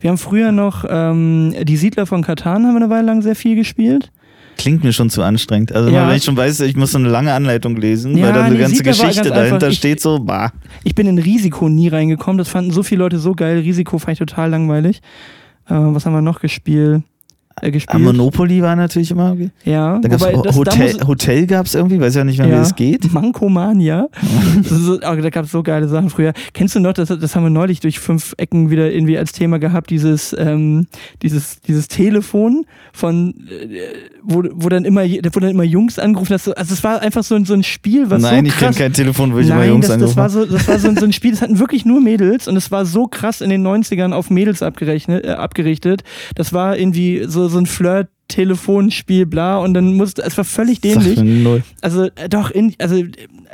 Wir 0.00 0.10
haben 0.10 0.18
früher 0.18 0.52
noch 0.52 0.84
ähm, 0.88 1.54
die 1.64 1.76
Siedler 1.76 2.06
von 2.06 2.22
Katan 2.22 2.64
haben 2.64 2.74
wir 2.74 2.82
eine 2.82 2.90
Weile 2.90 3.06
lang 3.06 3.22
sehr 3.22 3.34
viel 3.34 3.56
gespielt. 3.56 4.12
Klingt 4.58 4.84
mir 4.84 4.92
schon 4.92 5.08
zu 5.08 5.22
anstrengend. 5.22 5.72
Also 5.72 5.88
Ja. 5.88 6.08
wenn 6.08 6.16
ich 6.16 6.24
schon 6.24 6.36
weiß, 6.36 6.60
ich 6.60 6.76
muss 6.76 6.92
so 6.92 6.98
eine 6.98 7.08
lange 7.08 7.32
Anleitung 7.32 7.76
lesen, 7.76 8.16
Ja, 8.18 8.26
weil 8.26 8.32
dann 8.34 8.44
eine 8.44 8.54
nee, 8.56 8.60
ganze 8.60 8.82
Geschichte 8.82 9.22
ganz 9.22 9.28
dahinter 9.28 9.66
einfach. 9.66 9.72
Steht, 9.72 10.00
so, 10.00 10.18
bah. 10.18 10.52
Ich 10.84 10.94
bin 10.94 11.06
in 11.06 11.18
Risiko 11.18 11.68
nie 11.68 11.88
reingekommen. 11.88 12.36
Das 12.38 12.48
fanden 12.48 12.70
so 12.72 12.82
viele 12.82 12.98
Leute 13.04 13.18
so 13.18 13.32
geil. 13.34 13.60
Risiko 13.60 13.98
fand 13.98 14.12
ich 14.14 14.18
total 14.18 14.50
langweilig. 14.50 15.00
Äh, 15.68 15.74
was 15.74 16.04
haben 16.04 16.12
wir 16.12 16.22
noch 16.22 16.40
gespielt? 16.40 17.02
Äh, 17.62 17.70
gespielt? 17.70 18.02
Monopoly 18.02 18.62
war 18.62 18.76
natürlich 18.76 19.10
immer. 19.10 19.36
Ja, 19.64 19.98
Dann 19.98 20.10
gab's 20.10 20.22
wobei 20.22 20.32
das- 20.42 20.54
da 20.54 20.54
Hotel, 20.54 21.06
Hotel 21.06 21.46
gab's 21.46 21.74
irgendwie, 21.74 22.00
weiß 22.00 22.14
ja 22.14 22.24
nicht 22.24 22.38
mehr, 22.38 22.48
wie 22.48 22.52
Ja. 22.52 22.58
das 22.60 22.74
geht. 22.74 23.12
Mankomania. 23.12 24.08
Das 24.58 24.70
so, 24.70 25.00
aber 25.02 25.20
da 25.22 25.30
gab 25.30 25.44
es 25.44 25.52
so 25.52 25.62
geile 25.62 25.88
Sachen 25.88 26.10
früher. 26.10 26.32
Kennst 26.52 26.74
du 26.74 26.80
noch, 26.80 26.92
das, 26.92 27.08
das 27.08 27.36
haben 27.36 27.44
wir 27.44 27.50
neulich 27.50 27.80
durch 27.80 27.98
fünf 28.00 28.34
Ecken 28.38 28.70
wieder 28.70 28.90
irgendwie 28.90 29.16
als 29.18 29.32
Thema 29.32 29.58
gehabt, 29.58 29.90
dieses, 29.90 30.34
ähm, 30.38 30.86
dieses, 31.22 31.60
dieses 31.60 31.88
Telefon 31.88 32.64
von, 32.92 33.34
äh, 33.48 33.78
wo, 34.22 34.42
wo, 34.52 34.68
dann 34.68 34.84
immer, 34.84 35.02
wo 35.04 35.40
dann 35.40 35.50
immer 35.50 35.62
Jungs 35.62 35.98
angerufen 35.98 36.34
hast. 36.34 36.44
So- 36.44 36.54
Also 36.54 36.74
es 36.74 36.82
war 36.84 37.00
einfach 37.02 37.22
so 37.22 37.34
ein, 37.34 37.44
so 37.44 37.54
ein 37.54 37.62
Spiel, 37.62 38.10
was 38.10 38.22
Nein, 38.22 38.44
so 38.46 38.48
ich 38.52 38.56
kenne 38.58 38.74
kein 38.74 38.92
Telefon, 38.92 39.32
wo 39.34 39.38
ich 39.38 39.46
immer 39.48 39.56
Nein, 39.58 39.68
Jungs 39.70 39.86
das, 39.86 39.98
das 39.98 40.16
angerufen 40.16 40.16
war 40.16 40.24
habe. 40.24 40.32
so, 40.32 40.56
das 40.56 40.68
war 40.68 40.78
so, 40.78 40.94
so 41.00 41.04
ein 41.04 41.12
Spiel, 41.12 41.30
das 41.32 41.42
hatten 41.42 41.58
wirklich 41.58 41.84
nur 41.84 42.00
Mädels 42.00 42.48
und 42.48 42.56
es 42.56 42.70
war 42.70 42.84
so 42.84 43.06
krass 43.06 43.40
in 43.40 43.50
den 43.50 43.66
90ern 43.66 44.12
auf 44.12 44.30
Mädels 44.30 44.62
abgerechnet, 44.62 45.24
äh, 45.24 45.30
abgerichtet. 45.30 46.02
Das 46.34 46.52
war 46.52 46.76
irgendwie 46.76 47.24
so, 47.26 47.47
so 47.48 47.58
ein 47.58 47.66
Flirt. 47.66 48.08
Telefonspiel, 48.30 49.24
bla, 49.24 49.56
und 49.56 49.72
dann 49.72 49.94
musste, 49.94 50.22
es 50.22 50.36
war 50.36 50.44
völlig 50.44 50.82
dämlich. 50.82 51.18
Also 51.80 52.10
äh, 52.14 52.28
doch, 52.28 52.50
in, 52.50 52.74
also 52.78 53.02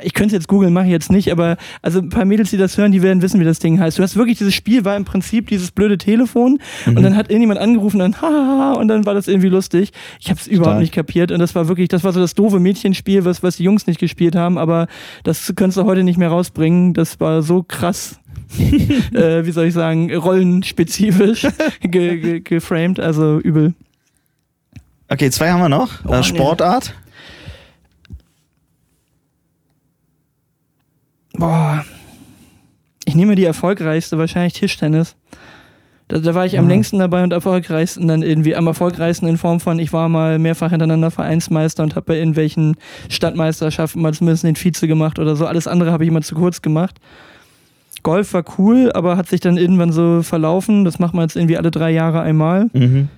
ich 0.03 0.13
könnte 0.13 0.35
es 0.35 0.39
jetzt 0.41 0.47
googeln, 0.49 0.73
mache 0.73 0.87
ich 0.87 0.91
jetzt 0.91 1.09
nicht, 1.09 1.31
aber 1.31 1.55
also 1.81 1.99
ein 1.99 2.09
paar 2.09 2.25
Mädels, 2.25 2.49
die 2.49 2.57
das 2.57 2.77
hören, 2.77 2.91
die 2.91 3.01
werden 3.01 3.21
wissen, 3.21 3.39
wie 3.39 3.45
das 3.45 3.59
Ding 3.59 3.79
heißt. 3.79 3.97
Du 3.97 4.03
hast 4.03 4.17
wirklich 4.17 4.37
dieses 4.37 4.53
Spiel 4.53 4.83
war 4.83 4.97
im 4.97 5.05
Prinzip 5.05 5.47
dieses 5.47 5.71
blöde 5.71 5.97
Telefon 5.97 6.59
Mhm. 6.85 6.97
und 6.97 7.03
dann 7.03 7.15
hat 7.15 7.29
irgendjemand 7.29 7.61
angerufen 7.61 8.01
und 8.01 8.11
dann 8.11 8.21
haha 8.21 8.73
und 8.73 8.89
dann 8.89 9.05
war 9.05 9.13
das 9.13 9.29
irgendwie 9.29 9.47
lustig. 9.47 9.93
Ich 10.19 10.29
habe 10.29 10.41
es 10.41 10.45
überhaupt 10.45 10.81
nicht 10.81 10.93
kapiert 10.93 11.31
und 11.31 11.39
das 11.39 11.55
war 11.55 11.69
wirklich, 11.69 11.87
das 11.87 12.03
war 12.03 12.11
so 12.11 12.19
das 12.19 12.35
doofe 12.35 12.59
Mädchenspiel, 12.59 13.23
was 13.23 13.43
was 13.43 13.55
die 13.55 13.63
Jungs 13.63 13.87
nicht 13.87 14.01
gespielt 14.01 14.35
haben, 14.35 14.57
aber 14.57 14.87
das 15.23 15.53
könntest 15.55 15.77
du 15.77 15.85
heute 15.85 16.03
nicht 16.03 16.17
mehr 16.17 16.27
rausbringen. 16.29 16.93
Das 16.93 17.17
war 17.21 17.43
so 17.43 17.63
krass. 17.63 18.19
äh, 19.13 19.45
wie 19.45 19.51
soll 19.51 19.67
ich 19.67 19.73
sagen, 19.73 20.13
rollenspezifisch 20.13 21.47
ge, 21.81 22.17
ge, 22.19 22.39
geframed, 22.41 22.99
also 22.99 23.39
übel. 23.39 23.73
Okay, 25.09 25.29
zwei 25.31 25.51
haben 25.51 25.61
wir 25.61 25.69
noch. 25.69 26.03
Oh, 26.05 26.13
äh, 26.13 26.17
nee. 26.17 26.23
Sportart. 26.23 26.93
Boah. 31.33 31.83
Ich 33.05 33.15
nehme 33.15 33.35
die 33.35 33.43
erfolgreichste, 33.45 34.17
wahrscheinlich 34.17 34.53
Tischtennis. 34.53 35.15
Da, 36.07 36.19
da 36.19 36.33
war 36.35 36.45
ich 36.45 36.57
am 36.57 36.65
Ja. 36.65 36.69
längsten 36.69 36.99
dabei 36.99 37.23
und 37.23 37.33
erfolgreichsten 37.33 38.07
dann 38.07 38.21
irgendwie, 38.21 38.55
am 38.55 38.67
erfolgreichsten 38.67 39.27
in 39.27 39.37
Form 39.37 39.59
von, 39.59 39.79
ich 39.79 39.91
war 39.91 40.07
mal 40.09 40.37
mehrfach 40.39 40.69
hintereinander 40.69 41.11
Vereinsmeister 41.11 41.83
und 41.83 41.95
habe 41.95 42.05
bei 42.05 42.17
irgendwelchen 42.17 42.75
Stadtmeisterschaften 43.09 44.01
mal 44.01 44.13
zumindest 44.13 44.43
den 44.43 44.55
Vize 44.55 44.87
gemacht 44.87 45.19
oder 45.19 45.35
so. 45.35 45.45
Alles 45.47 45.67
andere 45.67 45.91
habe 45.91 46.03
ich 46.03 46.09
immer 46.09 46.21
zu 46.21 46.35
kurz 46.35 46.61
gemacht. 46.61 46.99
Golf 48.03 48.33
war 48.33 48.43
cool, 48.59 48.91
aber 48.93 49.17
hat 49.17 49.27
sich 49.29 49.39
dann 49.41 49.57
irgendwann 49.57 49.91
so 49.91 50.21
verlaufen. 50.21 50.85
Das 50.85 50.99
macht 50.99 51.15
man 51.15 51.23
jetzt 51.23 51.35
irgendwie 51.35 51.57
alle 51.57 51.71
drei 51.71 51.89
Jahre 51.91 52.21
einmal. 52.21 52.69
Mhm. 52.73 53.09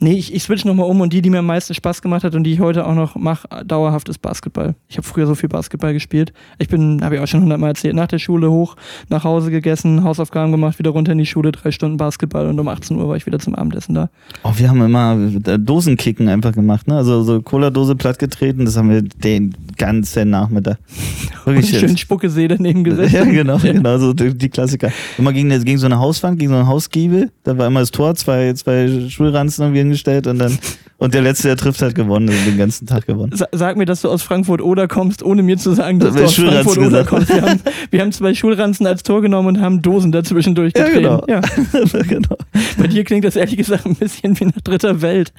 Nee, 0.00 0.12
ich, 0.12 0.32
ich 0.32 0.44
switch 0.44 0.64
nochmal 0.64 0.88
um 0.88 1.00
und 1.00 1.12
die, 1.12 1.22
die 1.22 1.30
mir 1.30 1.40
am 1.40 1.46
meisten 1.46 1.74
Spaß 1.74 2.02
gemacht 2.02 2.22
hat 2.22 2.36
und 2.36 2.44
die 2.44 2.52
ich 2.52 2.60
heute 2.60 2.86
auch 2.86 2.94
noch 2.94 3.16
mache, 3.16 3.48
dauerhaft 3.64 4.08
ist 4.08 4.18
Basketball. 4.18 4.76
Ich 4.88 4.96
habe 4.96 5.04
früher 5.04 5.26
so 5.26 5.34
viel 5.34 5.48
Basketball 5.48 5.92
gespielt. 5.92 6.32
Ich 6.58 6.68
bin, 6.68 7.02
habe 7.02 7.16
ich 7.16 7.20
auch 7.20 7.26
schon 7.26 7.42
hundertmal 7.42 7.70
erzählt, 7.70 7.96
nach 7.96 8.06
der 8.06 8.20
Schule 8.20 8.48
hoch, 8.48 8.76
nach 9.08 9.24
Hause 9.24 9.50
gegessen, 9.50 10.04
Hausaufgaben 10.04 10.52
gemacht, 10.52 10.78
wieder 10.78 10.90
runter 10.90 11.10
in 11.10 11.18
die 11.18 11.26
Schule, 11.26 11.50
drei 11.50 11.72
Stunden 11.72 11.96
Basketball 11.96 12.46
und 12.46 12.60
um 12.60 12.68
18 12.68 12.96
Uhr 12.96 13.08
war 13.08 13.16
ich 13.16 13.26
wieder 13.26 13.40
zum 13.40 13.56
Abendessen 13.56 13.96
da. 13.96 14.08
Oh, 14.44 14.52
wir 14.56 14.68
haben 14.68 14.80
immer 14.82 15.18
äh, 15.44 15.58
Dosenkicken 15.58 16.28
einfach 16.28 16.52
gemacht, 16.52 16.86
ne? 16.86 16.96
Also 16.96 17.24
so 17.24 17.42
Cola-Dose 17.42 17.96
plattgetreten, 17.96 18.66
das 18.66 18.76
haben 18.76 18.90
wir 18.90 19.02
den 19.02 19.52
ganzen 19.76 20.30
Nachmittag. 20.30 20.78
Und 21.44 21.54
Wirklich. 21.56 21.76
schön 21.76 21.96
Spuckesee 21.96 22.46
daneben 22.46 22.84
gesessen. 22.84 23.14
Ja, 23.14 23.24
genau, 23.24 23.58
genau, 23.62 23.98
so 23.98 24.12
die, 24.12 24.32
die 24.32 24.48
Klassiker. 24.48 24.92
Immer 25.16 25.32
gegen, 25.32 25.48
gegen 25.64 25.78
so 25.78 25.86
eine 25.86 25.98
Hauswand, 25.98 26.38
gegen 26.38 26.50
so 26.50 26.56
einen 26.56 26.68
Hausgiebel, 26.68 27.32
da 27.42 27.58
war 27.58 27.66
immer 27.66 27.80
das 27.80 27.90
Tor, 27.90 28.14
zwei, 28.14 28.52
zwei 28.52 29.08
Schulranzen 29.08 29.74
irgendwie 29.74 29.87
hingestellt 29.88 30.26
und 30.26 30.38
dann, 30.38 30.58
und 30.98 31.14
der 31.14 31.22
Letzte, 31.22 31.48
der 31.48 31.56
trifft, 31.56 31.80
hat 31.82 31.94
gewonnen, 31.94 32.28
also 32.28 32.44
den 32.44 32.58
ganzen 32.58 32.86
Tag 32.86 33.06
gewonnen. 33.06 33.32
Sa 33.34 33.46
sag 33.52 33.76
mir, 33.76 33.84
dass 33.86 34.02
du 34.02 34.08
aus 34.08 34.22
Frankfurt-Oder 34.22 34.88
kommst, 34.88 35.22
ohne 35.22 35.42
mir 35.42 35.56
zu 35.58 35.72
sagen, 35.74 35.98
dass 36.00 36.14
Das 36.14 36.34
du 36.36 36.46
aus 36.46 36.50
Frankfurt-Oder 36.50 36.86
gesagt. 37.04 37.08
kommst. 37.08 37.28
Wir 37.28 37.42
haben, 37.42 37.60
wir 37.90 38.00
haben 38.00 38.12
zwei 38.12 38.34
Schulranzen 38.34 38.86
als 38.86 39.02
Tor 39.02 39.22
genommen 39.22 39.48
und 39.48 39.60
haben 39.60 39.82
Dosen 39.82 40.12
dazwischen 40.12 40.54
durchgetreten. 40.54 41.02
genau. 41.02 41.24
Ja. 41.28 41.40
genau. 42.08 42.36
Bei 42.78 42.86
dir 42.86 43.04
klingt 43.04 43.24
das 43.24 43.36
ehrlich 43.36 43.56
gesagt 43.56 43.86
ein 43.86 43.94
bisschen 43.94 44.38
wie 44.38 44.46
nach 44.46 44.60
dritter 44.62 45.00
Welt. 45.02 45.32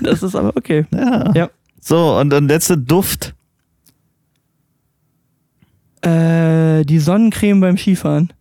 Das 0.00 0.22
ist 0.22 0.34
aber 0.34 0.52
okay. 0.56 0.86
Ja. 0.92 1.32
Ja. 1.34 1.50
So, 1.80 2.18
und 2.18 2.30
dann 2.30 2.48
letzte 2.48 2.78
Duft. 2.78 3.34
Äh, 6.02 6.84
die 6.84 6.98
Sonnencreme 6.98 7.60
beim 7.60 7.76
Skifahren. 7.78 8.32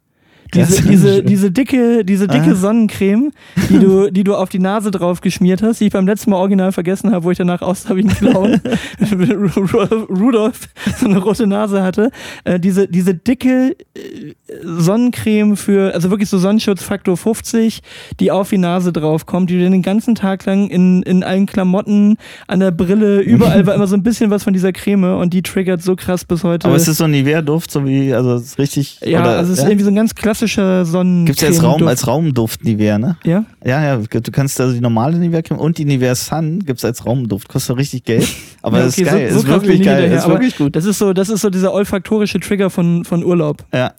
Diese, 0.53 0.75
ist 0.75 0.89
diese, 0.89 1.23
diese 1.23 1.51
dicke, 1.51 2.05
diese 2.05 2.27
dicke 2.27 2.51
Ah. 2.51 2.55
Sonnencreme, 2.55 3.31
die 3.69 3.79
du, 3.79 4.11
die 4.11 4.23
du 4.23 4.35
auf 4.35 4.49
die 4.49 4.59
Nase 4.59 4.91
drauf 4.91 5.21
geschmiert 5.21 5.61
hast, 5.61 5.79
die 5.81 5.85
ich 5.85 5.93
beim 5.93 6.05
letzten 6.05 6.31
Mal 6.31 6.37
original 6.37 6.71
vergessen 6.71 7.11
habe, 7.11 7.25
wo 7.25 7.31
ich 7.31 7.37
danach 7.37 7.61
aus 7.61 7.89
habe 7.89 7.99
ich 7.99 8.05
einen 8.05 8.15
Clown, 8.15 8.61
Rudolf 10.09 10.59
so 10.99 11.07
eine 11.07 11.19
rote 11.19 11.47
Nase 11.47 11.83
hatte. 11.83 12.11
Äh, 12.43 12.59
diese, 12.59 12.87
diese 12.87 13.13
dicke 13.13 13.75
äh, 13.95 14.33
Sonnencreme 14.63 15.57
für, 15.57 15.93
also 15.93 16.09
wirklich 16.09 16.29
so 16.29 16.37
Sonnenschutzfaktor 16.37 17.17
50, 17.17 17.81
die 18.19 18.31
auf 18.31 18.49
die 18.49 18.57
Nase 18.57 18.93
drauf 18.93 19.25
kommt, 19.25 19.49
die 19.49 19.57
du 19.57 19.69
den 19.69 19.81
ganzen 19.81 20.15
Tag 20.15 20.45
lang 20.45 20.69
in, 20.69 21.03
in 21.03 21.23
allen 21.23 21.45
Klamotten, 21.45 22.17
an 22.47 22.59
der 22.59 22.71
Brille, 22.71 23.21
überall 23.21 23.65
war 23.65 23.75
immer 23.75 23.87
so 23.87 23.95
ein 23.95 24.03
bisschen 24.03 24.29
was 24.29 24.43
von 24.43 24.53
dieser 24.53 24.71
Creme 24.71 25.17
und 25.17 25.33
die 25.33 25.41
triggert 25.41 25.81
so 25.81 25.95
krass 25.95 26.25
bis 26.25 26.43
heute. 26.43 26.67
Aber 26.67 26.75
ist 26.75 26.87
es 26.87 26.97
so 26.97 27.05
ein 27.05 27.11
Nivea-Duft, 27.11 27.71
so 27.71 27.85
wie, 27.85 28.13
also 28.13 28.33
es 28.35 28.43
ist 28.43 28.59
richtig. 28.59 28.99
Ja, 29.03 29.21
oder, 29.21 29.37
also 29.37 29.51
es 29.51 29.57
ist 29.59 29.63
ja? 29.63 29.69
irgendwie 29.69 29.85
so 29.85 29.91
ein 29.91 29.95
ganz 29.95 30.15
klassischer 30.15 30.42
Sonnen. 30.47 31.25
Gibt's 31.25 31.41
ja 31.41 31.47
als 31.49 31.63
Raum, 31.63 31.87
als 31.87 32.07
Raumduft 32.07 32.63
Nivea, 32.63 32.97
ne? 32.97 33.17
Ja? 33.23 33.45
Ja, 33.65 33.83
ja, 33.83 33.97
du 33.97 34.31
kannst 34.31 34.59
also 34.59 34.73
die 34.73 34.81
normale 34.81 35.17
Nivea-Creme 35.17 35.59
und 35.59 35.77
die 35.77 35.85
Nivea 35.85 36.15
Sun 36.15 36.59
gibt's 36.59 36.83
als 36.85 37.05
Raumduft. 37.05 37.47
Kostet 37.49 37.77
richtig 37.77 38.03
Geld, 38.03 38.27
aber 38.61 38.79
Ja, 38.79 38.85
ist 38.85 38.99
okay, 38.99 39.05
so- 39.09 39.15
geil, 39.15 39.31
so 39.31 39.39
ist 39.39 39.45
krass 39.45 39.59
bin 39.59 39.61
wirklich 39.63 39.79
ich 39.81 39.85
geil, 39.85 40.01
hinterher, 40.01 40.19
ist 40.19 40.27
wirklich 40.27 40.57
gut. 40.57 40.75
Das 40.75 40.85
ist 40.85 40.97
so, 40.99 41.13
das 41.13 41.29
ist 41.29 41.41
so 41.41 41.49
dieser 41.49 41.73
olfaktorische 41.73 42.39
Trigger 42.39 42.69
von, 42.69 43.05
von 43.05 43.23
Urlaub. 43.23 43.63
Ja, 43.73 43.93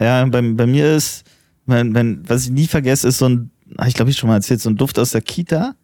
ja 0.00 0.24
bei, 0.26 0.42
bei 0.42 0.66
mir 0.66 0.94
ist, 0.94 1.24
mein, 1.66 1.90
mein, 1.90 2.22
was 2.26 2.44
ich 2.44 2.50
nie 2.50 2.66
vergesse, 2.66 3.08
ist 3.08 3.18
so 3.18 3.28
ein, 3.28 3.50
ich 3.86 3.94
glaube 3.94 4.10
ich 4.10 4.16
schon 4.16 4.28
mal 4.28 4.36
erzählt, 4.36 4.60
so 4.60 4.70
ein 4.70 4.76
Duft 4.76 4.98
aus 4.98 5.10
der 5.10 5.20
Kita. 5.20 5.74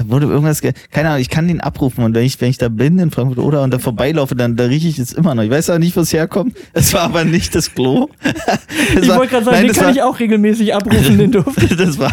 Da 0.00 0.08
wurde 0.08 0.24
irgendwas, 0.26 0.62
ge 0.62 0.72
keine 0.90 1.10
Ahnung, 1.10 1.20
ich 1.20 1.28
kann 1.28 1.46
den 1.46 1.60
abrufen 1.60 2.02
und 2.04 2.14
wenn 2.14 2.24
ich, 2.24 2.40
wenn 2.40 2.48
ich 2.48 2.56
da 2.56 2.70
bin 2.70 2.98
in 2.98 3.10
Frankfurt 3.10 3.38
oder 3.38 3.62
und 3.62 3.70
da 3.70 3.78
vorbeilaufe, 3.78 4.34
dann 4.34 4.56
da 4.56 4.64
rieche 4.64 4.88
ich 4.88 4.98
es 4.98 5.12
immer 5.12 5.34
noch. 5.34 5.42
Ich 5.42 5.50
weiß 5.50 5.68
auch 5.68 5.78
nicht, 5.78 5.94
wo 5.94 6.00
es 6.00 6.12
herkommt. 6.14 6.56
Es 6.72 6.94
war 6.94 7.02
aber 7.02 7.24
nicht 7.24 7.54
das 7.54 7.74
Klo. 7.74 8.08
Es 8.96 9.02
Ich 9.02 9.08
wollte 9.14 9.28
gerade 9.28 9.44
sagen, 9.44 9.56
nein, 9.56 9.62
den 9.64 9.68
das 9.68 9.76
kann 9.76 9.86
war- 9.88 9.92
ich 9.92 10.02
auch 10.02 10.18
regelmäßig 10.18 10.74
abrufen, 10.74 11.18
den 11.18 11.32
Duft. 11.32 11.58
das 11.78 11.98
war, 11.98 12.12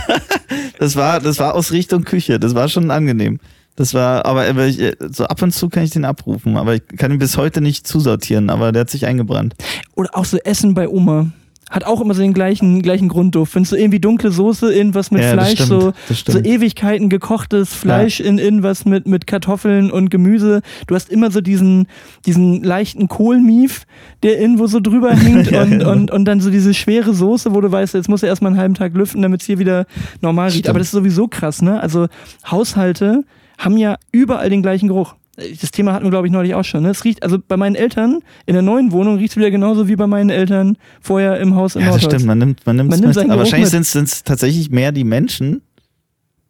das 0.79 0.95
war, 0.97 1.21
das 1.21 1.39
war 1.39 1.55
aus 1.55 1.71
Richtung 1.71 2.03
Küche. 2.03 2.39
Das 2.41 2.55
war 2.55 2.67
schon 2.67 2.91
angenehm. 2.91 3.39
Das 3.77 3.93
war, 3.93 4.25
aber 4.25 4.45
aber 4.49 4.65
ich, 4.65 4.79
so 5.11 5.25
ab 5.25 5.41
und 5.41 5.53
zu 5.53 5.69
kann 5.69 5.83
ich 5.83 5.91
den 5.91 6.03
abrufen, 6.03 6.57
aber 6.57 6.75
ich 6.75 6.81
kann 6.97 7.11
ihn 7.11 7.19
bis 7.19 7.37
heute 7.37 7.61
nicht 7.61 7.87
zusortieren, 7.87 8.49
aber 8.49 8.71
der 8.73 8.81
hat 8.81 8.89
sich 8.89 9.05
eingebrannt. 9.05 9.53
Oder 9.95 10.09
auch 10.17 10.25
so 10.25 10.37
Essen 10.39 10.73
bei 10.73 10.89
Oma. 10.89 11.27
Hat 11.69 11.83
auch 11.83 11.99
immer 12.01 12.13
so 12.13 12.21
den 12.21 12.33
gleichen, 12.33 12.81
gleichen 12.81 13.09
Grundduft. 13.09 13.53
Findest 13.53 13.73
du 13.73 13.75
irgendwie 13.75 13.99
dunkle 13.99 14.31
Soße, 14.31 14.73
irgendwas 14.73 15.11
mit 15.11 15.21
Ja, 15.21 15.33
Fleisch, 15.33 15.61
stimmt, 15.61 15.67
so, 15.67 15.93
so. 16.09 16.39
Ewigkeiten 16.39 17.09
gekochtes 17.09 17.73
Fleisch 17.73 18.19
in 18.19 18.37
irgendwas 18.37 18.85
mit, 18.85 19.07
mit 19.07 19.27
Kartoffeln 19.27 19.91
und 19.91 20.09
Gemüse. 20.09 20.61
Du 20.87 20.95
hast 20.95 21.09
immer 21.09 21.29
so 21.29 21.41
diesen, 21.41 21.87
diesen 22.25 22.63
leichten 22.63 23.07
Kohlmief, 23.07 23.85
der 24.23 24.39
irgendwo 24.39 24.67
so 24.67 24.79
drüber 24.79 25.11
hängt 25.15 25.51
Ja, 25.51 25.63
und, 25.63 25.83
und, 25.83 26.11
und 26.11 26.25
dann 26.25 26.39
so 26.39 26.49
diese 26.49 26.73
schwere 26.73 27.13
Soße, 27.13 27.53
wo 27.53 27.61
du 27.61 27.71
weißt, 27.71 27.93
jetzt 27.95 28.09
musst 28.09 28.23
du 28.23 28.27
erstmal 28.27 28.51
einen 28.51 28.59
halben 28.59 28.73
Tag 28.73 28.93
lüften, 28.93 29.21
damit 29.21 29.41
es 29.41 29.47
hier 29.47 29.59
wieder 29.59 29.85
normal 30.21 30.49
riecht. 30.49 30.69
Aber 30.69 30.79
das 30.79 30.87
ist 30.87 30.93
sowieso 30.93 31.27
krass, 31.27 31.61
ne? 31.61 31.81
Also 31.81 32.07
Haushalte 32.49 33.23
haben 33.57 33.77
ja 33.77 33.97
überall 34.11 34.49
den 34.49 34.61
gleichen 34.61 34.87
Geruch. 34.87 35.15
Das 35.37 35.69
Thema 35.69 35.93
hatten 35.93 36.05
wir, 36.05 36.09
glaube 36.09 36.25
ich, 36.25 36.33
neulich 36.33 36.55
auch 36.55 36.63
schon. 36.63 36.81
Ne? 36.81 36.89
Es 36.89 37.03
riecht, 37.03 37.21
also 37.21 37.37
bei 37.39 37.57
meinen 37.57 37.75
Eltern 37.75 38.21
in 38.47 38.53
der 38.53 38.63
neuen 38.63 38.91
Wohnung 38.91 39.17
riecht 39.17 39.31
es 39.33 39.37
wieder 39.37 39.51
genauso 39.51 39.87
wie 39.87 39.95
bei 39.95 40.07
meinen 40.07 40.31
Eltern 40.31 40.77
vorher 40.99 41.39
im 41.39 41.55
Haus 41.55 41.75
in 41.75 41.83
Ja, 41.83 41.91
das 41.91 42.03
stimmt, 42.03 42.25
man 42.25 42.39
nimmt, 42.39 42.65
man 42.65 42.75
nimmt, 42.75 42.89
Man 42.89 43.03
es 43.03 43.15
nimmt 43.15 43.29
Aber 43.29 43.41
wahrscheinlich 43.41 43.69
sind 43.69 44.07
es 44.07 44.23
tatsächlich 44.23 44.71
mehr 44.71 44.91
die 44.91 45.03
Menschen, 45.03 45.61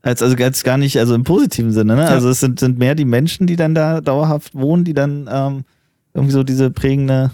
als, 0.04 0.21
also 0.21 0.38
als 0.41 0.63
gar 0.63 0.78
nicht, 0.78 0.97
also 1.00 1.15
im 1.15 1.26
positiven 1.26 1.73
Sinne, 1.73 1.97
ne? 1.97 2.04
Ja. 2.04 2.08
Also 2.10 2.30
es 2.30 2.39
sind, 2.39 2.62
sind 2.62 2.80
mehr 2.80 2.95
die 2.95 3.04
Menschen, 3.04 3.45
die 3.45 3.58
dann 3.58 3.76
da 3.76 4.00
dauerhaft 4.00 4.56
wohnen, 4.56 4.86
die 4.86 4.93
dann 4.93 5.30
ähm, 5.30 5.65
irgendwie 6.13 6.34
so 6.34 6.43
diese 6.43 6.71
prägende, 6.71 7.32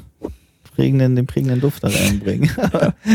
prägenden, 0.76 1.16
den 1.16 1.26
prägenden 1.26 1.62
Duft 1.62 1.84
da 1.84 1.88
reinbringen. 1.90 2.50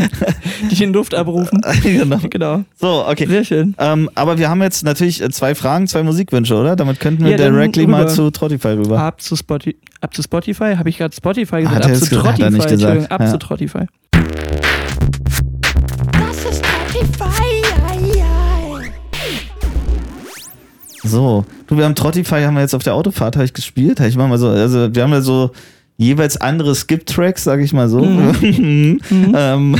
die 0.71 0.75
den 0.75 0.93
Duft 0.93 1.13
abrufen. 1.15 1.61
genau. 1.83 2.17
Genau. 2.29 2.63
So, 2.79 3.05
okay. 3.07 3.27
Sehr 3.27 3.43
schön. 3.43 3.75
Ähm, 3.77 4.09
aber 4.15 4.37
wir 4.37 4.49
haben 4.49 4.61
jetzt 4.61 4.83
natürlich 4.83 5.21
äh, 5.21 5.29
zwei 5.29 5.55
Fragen, 5.55 5.87
zwei 5.87 6.03
Musikwünsche, 6.03 6.55
oder? 6.55 6.75
Damit 6.75 6.99
könnten 6.99 7.23
wir 7.23 7.31
Ja, 7.31 7.37
directly 7.37 7.87
mal 7.87 8.07
zu 8.09 8.31
Trottify 8.31 8.69
rüber. 8.69 8.99
Ab 8.99 9.21
zu, 9.21 9.35
Spoti 9.35 9.75
ab 10.01 10.13
zu 10.13 10.21
Spotify. 10.23 10.75
Habe 10.77 10.89
ich 10.89 10.97
gerade 10.97 11.15
Spotify 11.15 11.61
gesagt? 11.61 11.75
Hat 11.75 11.85
ab 11.85 11.95
zu 11.95 12.05
gesagt, 12.09 12.25
hat 12.27 12.39
er 12.39 12.49
Trottify. 12.51 12.51
nicht 12.57 12.69
gesagt. 12.69 13.11
Ab 13.11 13.21
Ja. 13.21 13.27
zu 13.31 13.37
Trottify. 13.39 13.85
Das 16.11 16.45
ist 16.51 16.65
Spotify. 16.65 17.63
Ei, 17.87 18.21
ei. 18.21 18.91
So, 21.03 21.45
du, 21.67 21.77
wir 21.77 21.85
haben 21.85 21.95
Trottify, 21.95 22.41
haben 22.43 22.55
wir 22.55 22.61
jetzt 22.61 22.75
auf 22.75 22.83
der 22.83 22.93
Autofahrt, 22.93 23.35
habe 23.35 23.45
ich 23.45 23.53
gespielt. 23.53 23.99
Hab 23.99 24.07
ich 24.07 24.15
mal 24.17 24.37
so, 24.37 24.49
also 24.49 24.93
wir 24.93 25.03
haben 25.03 25.11
ja 25.13 25.21
so 25.21 25.51
jeweils 25.99 26.37
andere 26.37 26.73
Skip-Tracks, 26.73 27.43
sag 27.43 27.59
ich 27.59 27.73
mal 27.73 27.89
so. 27.89 27.99
Mhm. 28.01 29.01
ähm, 29.35 29.75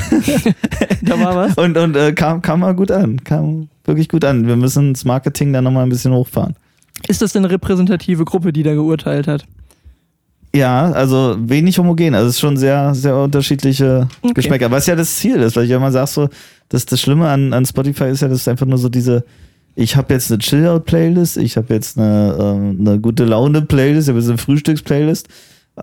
Da 1.01 1.19
war 1.19 1.35
was. 1.35 1.57
und 1.57 1.77
und 1.77 1.95
äh, 1.95 2.11
kam, 2.11 2.41
kam 2.41 2.59
mal 2.59 2.75
gut 2.75 2.91
an. 2.91 3.23
Kam 3.23 3.69
wirklich 3.85 4.09
gut 4.09 4.25
an. 4.25 4.45
Wir 4.45 4.57
müssen 4.57 4.93
das 4.93 5.05
Marketing 5.05 5.53
dann 5.53 5.63
nochmal 5.63 5.83
ein 5.83 5.89
bisschen 5.89 6.13
hochfahren. 6.13 6.55
Ist 7.07 7.21
das 7.21 7.31
denn 7.31 7.45
eine 7.45 7.53
repräsentative 7.53 8.25
Gruppe, 8.25 8.51
die 8.51 8.63
da 8.63 8.73
geurteilt 8.73 9.27
hat? 9.27 9.45
Ja, 10.53 10.91
also 10.91 11.37
wenig 11.39 11.79
homogen. 11.79 12.13
Also 12.13 12.27
es 12.27 12.35
ist 12.35 12.41
schon 12.41 12.57
sehr, 12.57 12.93
sehr 12.93 13.15
unterschiedliche 13.15 14.07
Okay. 14.21 14.33
Geschmäcker. 14.33 14.69
Was 14.71 14.87
ja 14.87 14.95
das 14.95 15.15
Ziel 15.15 15.37
ist, 15.37 15.55
weil 15.55 15.65
ich 15.65 15.71
immer 15.71 15.91
sag 15.91 16.07
so, 16.07 16.27
das, 16.67 16.85
das 16.85 16.99
Schlimme 16.99 17.29
an, 17.29 17.53
an 17.53 17.65
Spotify 17.65 18.05
ist 18.09 18.21
ja, 18.21 18.27
das 18.27 18.39
ist 18.39 18.47
einfach 18.49 18.65
nur 18.65 18.77
so 18.77 18.89
diese, 18.89 19.23
ich 19.75 19.95
habe 19.95 20.13
jetzt 20.13 20.31
eine 20.31 20.39
Chill-Out-Playlist, 20.39 21.37
ich 21.37 21.55
habe 21.55 21.73
jetzt 21.73 21.97
eine, 21.97 22.35
ähm, 22.39 22.77
eine 22.81 22.99
gute 22.99 23.23
Laune-Playlist, 23.23 24.07
ich 24.07 24.09
habe 24.09 24.19
jetzt 24.19 24.29
eine 24.29 24.37
Frühstücks-Playlist. 24.37 25.29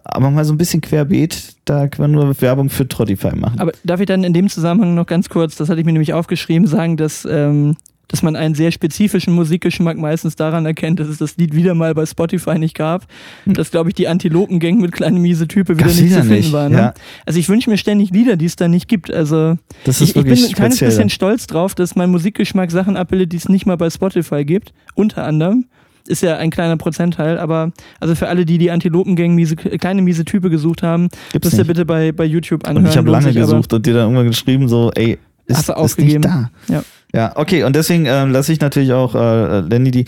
Aber 0.05 0.31
mal 0.31 0.45
so 0.45 0.53
ein 0.53 0.59
bisschen 0.59 0.81
querbeet, 0.81 1.57
da 1.65 1.89
können 1.89 2.13
wir 2.13 2.25
nur 2.25 2.41
Werbung 2.41 2.71
für 2.71 2.87
Trottify 2.87 3.35
machen. 3.37 3.59
Aber 3.59 3.73
darf 3.85 4.01
ich 4.01 4.07
dann 4.07 4.25
in 4.25 4.33
dem 4.33 4.49
Zusammenhang 4.49 4.95
noch 4.95 5.07
ganz 5.07 5.29
kurz, 5.29 5.57
das 5.57 5.69
hatte 5.69 5.81
ich 5.81 5.87
mir 5.87 5.93
nämlich 5.93 6.13
aufgeschrieben, 6.13 6.67
sagen, 6.67 6.97
dass, 6.97 7.27
ähm, 7.31 7.77
dass 8.09 8.23
man 8.23 8.37
einen 8.37 8.55
sehr 8.55 8.71
spezifischen 8.71 9.35
Musikgeschmack 9.35 9.97
meistens 9.97 10.37
daran 10.37 10.65
erkennt, 10.65 11.01
dass 11.01 11.09
es 11.09 11.19
das 11.19 11.37
Lied 11.37 11.55
wieder 11.55 11.75
mal 11.75 11.95
bei 11.95 12.07
Spotify 12.07 12.59
nicht 12.59 12.77
gab. 12.77 13.07
Dass, 13.47 13.71
glaube 13.71 13.91
ich, 13.91 13.95
die 13.95 14.07
Antilopengang 14.07 14.79
mit 14.79 14.93
kleine 14.93 15.19
miese 15.19 15.49
Type 15.49 15.75
wieder 15.75 15.87
Gab's 15.87 16.01
nicht 16.01 16.13
zu 16.13 16.21
finden 16.21 16.35
nicht, 16.35 16.53
war. 16.53 16.69
Ne? 16.69 16.77
ja. 16.77 16.95
Also 17.25 17.39
ich 17.39 17.49
wünsche 17.49 17.69
mir 17.69 17.79
ständig 17.79 18.11
Lieder, 18.11 18.37
die 18.37 18.47
es 18.47 18.57
da 18.57 18.69
nicht 18.69 18.89
gibt. 18.89 19.13
Also 19.13 19.57
ich, 19.87 20.01
ich 20.01 20.15
bin 20.15 20.27
ein 20.29 20.53
kleines 20.53 20.79
bisschen 20.79 21.11
stolz 21.11 21.47
drauf, 21.47 21.75
dass 21.75 21.97
mein 21.97 22.11
Musikgeschmack 22.11 22.71
Sachen 22.71 22.97
abbildet, 22.97 23.33
die 23.33 23.39
es 23.39 23.49
nicht 23.49 23.67
mal 23.67 23.77
bei 23.77 23.91
Spotify 23.91 24.45
gibt. 24.45 24.73
Unter 24.95 25.25
anderem. 25.25 25.67
Ist 26.07 26.23
ja 26.23 26.37
ein 26.37 26.51
kleiner 26.51 26.77
Prozentteil, 26.77 27.39
aber 27.39 27.73
also 28.01 28.15
für 28.15 28.29
alle, 28.29 28.45
die 28.47 28.59
die 28.59 28.71
Antilopengang 28.71 29.35
miese, 29.35 29.57
kleine 29.57 30.03
miese 30.03 30.25
Type 30.25 30.51
gesucht 30.51 30.83
haben, 30.83 31.09
Gibt's 31.33 31.47
müsst 31.47 31.59
ihr 31.59 31.65
bitte 31.65 31.85
bei, 31.85 32.13
bei 32.13 32.25
YouTube 32.25 32.67
anhören. 32.67 32.85
Und 32.85 32.91
ich 32.91 32.97
habe 32.97 33.11
lange 33.11 33.33
gesucht 33.33 33.73
und 33.73 33.85
dir 33.85 33.95
dann 33.95 34.03
irgendwann 34.05 34.29
geschrieben, 34.29 34.69
so, 34.69 34.91
ey, 34.95 35.19
ist, 35.47 35.59
Hast 35.59 35.69
du 35.69 35.73
ist 35.73 35.79
aufgegeben? 35.79 36.21
nicht 36.21 36.25
da. 36.25 36.51
Ja. 36.73 36.83
Ja, 37.15 37.33
okay, 37.37 37.63
und 37.65 37.75
deswegen 37.75 38.05
ähm, 38.07 38.31
lasse 38.31 38.53
ich 38.53 38.61
natürlich 38.61 38.93
auch 38.93 39.15
äh, 39.15 39.61
Lenny 39.61 39.91
die. 39.91 40.05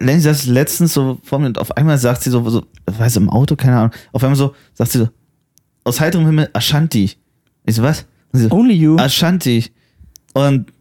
Lenny 0.00 0.22
das 0.22 0.46
letztens 0.46 0.92
so 0.94 1.18
vor 1.22 1.38
mir 1.38 1.46
und 1.46 1.58
auf 1.58 1.76
einmal 1.76 1.98
sagt 1.98 2.22
sie 2.22 2.30
so, 2.30 2.48
so, 2.48 2.64
weiß 2.86 3.16
im 3.16 3.28
Auto, 3.30 3.54
keine 3.54 3.76
Ahnung, 3.76 3.90
auf 4.12 4.22
einmal 4.24 4.36
so, 4.36 4.54
sagt 4.72 4.92
sie 4.92 4.98
so, 4.98 5.08
aus 5.84 6.00
heiterem 6.00 6.26
Himmel, 6.26 6.48
Ashanti. 6.52 7.12
Ich 7.66 7.74
so, 7.74 7.82
was? 7.82 8.06
So, 8.32 8.50
Only 8.50 8.74
You. 8.74 8.96
Ashanti. 8.96 9.66
Und 10.32 10.72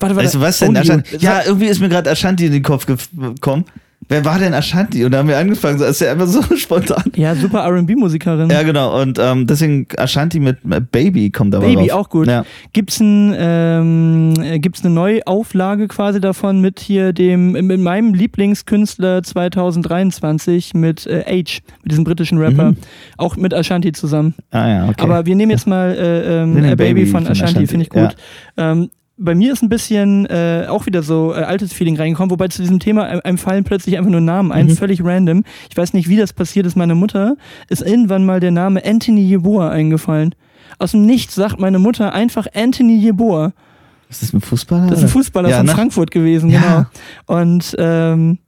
Warte, 0.00 0.14
warte. 0.14 0.16
weißt 0.16 0.34
du 0.34 0.40
was 0.40 0.58
denn? 0.58 0.76
Ashanti? 0.76 1.16
Ja, 1.18 1.42
irgendwie 1.44 1.66
ist 1.66 1.80
mir 1.80 1.88
gerade 1.88 2.10
Ashanti 2.10 2.46
in 2.46 2.52
den 2.52 2.62
Kopf 2.62 2.86
gekommen. 2.86 3.64
Wer 4.08 4.24
war 4.24 4.38
denn 4.38 4.54
Ashanti? 4.54 5.04
Und 5.04 5.12
da 5.12 5.18
haben 5.18 5.28
wir 5.28 5.36
angefangen, 5.36 5.78
so 5.78 5.84
ist 5.84 6.00
ja 6.00 6.12
einfach 6.12 6.26
so 6.26 6.42
spontan. 6.56 7.04
Ja, 7.14 7.34
super 7.34 7.68
RB-Musikerin. 7.68 8.48
Ja, 8.48 8.62
genau. 8.62 9.00
Und 9.00 9.18
ähm, 9.20 9.46
deswegen 9.46 9.86
Ashanti 9.98 10.40
mit 10.40 10.58
Baby 10.90 11.30
kommt 11.30 11.54
aber 11.54 11.66
Baby, 11.66 11.90
rauf. 11.90 12.06
auch 12.06 12.08
gut. 12.08 12.26
Ja. 12.26 12.44
Gibt's 12.72 13.00
ein, 13.00 13.34
ähm, 13.38 14.34
äh, 14.42 14.58
gibt's 14.58 14.82
eine 14.82 14.94
Neuauflage 14.94 15.88
quasi 15.88 16.20
davon 16.20 16.60
mit 16.62 16.80
hier 16.80 17.12
dem, 17.12 17.52
mit 17.52 17.80
meinem 17.80 18.14
Lieblingskünstler 18.14 19.22
2023 19.22 20.72
mit 20.72 21.06
äh, 21.06 21.24
H, 21.26 21.60
mit 21.82 21.92
diesem 21.92 22.04
britischen 22.04 22.38
Rapper. 22.38 22.70
Mhm. 22.70 22.76
Auch 23.18 23.36
mit 23.36 23.52
Ashanti 23.52 23.92
zusammen. 23.92 24.34
Ah 24.50 24.68
ja, 24.68 24.88
okay. 24.88 25.02
Aber 25.02 25.26
wir 25.26 25.36
nehmen 25.36 25.50
jetzt 25.50 25.66
mal 25.66 25.90
äh, 25.94 26.42
ähm, 26.42 26.56
äh, 26.56 26.74
Baby, 26.74 26.76
Baby 26.76 27.06
von 27.06 27.18
von 27.24 27.32
Ashanti, 27.32 27.52
Ashanti, 27.52 27.66
finde 27.66 27.82
ich 27.84 27.90
gut. 27.90 28.16
Ähm, 28.56 28.90
bei 29.18 29.34
mir 29.34 29.52
ist 29.52 29.62
ein 29.62 29.68
bisschen 29.68 30.26
äh, 30.26 30.66
auch 30.68 30.86
wieder 30.86 31.02
so 31.02 31.32
äh, 31.34 31.38
altes 31.42 31.72
Feeling 31.72 31.96
reingekommen, 31.96 32.30
wobei 32.30 32.48
zu 32.48 32.62
diesem 32.62 32.78
Thema 32.78 33.08
äh, 33.12 33.20
einem 33.22 33.38
fallen 33.38 33.64
plötzlich 33.64 33.98
einfach 33.98 34.10
nur 34.10 34.20
Namen 34.20 34.52
ein, 34.52 34.66
Mhm. 34.66 34.70
völlig 34.76 35.04
random. 35.04 35.44
Ich 35.70 35.76
weiß 35.76 35.92
nicht, 35.92 36.08
wie 36.08 36.16
das 36.16 36.32
passiert 36.32 36.66
ist. 36.66 36.76
Meine 36.76 36.94
Mutter 36.94 37.36
ist 37.68 37.82
irgendwann 37.82 38.24
mal 38.24 38.40
der 38.40 38.50
Name 38.52 38.84
Anthony 38.84 39.22
Yeboah 39.22 39.70
eingefallen. 39.70 40.34
Aus 40.78 40.92
dem 40.92 41.04
Nichts 41.06 41.34
sagt 41.34 41.58
meine 41.58 41.78
Mutter 41.78 42.12
einfach 42.14 42.46
Anthony 42.54 42.96
Yeboah. 42.96 43.52
ist 44.08 44.22
das 44.22 44.32
ein 44.32 44.40
Fußballer? 44.40 44.86
Das 44.86 44.98
ist 44.98 45.04
ein? 45.04 45.08
Fußballer 45.10 45.48
Ja, 45.50 45.56
von 45.58 45.66
ne? 45.66 45.72
Frankfurt 45.72 46.10
gewesen, 46.10 46.50
Ja. 46.50 46.86
genau. 47.26 47.40
Und 47.40 47.74
ähm, 47.78 48.38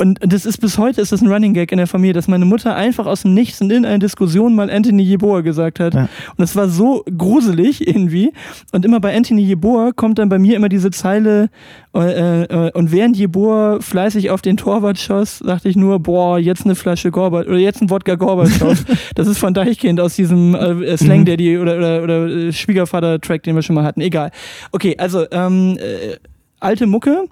und 0.00 0.18
das 0.20 0.44
ist 0.44 0.58
bis 0.58 0.78
heute 0.78 1.00
ist 1.00 1.12
das 1.12 1.20
ein 1.20 1.28
Running 1.28 1.54
Gag 1.54 1.70
in 1.70 1.78
der 1.78 1.86
Familie, 1.86 2.14
dass 2.14 2.26
meine 2.26 2.44
Mutter 2.44 2.74
einfach 2.74 3.06
aus 3.06 3.22
dem 3.22 3.34
Nichts 3.34 3.60
und 3.60 3.70
in 3.70 3.84
einer 3.84 4.00
Diskussion 4.00 4.56
mal 4.56 4.70
Anthony 4.70 5.02
Yeboah 5.02 5.42
gesagt 5.42 5.78
hat. 5.78 5.94
Ja. 5.94 6.02
Und 6.02 6.38
das 6.38 6.56
war 6.56 6.68
so 6.68 7.04
gruselig 7.16 7.86
irgendwie. 7.86 8.32
Und 8.72 8.84
immer 8.84 8.98
bei 8.98 9.16
Anthony 9.16 9.42
Yeboah 9.42 9.92
kommt 9.94 10.18
dann 10.18 10.28
bei 10.28 10.38
mir 10.38 10.56
immer 10.56 10.68
diese 10.68 10.90
Zeile 10.90 11.50
äh, 11.94 12.42
äh, 12.42 12.70
und 12.72 12.90
während 12.90 13.16
Yeboah 13.16 13.80
fleißig 13.80 14.30
auf 14.30 14.42
den 14.42 14.56
Torwart 14.56 14.98
schoss, 14.98 15.40
dachte 15.44 15.68
ich 15.68 15.76
nur, 15.76 16.00
boah, 16.00 16.38
jetzt 16.38 16.64
eine 16.64 16.74
Flasche 16.74 17.10
Gorbat 17.10 17.46
oder 17.46 17.58
jetzt 17.58 17.80
ein 17.80 17.90
Wodka 17.90 18.16
Gorbatschow. 18.16 18.84
das 19.14 19.28
ist 19.28 19.38
von 19.38 19.54
Deichkind 19.54 20.00
aus 20.00 20.16
diesem 20.16 20.54
äh, 20.54 20.96
Slang 20.96 21.20
Mhm. 21.20 21.24
Daddy 21.24 21.58
oder, 21.58 21.76
oder, 21.76 22.02
oder 22.02 22.26
äh, 22.26 22.52
Schwiegervater-Track, 22.52 23.42
den 23.42 23.54
wir 23.54 23.62
schon 23.62 23.74
mal 23.74 23.84
hatten. 23.84 24.00
Egal. 24.00 24.30
Okay, 24.72 24.96
also 24.98 25.26
ähm, 25.30 25.78
äh, 25.78 26.16
alte 26.60 26.86
Mucke. 26.86 27.24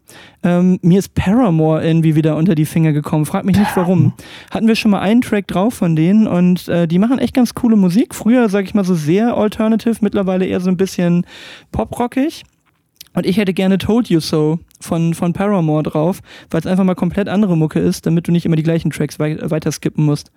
Ähm, 0.43 0.79
mir 0.83 0.99
ist 0.99 1.15
Paramore 1.15 1.87
irgendwie 1.87 2.15
wieder 2.15 2.37
unter 2.37 2.55
die 2.55 2.67
Finger 2.67 2.93
gekommen. 2.93 3.27
Frag 3.27 3.45
mich 3.45 3.59
nicht 3.59 3.77
warum. 3.77 4.15
Hatten 4.51 4.67
wir 4.67 4.75
schon 4.75 4.91
mal 4.91 5.01
einen 5.01 5.21
Track 5.21 5.47
drauf 5.47 5.75
von 5.75 5.95
denen 5.95 6.27
und 6.27 6.69
äh, 6.69 6.89
die 6.89 6.99
machen 6.99 7.19
echt 7.19 7.35
ganz 7.35 7.55
coole 7.55 7.77
Musik. 7.77 8.15
Früher, 8.15 8.49
sag 8.49 8.65
ich 8.65 8.75
mal, 8.75 8.85
so 8.85 8.95
sehr 8.95 9.37
alternative, 9.37 9.97
mittlerweile 10.01 10.47
eher 10.47 10.61
so 10.61 10.71
ein 10.71 10.77
bisschen 10.77 11.27
poprockig. 11.71 12.45
Und 13.15 13.27
ich 13.27 13.37
hätte 13.37 13.53
gerne 13.53 13.79
Told 13.79 14.09
You 14.09 14.21
So 14.21 14.61
von, 14.81 15.15
von 15.15 15.33
Paramore 15.33 15.83
drauf, 15.83 16.21
weil 16.51 16.61
es 16.61 16.67
einfach 16.67 16.85
mal 16.85 16.95
komplett 16.95 17.29
andere 17.29 17.57
Mucke 17.57 17.81
ist, 17.81 18.07
damit 18.07 18.29
du 18.29 18.33
nicht 18.33 18.47
immer 18.47 18.57
die 18.57 18.63
gleichen 18.63 18.91
Tracks 18.91 19.19
wei 19.19 19.39
weiter 19.41 19.73
skippen 19.73 20.05
musst. 20.05 20.31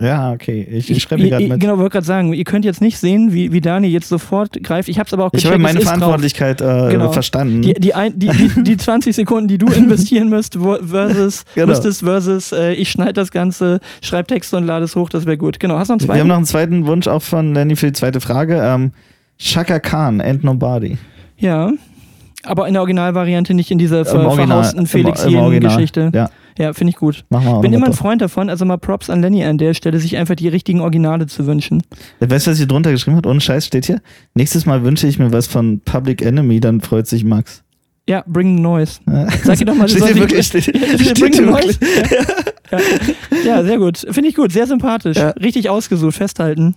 Ja, 0.00 0.32
okay. 0.32 0.66
Ich, 0.72 0.90
ich 0.90 1.00
schreibe 1.02 1.22
ich, 1.22 1.30
gerade 1.30 1.44
ich, 1.44 1.50
mit. 1.50 1.60
genau, 1.60 1.78
wollte 1.78 1.90
gerade 1.90 2.06
sagen, 2.06 2.32
ihr 2.32 2.42
könnt 2.42 2.64
jetzt 2.64 2.80
nicht 2.80 2.98
sehen, 2.98 3.32
wie, 3.32 3.52
wie 3.52 3.60
Dani 3.60 3.86
jetzt 3.86 4.08
sofort 4.08 4.60
greift. 4.64 4.88
Ich 4.88 4.98
habe 4.98 5.06
es 5.06 5.12
aber 5.12 5.24
auch 5.26 5.30
ich 5.32 5.44
gecheckt. 5.44 5.54
habe 5.54 5.62
es 5.68 5.72
meine. 5.74 5.80
Verantwortlichkeit 5.84 6.60
äh, 6.60 6.88
Genau. 6.90 7.12
verstanden. 7.12 7.62
Die, 7.62 7.74
die, 7.74 7.94
ein, 7.94 8.18
die, 8.18 8.26
die, 8.28 8.64
die 8.64 8.76
20 8.76 9.14
Sekunden, 9.14 9.46
die 9.46 9.56
du 9.58 9.66
investieren 9.72 10.28
müsst, 10.30 10.58
versus, 10.58 11.44
Genau. 11.54 11.68
müsstest 11.68 12.00
versus 12.02 12.50
äh, 12.50 12.72
ich 12.72 12.90
schneide 12.90 13.12
das 13.12 13.30
Ganze, 13.30 13.78
schreib 14.02 14.26
Texte 14.26 14.56
und 14.56 14.66
lade 14.66 14.84
es 14.84 14.96
hoch, 14.96 15.08
das 15.10 15.26
wäre 15.26 15.36
gut. 15.38 15.60
Genau, 15.60 15.78
hast 15.78 15.90
du 15.90 15.94
noch 15.94 16.00
einen 16.00 16.08
Wir 16.08 16.14
haben 16.14 16.16
zweiten? 16.16 16.28
noch 16.28 16.36
einen 16.36 16.46
zweiten 16.46 16.86
Wunsch 16.88 17.06
auch 17.06 17.22
von 17.22 17.54
Lenny 17.54 17.76
für 17.76 17.86
die 17.86 17.92
zweite 17.92 18.20
Frage. 18.20 18.60
Ähm, 18.60 18.90
Shaka 19.38 19.78
Khan, 19.78 20.20
Ain't 20.20 20.40
Nobody. 20.42 20.98
Ja. 21.38 21.70
Aber 22.42 22.66
in 22.66 22.74
der 22.74 22.82
Originalvariante, 22.82 23.54
nicht 23.54 23.70
in 23.70 23.78
dieser 23.78 24.04
ver 24.04 24.20
Im 24.20 24.26
Original- 24.26 24.46
verhausten 24.48 24.86
Felix 24.86 25.24
im- 25.24 25.34
im 25.34 25.38
Original, 25.40 25.74
Geschichte. 25.76 26.10
Ja, 26.12 26.30
Ja, 26.58 26.72
finde 26.72 26.90
ich 26.92 26.96
gut. 26.96 27.24
wir 27.30 27.38
auch 27.38 27.60
Bin 27.60 27.72
immer 27.72 27.86
ein 27.86 27.92
Freund 27.92 28.22
davon, 28.22 28.48
also 28.48 28.64
mal 28.64 28.78
Props 28.78 29.10
an 29.10 29.20
Lenny 29.22 29.44
an 29.44 29.58
der 29.58 29.74
Stelle, 29.74 29.98
sich 29.98 30.16
einfach 30.16 30.36
die 30.36 30.48
richtigen 30.48 30.80
Originale 30.80 31.26
zu 31.26 31.46
wünschen. 31.46 31.82
drauf. 32.20 32.30
Weißt 32.30 32.46
du, 32.46 32.50
was 32.52 32.58
hier 32.58 32.66
drunter 32.66 32.90
geschrieben 32.92 33.16
hat? 33.16 33.26
Ohne 33.26 33.40
Scheiß 33.40 33.66
steht 33.66 33.86
hier. 33.86 34.00
Nächstes 34.34 34.66
Mal 34.66 34.84
wünsche 34.84 35.06
ich 35.06 35.18
mir 35.18 35.32
was 35.32 35.46
von 35.46 35.80
Public 35.84 36.22
Enemy, 36.22 36.60
dann 36.60 36.80
freut 36.80 37.06
sich 37.06 37.24
Max. 37.24 37.62
Ja, 38.06 38.22
Bring 38.26 38.56
the 38.56 38.62
Noise. 38.62 39.00
Ja. 39.06 39.28
Sag 39.44 39.60
ihr 39.60 39.66
doch 39.66 39.74
mal, 39.74 39.88
steht 39.88 40.04
hier 40.04 40.16
wirklich, 40.16 40.46
steht, 40.46 40.66
Ja, 40.66 40.98
steht 40.98 41.20
Bring 41.20 41.32
the 41.32 41.40
Noise. 41.40 41.80
wirklich. 41.80 42.36
Ja, 42.70 42.78
ja 43.46 43.64
sehr 43.64 43.78
gut. 43.78 43.98
Finde 44.10 44.28
ich 44.28 44.34
gut, 44.34 44.52
sehr 44.52 44.66
sympathisch. 44.66 45.16
Ja. 45.16 45.30
Richtig 45.30 45.70
ausgesucht, 45.70 46.14
festhalten. 46.14 46.74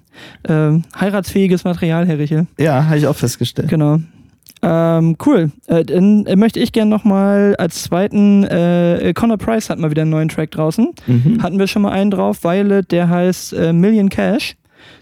Ähm, 0.47 0.83
heiratsfähiges 0.97 1.65
Material, 1.65 2.07
Herr 2.07 2.17
Richel. 2.17 2.47
Ja, 2.57 2.85
habe 2.85 2.97
ich 2.97 3.07
auch 3.07 3.15
festgestellt. 3.15 3.67
Genau. 3.67 3.99
Ähm, 4.61 5.15
cool. 5.25 5.51
Äh, 5.67 5.85
dann 5.85 6.25
äh, 6.25 6.35
möchte 6.35 6.59
ich 6.59 6.71
gerne 6.71 6.89
nochmal 6.89 7.55
als 7.57 7.83
zweiten, 7.83 8.43
äh, 8.43 9.13
Connor 9.15 9.37
Price 9.37 9.69
hat 9.69 9.79
mal 9.79 9.91
wieder 9.91 10.01
einen 10.01 10.11
neuen 10.11 10.29
Track 10.29 10.51
draußen. 10.51 10.93
Mhm. 11.05 11.43
Hatten 11.43 11.59
wir 11.59 11.67
schon 11.67 11.83
mal 11.83 11.91
einen 11.91 12.11
drauf, 12.11 12.43
Violet, 12.43 12.91
der 12.91 13.09
heißt 13.09 13.53
äh, 13.53 13.73
Million 13.73 14.09
Cash. 14.09 14.55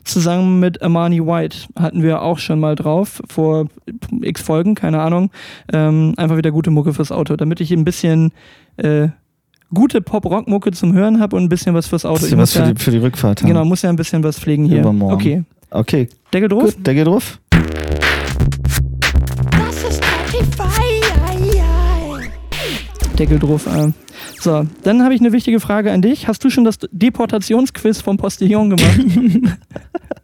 Zusammen 0.03 0.59
mit 0.59 0.81
Amani 0.81 1.19
White 1.25 1.57
hatten 1.77 2.03
wir 2.03 2.21
auch 2.21 2.37
schon 2.37 2.59
mal 2.59 2.75
drauf, 2.75 3.21
vor 3.27 3.67
x 4.21 4.41
Folgen, 4.41 4.75
keine 4.75 5.01
Ahnung. 5.01 5.31
Ähm, 5.73 6.13
einfach 6.17 6.37
wieder 6.37 6.51
gute 6.51 6.69
Mucke 6.69 6.93
fürs 6.93 7.11
Auto, 7.11 7.35
damit 7.35 7.59
ich 7.59 7.71
ein 7.71 7.85
bisschen 7.85 8.31
äh, 8.77 9.09
gute 9.73 10.01
Pop-Rock-Mucke 10.01 10.71
zum 10.71 10.93
Hören 10.93 11.19
habe 11.19 11.35
und 11.35 11.43
ein 11.43 11.49
bisschen 11.49 11.73
was 11.73 11.87
fürs 11.87 12.05
Auto. 12.05 12.21
Muss 12.21 12.37
was 12.37 12.53
für 12.53 12.59
ja, 12.59 12.73
die, 12.73 12.81
für 12.81 12.91
die 12.91 12.97
Rückfahrt 12.97 13.41
haben? 13.41 13.47
genau, 13.47 13.65
muss 13.65 13.81
ja 13.81 13.89
ein 13.89 13.95
bisschen 13.95 14.23
was 14.23 14.39
pflegen 14.39 14.65
hier. 14.65 14.79
Übermorgen. 14.79 15.15
Okay. 15.15 15.43
Okay, 15.71 16.07
Deckel 16.33 16.47
drauf? 16.47 16.75
gut, 16.75 16.83
geht 16.85 17.05
drauf. 17.05 17.39
Deckel 23.15 23.39
drauf. 23.39 23.67
Äh. 23.67 23.91
So, 24.39 24.65
dann 24.83 25.03
habe 25.03 25.13
ich 25.13 25.21
eine 25.21 25.31
wichtige 25.31 25.59
Frage 25.59 25.91
an 25.91 26.01
dich. 26.01 26.27
Hast 26.27 26.43
du 26.43 26.49
schon 26.49 26.63
das 26.63 26.77
Deportationsquiz 26.91 28.01
vom 28.01 28.17
Postillon 28.17 28.69
gemacht? 28.69 28.99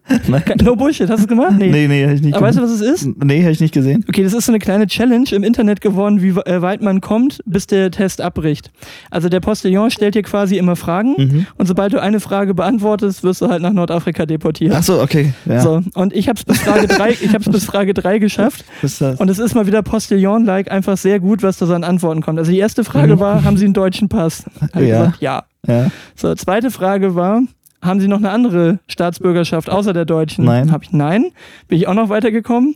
Nein. 0.28 0.44
no 0.64 0.76
Bullshit, 0.76 1.10
hast 1.10 1.20
du 1.20 1.24
es 1.24 1.28
gemacht? 1.28 1.54
Nee. 1.58 1.70
Nee, 1.70 1.88
nee, 1.88 2.04
habe 2.04 2.14
ich 2.16 2.22
nicht 2.22 2.36
Aber 2.36 2.48
weißt 2.48 2.58
du, 2.58 2.62
gesehen. 2.64 2.80
was 2.92 3.02
es 3.02 3.02
ist? 3.04 3.24
Nee, 3.24 3.42
habe 3.42 3.52
ich 3.52 3.60
nicht 3.60 3.74
gesehen. 3.74 4.04
Okay, 4.10 4.24
das 4.24 4.34
ist 4.34 4.46
so 4.46 4.52
eine 4.52 4.60
kleine 4.60 4.88
Challenge 4.88 5.26
im 5.32 5.44
Internet 5.44 5.82
geworden, 5.82 6.22
wie 6.22 6.30
äh, 6.30 6.62
weit 6.62 6.82
man 6.82 7.02
kommt, 7.02 7.39
bis 7.46 7.68
der 7.68 7.92
Test 7.92 8.22
abbricht. 8.22 8.72
Also 9.10 9.30
der 9.30 9.39
Postillon 9.39 9.89
stellt 9.92 10.16
dir 10.16 10.24
quasi 10.24 10.58
immer 10.58 10.76
Fragen 10.76 11.16
Mhm. 11.18 11.46
und 11.58 11.66
sobald 11.68 11.94
du 11.94 12.02
eine 12.02 12.20
Frage 12.20 12.54
beantwortest, 12.54 13.24
wirst 13.24 13.42
du 13.42 13.48
halt 13.50 13.62
nach 13.62 13.74
Nordafrika 13.74 14.26
deportiert. 14.26 14.74
Ach 14.76 14.84
so, 14.84 15.02
okay. 15.02 15.34
Ja. 15.46 15.62
So, 15.62 15.82
und 15.94 16.14
ich 16.14 16.28
habe 16.28 16.38
es 16.38 16.44
bis 16.46 16.60
Frage 16.60 16.88
3, 16.88 17.12
ich 17.12 17.34
hab's 17.34 17.50
bis 17.50 17.66
Frage 17.66 17.94
3 17.94 18.20
geschafft 18.20 18.66
Was 18.82 18.94
ist 18.94 19.02
das? 19.02 19.20
und 19.20 19.30
es 19.30 19.39
ist 19.39 19.56
mal 19.56 19.68
wieder 19.68 19.82
Postillon-like 19.84 20.72
einfach 20.72 20.98
sehr 20.98 21.20
gut, 21.20 21.44
was 21.44 21.58
da 21.58 21.66
so 21.66 21.74
an 21.74 21.84
Antworten 21.84 22.22
kommt. 22.22 22.39
Also 22.39 22.52
die 22.52 22.60
erste 22.60 22.84
Frage 22.84 23.16
Mhm. 23.16 23.20
war, 23.20 23.44
haben 23.44 23.58
Sie 23.58 23.66
einen 23.66 23.74
deutschen 23.74 24.10
Pass? 24.10 24.44
Hab 24.62 24.76
Ja. 24.82 25.00
gesagt, 25.06 25.22
ja. 25.22 25.44
ja. 25.68 25.92
So, 26.16 26.34
zweite 26.36 26.72
Frage 26.72 27.16
war, 27.16 27.42
haben 27.82 27.99
Sie 27.99 28.07
noch 28.07 28.17
eine 28.17 28.32
andere 28.32 28.79
Staatsbürgerschaft 28.88 29.69
außer 29.69 29.93
der 29.93 30.05
deutschen? 30.05 30.45
Nein. 30.45 30.71
Habe 30.71 30.84
ich 30.84 30.91
nein. 30.91 31.32
Bin 31.67 31.77
ich 31.77 31.88
auch 31.88 31.93
noch 31.93 32.09
weitergekommen. 32.09 32.75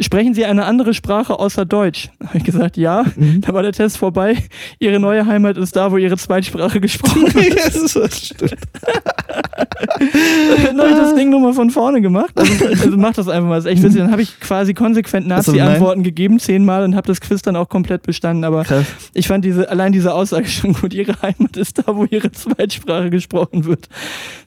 Sprechen 0.00 0.34
Sie 0.34 0.44
eine 0.44 0.64
andere 0.64 0.92
Sprache 0.92 1.38
außer 1.38 1.64
Deutsch? 1.64 2.10
Habe 2.24 2.38
ich 2.38 2.44
gesagt, 2.44 2.76
ja. 2.76 3.04
Mhm. 3.14 3.42
Da 3.42 3.54
war 3.54 3.62
der 3.62 3.72
Test 3.72 3.96
vorbei. 3.96 4.36
Ihre 4.80 4.98
neue 4.98 5.24
Heimat 5.26 5.56
ist 5.56 5.76
da, 5.76 5.92
wo 5.92 5.96
Ihre 5.96 6.16
Zweitsprache 6.16 6.80
gesprochen 6.82 7.32
wird. 7.34 7.64
das 7.94 8.26
stimmt. 8.26 8.56
Dann 9.56 10.78
habe 10.78 10.90
ich 10.90 10.96
das 10.96 11.14
Ding 11.14 11.30
nochmal 11.30 11.52
von 11.52 11.70
vorne 11.70 12.00
gemacht. 12.00 12.32
Also, 12.34 12.66
also 12.66 12.96
mach 12.96 13.12
das 13.12 13.28
einfach 13.28 13.48
mal. 13.48 13.56
Das 13.56 13.64
ist 13.64 13.70
echt 13.70 13.82
witzig. 13.82 14.00
Dann 14.00 14.10
habe 14.10 14.22
ich 14.22 14.40
quasi 14.40 14.74
konsequent 14.74 15.30
Also 15.30 15.52
Nazi-Antworten 15.52 16.02
gegeben, 16.02 16.38
zehnmal 16.38 16.84
und 16.84 16.96
habe 16.96 17.06
das 17.06 17.20
Quiz 17.20 17.42
dann 17.42 17.56
auch 17.56 17.68
komplett 17.68 18.02
bestanden. 18.02 18.44
Aber 18.44 18.64
Krass. 18.64 18.84
ich 19.12 19.28
fand 19.28 19.44
diese, 19.44 19.68
allein 19.70 19.92
diese 19.92 20.14
Aussage 20.14 20.46
schon 20.48 20.72
gut. 20.74 20.94
Ihre 20.94 21.20
Heimat 21.22 21.56
ist 21.56 21.78
da, 21.78 21.94
wo 21.94 22.04
ihre 22.04 22.32
Zweitsprache 22.32 23.10
gesprochen 23.10 23.64
wird. 23.64 23.88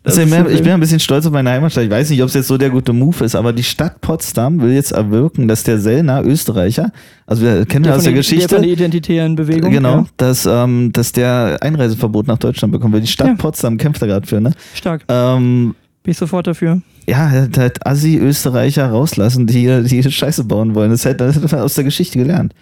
Also 0.04 0.22
ich, 0.22 0.30
bin, 0.30 0.46
ich 0.50 0.64
bin 0.64 0.72
ein 0.72 0.80
bisschen 0.80 1.00
stolz 1.00 1.26
auf 1.26 1.32
meine 1.32 1.50
Heimatstadt. 1.50 1.86
Ich 1.86 1.90
weiß 1.92 2.10
nicht, 2.10 2.22
ob 2.22 2.30
es 2.30 2.34
jetzt 2.34 2.48
so 2.48 2.58
der 2.58 2.70
gute 2.70 2.94
Move 2.94 3.24
ist, 3.24 3.36
aber 3.36 3.54
die 3.54 3.64
Stadt 3.64 4.02
Potsdam 4.02 4.62
will 4.62 4.74
jetzt 4.74 4.92
erwirken, 4.92 5.48
dass 5.48 5.64
der 5.64 5.80
Sellner 5.80 6.24
Österreicher, 6.24 6.92
also 7.28 7.44
wir 7.44 7.66
kennen 7.68 7.86
ja 7.86 7.92
aus 7.96 8.04
der 8.04 8.12
der- 8.12 8.12
Der 8.14 8.20
Geschichte, 8.20 8.50
von 8.56 8.64
der 8.64 8.72
identitären 8.72 9.36
Bewegung. 9.36 9.70
genau, 9.72 9.98
Ja. 9.98 10.06
dass, 10.18 10.48
ähm, 10.48 10.92
dass 10.94 11.12
der 11.12 11.58
Einreiseverbot 11.62 12.26
nach 12.28 12.40
Deutschland 12.40 12.72
bekommen 12.72 12.94
will. 12.96 13.02
Die 13.02 13.08
Stadt 13.08 13.28
Ja. 13.28 13.36
Potsdam 13.36 13.78
kämpft 13.78 14.02
da 14.02 14.08
gerade 14.08 14.26
für, 14.26 14.42
ne? 14.42 14.54
Stark. 14.74 15.04
Ähm, 15.10 15.76
Bin 16.04 16.12
ich 16.12 16.18
sofort 16.18 16.48
dafür. 16.48 16.82
ja, 17.06 17.30
halt, 17.30 17.58
halt 17.58 17.86
Assi-Österreicher 17.86 18.88
rauslassen, 18.90 19.46
die 19.46 19.60
hier 19.60 19.82
die 19.84 20.04
Scheiße 20.12 20.46
bauen 20.46 20.74
wollen. 20.74 20.90
Das 20.92 21.06
hat, 21.06 21.20
das 21.22 21.36
hat 21.36 21.52
man 21.52 21.62
aus 21.62 21.76
der 21.76 21.84
Geschichte 21.84 22.18
gelernt. 22.18 22.54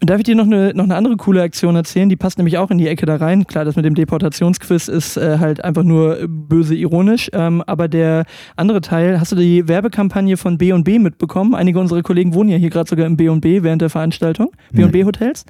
Und 0.00 0.10
darf 0.10 0.18
ich 0.18 0.24
dir 0.24 0.36
noch 0.36 0.44
eine, 0.44 0.72
noch 0.74 0.84
eine 0.84 0.94
andere 0.94 1.16
coole 1.16 1.42
Aktion 1.42 1.74
erzählen? 1.74 2.08
Die 2.08 2.16
passt 2.16 2.38
nämlich 2.38 2.58
auch 2.58 2.70
in 2.70 2.78
die 2.78 2.86
Ecke 2.86 3.06
da 3.06 3.16
rein. 3.16 3.46
Klar, 3.46 3.64
das 3.64 3.76
mit 3.76 3.84
dem 3.84 3.94
Deportationsquiz 3.94 4.88
ist 4.88 5.16
äh, 5.16 5.38
halt 5.38 5.64
einfach 5.64 5.82
nur 5.82 6.18
böse 6.28 6.74
ironisch. 6.74 7.30
Ähm, 7.32 7.62
aber 7.66 7.88
der 7.88 8.24
andere 8.56 8.80
Teil, 8.80 9.20
hast 9.20 9.32
du 9.32 9.36
die 9.36 9.66
Werbekampagne 9.66 10.36
von 10.36 10.56
B&B 10.56 10.98
mitbekommen? 10.98 11.54
Einige 11.54 11.80
unserer 11.80 12.02
Kollegen 12.02 12.34
wohnen 12.34 12.48
ja 12.50 12.56
hier 12.56 12.70
gerade 12.70 12.88
sogar 12.88 13.06
im 13.06 13.16
B&B 13.16 13.62
während 13.62 13.82
der 13.82 13.90
Veranstaltung. 13.90 14.52
B&B 14.72 15.04
Hotels. 15.04 15.44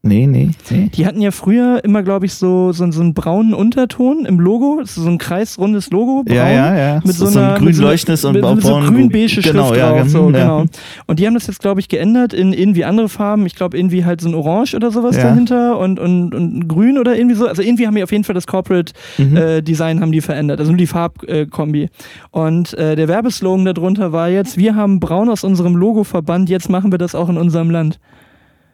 Nee, 0.00 0.28
nee, 0.28 0.50
nee. 0.70 0.90
Die 0.94 1.06
hatten 1.06 1.20
ja 1.20 1.32
früher 1.32 1.82
immer, 1.82 2.04
glaube 2.04 2.24
ich, 2.24 2.32
so, 2.34 2.70
so, 2.70 2.88
so 2.92 3.00
einen 3.00 3.14
braunen 3.14 3.52
Unterton 3.52 4.26
im 4.26 4.38
Logo. 4.38 4.78
Das 4.80 4.90
ist 4.96 5.02
so 5.02 5.08
ein 5.10 5.18
kreisrundes 5.18 5.90
Logo. 5.90 6.22
Braun, 6.22 6.36
Ja, 6.36 6.48
ja, 6.48 6.78
ja. 6.78 7.00
Mit 7.04 7.16
so, 7.16 7.26
so 7.26 7.36
einer, 7.38 7.48
ein 7.54 7.56
grün 7.56 7.64
mit 7.66 7.74
so 7.74 7.82
leuchtendes 7.82 8.24
und 8.24 8.34
mit, 8.34 8.44
so 8.62 8.78
grün-beige 8.78 9.28
Schrift 9.28 9.50
genau, 9.50 9.74
ja, 9.74 9.90
drauf. 9.98 10.08
So, 10.08 10.30
ja. 10.30 10.38
genau. 10.38 10.64
Und 11.08 11.18
die 11.18 11.26
haben 11.26 11.34
das 11.34 11.48
jetzt, 11.48 11.58
glaube 11.60 11.80
ich, 11.80 11.88
geändert 11.88 12.32
in 12.32 12.52
irgendwie 12.52 12.84
andere 12.84 13.08
Farben. 13.08 13.44
Ich 13.44 13.56
glaube, 13.56 13.76
irgendwie 13.76 14.04
halt 14.04 14.20
so 14.20 14.28
ein 14.28 14.34
Orange 14.36 14.76
oder 14.76 14.92
sowas 14.92 15.16
Ja. 15.16 15.24
dahinter 15.24 15.78
und, 15.78 15.98
und, 15.98 16.32
und 16.32 16.68
grün 16.68 16.96
oder 16.96 17.16
irgendwie 17.16 17.34
so. 17.34 17.48
Also 17.48 17.62
irgendwie 17.62 17.88
haben 17.88 17.96
die 17.96 18.04
auf 18.04 18.12
jeden 18.12 18.22
Fall 18.24 18.34
das 18.34 18.46
Corporate 18.46 18.92
Mhm. 19.18 19.36
äh, 19.36 19.62
Design 19.62 20.00
haben 20.00 20.12
die 20.12 20.20
verändert. 20.20 20.60
Also 20.60 20.70
nur 20.70 20.78
die 20.78 20.86
Farbkombi. 20.86 21.88
und 22.30 22.72
äh, 22.74 22.94
der 22.94 23.08
Werbeslogan 23.08 23.64
darunter 23.64 24.12
war 24.12 24.28
jetzt, 24.28 24.56
wir 24.56 24.76
haben 24.76 25.00
braun 25.00 25.28
aus 25.28 25.42
unserem 25.42 25.74
Logo 25.74 26.04
verbannt, 26.04 26.48
jetzt 26.48 26.70
machen 26.70 26.92
wir 26.92 26.98
das 26.98 27.16
auch 27.16 27.28
in 27.28 27.36
unserem 27.36 27.70
Land. 27.70 27.98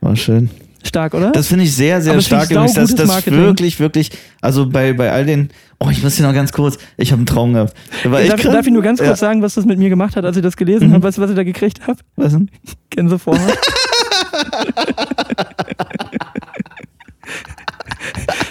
War 0.03 0.16
schön. 0.16 0.51
Stark, 0.87 1.14
oder? 1.14 1.32
Das 1.32 1.47
finde 1.49 1.64
ich 1.64 1.74
sehr, 1.74 2.01
sehr 2.03 2.12
Aber 2.12 2.20
stark. 2.22 2.45
ich 2.45 2.51
übrigens, 2.51 2.74
dass 2.74 2.95
das 2.95 3.07
Marketing. 3.09 3.41
wirklich, 3.41 3.80
wirklich, 3.80 4.11
also 4.41 4.66
bei, 4.68 4.93
bei 4.93 5.11
all 5.11 5.24
den, 5.24 5.49
oh, 5.80 5.89
ich 5.91 6.03
muss 6.03 6.16
hier 6.16 6.26
noch 6.26 6.35
ganz 6.35 6.53
kurz, 6.53 6.76
ich 6.99 7.11
habe 7.11 7.20
einen 7.20 7.26
Traum 7.26 7.55
gehabt. 7.55 7.74
War 8.05 8.20
echt 8.20 8.32
darf, 8.32 8.41
krass. 8.43 8.53
darf 8.53 8.66
ich 8.66 8.72
nur 8.72 8.82
ganz 8.82 8.99
kurz 8.99 9.09
ja. 9.11 9.16
sagen, 9.16 9.41
was 9.43 9.55
das 9.55 9.64
mit 9.64 9.78
mir 9.78 9.89
gemacht 9.89 10.14
hat, 10.16 10.24
als 10.24 10.37
ich 10.37 10.43
das 10.43 10.57
gelesen 10.57 10.89
Mhm. 10.89 10.95
habe? 10.95 11.05
Weißt 11.05 11.18
du, 11.18 11.22
was 11.22 11.30
ich 11.30 11.37
da 11.37 11.43
gekriegt 11.45 11.87
habe? 11.87 11.99
Was 12.16 12.32
denn? 12.32 12.51
Gänsevorhaut. 12.91 13.41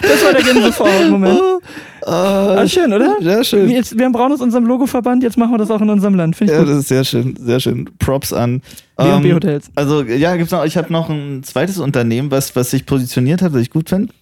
das 0.02 0.24
war 0.24 0.32
der 0.32 0.42
Gänsevorhaut-Moment. 0.42 1.40
Oh, 1.40 1.60
Ah, 2.06 2.56
ah, 2.58 2.68
schön, 2.68 2.92
oder? 2.92 3.16
Ja, 3.20 3.42
schön. 3.42 3.68
Jetzt, 3.70 3.96
wir 3.98 4.04
haben 4.04 4.12
braun 4.12 4.32
aus 4.32 4.40
unserem 4.40 4.66
Logo 4.66 4.86
verbannt, 4.86 5.22
jetzt 5.22 5.36
machen 5.38 5.52
wir 5.52 5.58
das 5.58 5.70
auch 5.70 5.80
in 5.80 5.88
unserem 5.90 6.14
Land. 6.14 6.36
Finde 6.36 6.52
ich 6.52 6.58
Ja, 6.58 6.64
gut. 6.64 6.72
das 6.72 6.80
ist 6.80 6.88
sehr 6.88 7.04
schön, 7.04 7.36
sehr 7.40 7.60
schön. 7.60 7.88
Props 7.98 8.32
an. 8.32 8.60
B&B 8.96 9.28
Ähm, 9.30 9.34
Hotels. 9.34 9.70
Also 9.74 10.02
ja, 10.02 10.36
gibt's 10.36 10.52
noch, 10.52 10.64
ich 10.64 10.76
habe 10.76 10.92
noch 10.92 11.08
ein 11.08 11.42
zweites 11.42 11.78
Unternehmen, 11.78 12.30
was, 12.30 12.54
was 12.56 12.70
sich 12.70 12.86
positioniert 12.86 13.42
hat, 13.42 13.52
was 13.54 13.62
ich 13.62 13.70
gut 13.70 13.88
finde. 13.88 14.12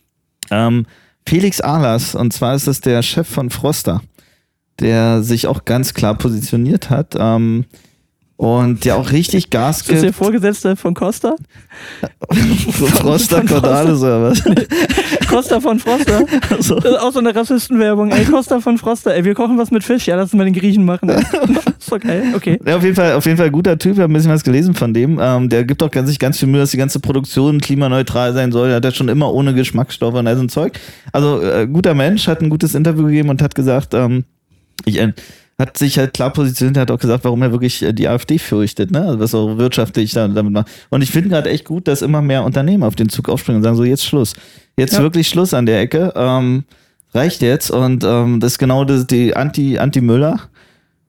Ähm, 0.50 0.86
Felix 1.26 1.60
Ahlers, 1.60 2.14
und 2.14 2.32
zwar 2.32 2.54
ist 2.54 2.66
das 2.66 2.80
der 2.80 3.02
Chef 3.02 3.28
von 3.28 3.50
Froster, 3.50 4.02
der 4.80 5.22
sich 5.22 5.46
auch 5.46 5.64
ganz 5.64 5.94
klar 5.94 6.16
positioniert 6.16 6.90
hat 6.90 7.14
ähm, 7.18 7.64
und 8.36 8.84
der 8.84 8.96
auch 8.96 9.12
richtig 9.12 9.50
Gas 9.50 9.80
Ist 9.82 9.88
das 9.90 10.00
der 10.00 10.06
gibt. 10.10 10.16
Vorgesetzte 10.16 10.76
von 10.76 10.94
Costa? 10.94 11.34
Froster 12.30 13.38
von 13.38 13.46
Cordalis 13.46 14.00
oder 14.00 14.22
was? 14.22 14.42
Costa 15.28 15.60
von 15.60 15.78
Froster? 15.78 16.24
Also, 16.50 16.76
Das 16.76 16.92
ist 16.92 17.00
auch 17.00 17.12
so 17.12 17.18
eine 17.20 17.34
Rassistenwerbung. 17.34 18.10
Ey, 18.10 18.24
Costa 18.24 18.60
von 18.60 18.78
Froster. 18.78 19.14
Ey, 19.14 19.24
wir 19.24 19.34
kochen 19.34 19.58
was 19.58 19.70
mit 19.70 19.84
Fisch. 19.84 20.06
Ja, 20.06 20.16
lass 20.16 20.32
uns 20.32 20.34
mal 20.34 20.44
den 20.44 20.54
Griechen 20.54 20.84
machen. 20.84 21.08
Ist 21.78 21.92
okay, 21.92 22.22
okay. 22.34 22.58
Ja, 22.66 22.76
auf 22.76 22.82
jeden 22.82 22.96
Fall, 22.96 23.12
auf 23.14 23.24
jeden 23.26 23.38
Fall 23.38 23.50
guter 23.50 23.78
Typ. 23.78 23.94
Ich 23.94 24.00
habe 24.00 24.12
ein 24.12 24.14
bisschen 24.14 24.32
was 24.32 24.44
gelesen 24.44 24.74
von 24.74 24.92
dem. 24.92 25.18
Ähm, 25.20 25.48
der 25.48 25.64
gibt 25.64 25.82
auch 25.82 25.90
ganz, 25.90 26.08
sich 26.08 26.18
ganz 26.18 26.38
viel 26.38 26.48
Mühe, 26.48 26.60
dass 26.60 26.70
die 26.70 26.76
ganze 26.76 27.00
Produktion 27.00 27.60
klimaneutral 27.60 28.32
sein 28.34 28.52
soll. 28.52 28.70
Er 28.70 28.76
hat 28.76 28.84
ja 28.84 28.92
schon 28.92 29.08
immer 29.08 29.32
ohne 29.32 29.54
Geschmacksstoffe 29.54 30.14
und 30.14 30.26
all 30.26 30.36
so 30.36 30.42
ein 30.42 30.48
Zeug. 30.48 30.78
Also 31.12 31.40
äh, 31.42 31.66
guter 31.66 31.94
Mensch, 31.94 32.26
hat 32.28 32.40
ein 32.40 32.50
gutes 32.50 32.74
Interview 32.74 33.06
gegeben 33.06 33.28
und 33.28 33.42
hat 33.42 33.54
gesagt, 33.54 33.94
ähm, 33.94 34.24
ich, 34.84 34.98
äh, 35.00 35.12
hat 35.58 35.78
sich 35.78 35.98
halt 35.98 36.14
klar 36.14 36.32
positioniert, 36.32 36.76
hat 36.78 36.90
auch 36.90 36.98
gesagt, 36.98 37.24
warum 37.24 37.42
er 37.42 37.52
wirklich 37.52 37.82
äh, 37.82 37.92
die 37.92 38.08
AfD 38.08 38.38
fürchtet, 38.38 38.90
ne? 38.90 39.02
Also 39.02 39.20
was 39.20 39.34
auch 39.34 39.58
wirtschaftlich 39.58 40.12
da, 40.12 40.26
damit 40.28 40.52
macht. 40.52 40.68
Und 40.90 41.02
ich 41.02 41.10
finde 41.10 41.28
gerade 41.30 41.50
echt 41.50 41.64
gut, 41.64 41.86
dass 41.88 42.02
immer 42.02 42.22
mehr 42.22 42.44
Unternehmen 42.44 42.82
auf 42.82 42.96
den 42.96 43.08
Zug 43.08 43.28
aufspringen 43.28 43.58
und 43.58 43.64
sagen, 43.64 43.76
so 43.76 43.84
jetzt 43.84 44.04
Schluss. 44.04 44.34
Jetzt 44.76 44.94
Ja. 44.94 45.02
wirklich 45.02 45.28
Schluss 45.28 45.54
an 45.54 45.66
der 45.66 45.80
Ecke. 45.80 46.12
Ähm, 46.16 46.64
reicht 47.14 47.42
jetzt. 47.42 47.70
Und 47.70 48.04
ähm, 48.04 48.40
das 48.40 48.52
ist 48.52 48.58
genau 48.58 48.84
das, 48.84 49.06
die 49.06 49.36
Anti, 49.36 49.78
Anti-Müller 49.78 50.40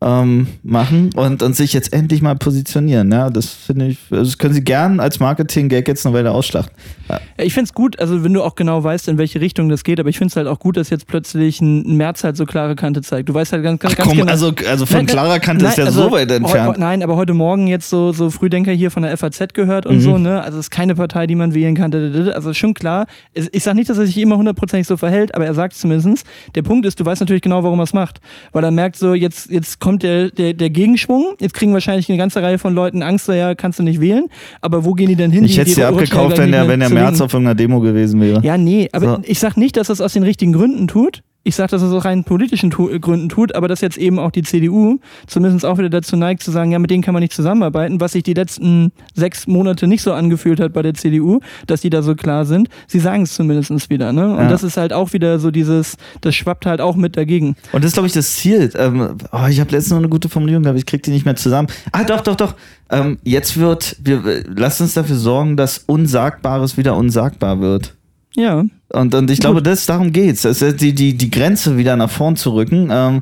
ähm, 0.04 0.48
machen 0.64 1.12
und, 1.16 1.42
und 1.42 1.56
sich 1.56 1.72
jetzt 1.74 1.94
endlich 1.94 2.22
mal 2.22 2.36
positionieren. 2.36 3.12
Ja, 3.12 3.30
das 3.30 3.48
finde 3.48 3.88
ich, 3.88 3.98
also 4.12 4.24
das 4.26 4.38
können 4.38 4.54
sie 4.54 4.64
gern 4.64 5.00
als 5.00 5.20
Marketing-Gag 5.20 5.88
jetzt 5.88 6.06
eine 6.06 6.14
Weile 6.16 6.32
ausschlachten. 6.32 6.76
Ja. 7.10 7.20
Ich 7.38 7.54
finde 7.54 7.66
es 7.66 7.74
gut, 7.74 8.00
also 8.00 8.24
wenn 8.24 8.34
du 8.34 8.44
auch 8.44 8.56
genau 8.56 8.84
weißt, 8.84 9.08
in 9.08 9.18
welche 9.18 9.40
Richtung 9.42 9.70
das 9.70 9.84
geht, 9.84 10.00
aber 10.00 10.10
ich 10.10 10.18
finde 10.18 10.32
es 10.32 10.36
halt 10.36 10.48
auch 10.48 10.60
gut, 10.60 10.78
dass 10.78 10.90
jetzt 10.90 11.08
plötzlich 11.08 11.62
ein 11.62 11.98
März 11.98 12.24
halt 12.24 12.38
so 12.38 12.46
klare 12.46 12.76
Kante 12.76 13.02
zeigt. 13.02 13.30
Du 13.30 13.34
weißt 13.34 13.54
halt 13.54 13.64
ganz, 13.64 13.80
ganz, 13.80 13.94
Ach 13.94 13.98
ganz 13.98 14.10
komm, 14.10 14.18
genau. 14.20 14.32
also, 14.32 14.54
also 14.70 14.86
von 14.86 14.98
Nein, 14.98 15.06
nein, 15.06 15.14
klarer 15.14 15.40
Kante 15.40 15.66
ist 15.66 15.78
ja 15.78 15.84
nein, 15.86 15.94
also 15.94 16.04
so 16.10 16.12
weit 16.12 16.32
entfernt. 16.32 16.76
heu- 16.76 16.80
Nein, 16.80 17.04
aber 17.04 17.16
heute 17.16 17.34
Morgen 17.34 17.68
jetzt 17.68 17.90
so, 17.90 18.12
so 18.12 18.30
Frühdenker 18.30 18.72
hier 18.72 18.92
von 18.92 19.04
der 19.04 19.16
FAZ 19.18 19.54
gehört 19.54 19.86
und 19.86 19.98
Mhm. 19.98 20.02
so, 20.02 20.18
ne? 20.18 20.42
Also 20.42 20.58
es 20.60 20.66
ist 20.66 20.72
keine 20.72 20.96
Partei, 20.96 21.28
die 21.28 21.36
man 21.36 21.54
wählen 21.54 21.76
kann. 21.76 21.94
Also 22.34 22.54
schon 22.54 22.74
klar. 22.74 23.06
Ich 23.34 23.64
sage 23.64 23.78
nicht, 23.78 23.90
dass 23.90 23.98
er 23.98 24.06
sich 24.06 24.18
immer 24.18 24.38
hundertprozentig 24.38 24.88
so 24.88 24.98
verhält, 24.98 25.36
aber 25.36 25.46
er 25.46 25.54
sagt 25.54 25.74
zumindest, 25.76 26.26
der 26.56 26.62
Punkt 26.64 26.86
ist, 26.86 27.00
du 27.00 27.06
weißt 27.06 27.22
natürlich 27.22 27.42
genau, 27.44 27.64
warum 27.64 27.80
er 27.80 27.84
es 27.84 27.94
macht. 27.94 28.20
Weil 28.52 28.64
er 28.64 28.72
merkt 28.72 28.96
so, 28.96 29.14
jetzt, 29.14 29.50
jetzt 29.52 29.80
kommt 29.80 29.93
kommt 29.94 30.04
der, 30.04 30.30
der, 30.32 30.54
der 30.54 30.70
Gegenschwung. 30.70 31.36
Jetzt 31.40 31.54
kriegen 31.54 31.74
wahrscheinlich 31.74 32.10
eine 32.10 32.18
ganze 32.18 32.42
Reihe 32.42 32.58
von 32.58 32.74
Leuten 32.74 33.04
Angst, 33.04 33.28
ja, 33.28 33.54
kannst 33.56 33.80
du 33.80 33.84
nicht 33.84 34.02
wählen. 34.02 34.26
Aber 34.62 34.86
wo 34.86 34.94
gehen 34.94 35.08
die 35.08 35.16
denn 35.16 35.32
hin? 35.32 35.46
Ich 35.46 35.58
hätte 35.58 35.80
ja 35.80 35.90
abgekauft, 35.90 36.38
wenn 36.38 36.52
der, 36.52 36.68
wenn 36.68 36.80
der 36.80 36.90
März 36.90 37.22
auf 37.22 37.34
irgendeiner 37.34 37.56
Demo 37.56 37.80
gewesen 37.80 38.20
wäre. 38.22 38.42
Ja, 38.44 38.58
nee, 38.58 38.90
aber 38.92 39.18
So. 39.18 39.20
ich 39.24 39.40
sag 39.40 39.56
nicht, 39.56 39.78
dass 39.78 39.88
das 39.88 40.02
aus 40.02 40.14
den 40.14 40.24
richtigen 40.24 40.54
Gründen 40.54 40.88
tut. 40.88 41.22
Ich 41.46 41.56
sag, 41.58 41.70
dass 41.72 41.82
es 41.82 41.92
aus 41.92 42.06
rein 42.06 42.24
politischen 42.24 42.70
tu 42.72 42.88
Gründen 43.02 43.28
tut, 43.28 43.54
aber 43.54 43.68
dass 43.68 43.82
jetzt 43.82 43.98
eben 43.98 44.18
auch 44.18 44.32
die 44.32 44.44
CDU 44.44 45.00
zumindest 45.28 45.66
auch 45.66 45.78
wieder 45.78 45.90
dazu 45.90 46.16
neigt 46.16 46.42
zu 46.42 46.52
sagen, 46.52 46.72
ja, 46.72 46.80
mit 46.80 46.90
denen 46.90 47.04
kann 47.04 47.14
man 47.14 47.22
nicht 47.22 47.34
zusammenarbeiten, 47.34 48.00
was 48.00 48.14
sich 48.14 48.24
die 48.24 48.34
letzten 48.34 48.94
sechs 49.14 49.46
Monate 49.46 49.88
nicht 49.88 50.02
so 50.04 50.14
angefühlt 50.14 50.62
hat 50.62 50.72
bei 50.72 50.82
der 50.82 50.94
CDU, 50.94 51.42
dass 51.68 51.82
die 51.82 51.90
da 51.90 52.02
so 52.02 52.16
klar 52.16 52.46
sind. 52.46 52.70
Sie 52.88 53.00
sagen 53.00 53.24
es 53.24 53.34
zumindest 53.36 53.90
wieder, 53.90 54.14
ne? 54.14 54.30
Und 54.32 54.38
Ja. 54.44 54.48
das 54.50 54.64
ist 54.64 54.78
halt 54.78 54.94
auch 54.94 55.12
wieder 55.12 55.38
so 55.40 55.52
dieses, 55.52 55.98
das 56.22 56.34
schwappt 56.34 56.66
halt 56.66 56.80
auch 56.80 56.96
mit 56.96 57.18
dagegen. 57.18 57.56
Und 57.74 57.84
das 57.84 57.90
ist, 57.90 57.94
glaube 57.96 58.08
ich, 58.08 58.14
das 58.14 58.36
Ziel. 58.38 58.72
Ähm, 58.76 59.18
oh, 59.34 59.46
ich 59.50 59.60
habe 59.60 59.72
letztens 59.72 59.90
noch 59.90 59.98
eine 59.98 60.10
gute 60.10 60.30
Formulierung, 60.30 60.66
aber 60.66 60.78
ich 60.78 60.86
krieg 60.86 61.04
die 61.04 61.12
nicht 61.12 61.26
mehr 61.26 61.36
zusammen. 61.36 61.68
Ah, 61.92 62.06
doch, 62.06 62.22
doch, 62.22 62.36
doch. 62.36 62.56
Ähm, 62.90 63.18
jetzt 63.24 63.58
wird, 63.58 63.98
wir, 64.02 64.44
lasst 64.56 64.80
uns 64.80 64.94
dafür 64.94 65.18
sorgen, 65.18 65.58
dass 65.58 65.80
Unsagbares 65.88 66.78
wieder 66.78 66.96
unsagbar 66.96 67.60
wird. 67.60 67.96
Ja. 68.36 68.66
Und, 68.90 69.16
und 69.16 69.32
ich 69.32 69.40
glaube, 69.40 69.62
das, 69.62 69.86
darum 69.86 70.12
geht's. 70.12 70.44
Das 70.44 70.62
ist 70.62 70.82
die, 70.82 70.94
die, 70.94 71.16
die 71.16 71.30
Grenze 71.30 71.78
wieder 71.78 71.96
nach 71.96 72.10
vorn 72.10 72.36
zu 72.36 72.54
rücken 72.54 72.90
ähm, 72.92 73.22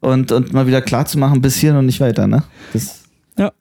und, 0.00 0.32
und 0.32 0.52
mal 0.52 0.66
wieder 0.66 0.82
klar 0.82 1.06
zu 1.06 1.18
machen, 1.18 1.40
bis 1.40 1.56
hier 1.56 1.74
und 1.76 1.86
nicht 1.86 2.00
weiter, 2.00 2.26
ne? 2.26 2.42
Das, 2.72 3.02
Ja. 3.38 3.52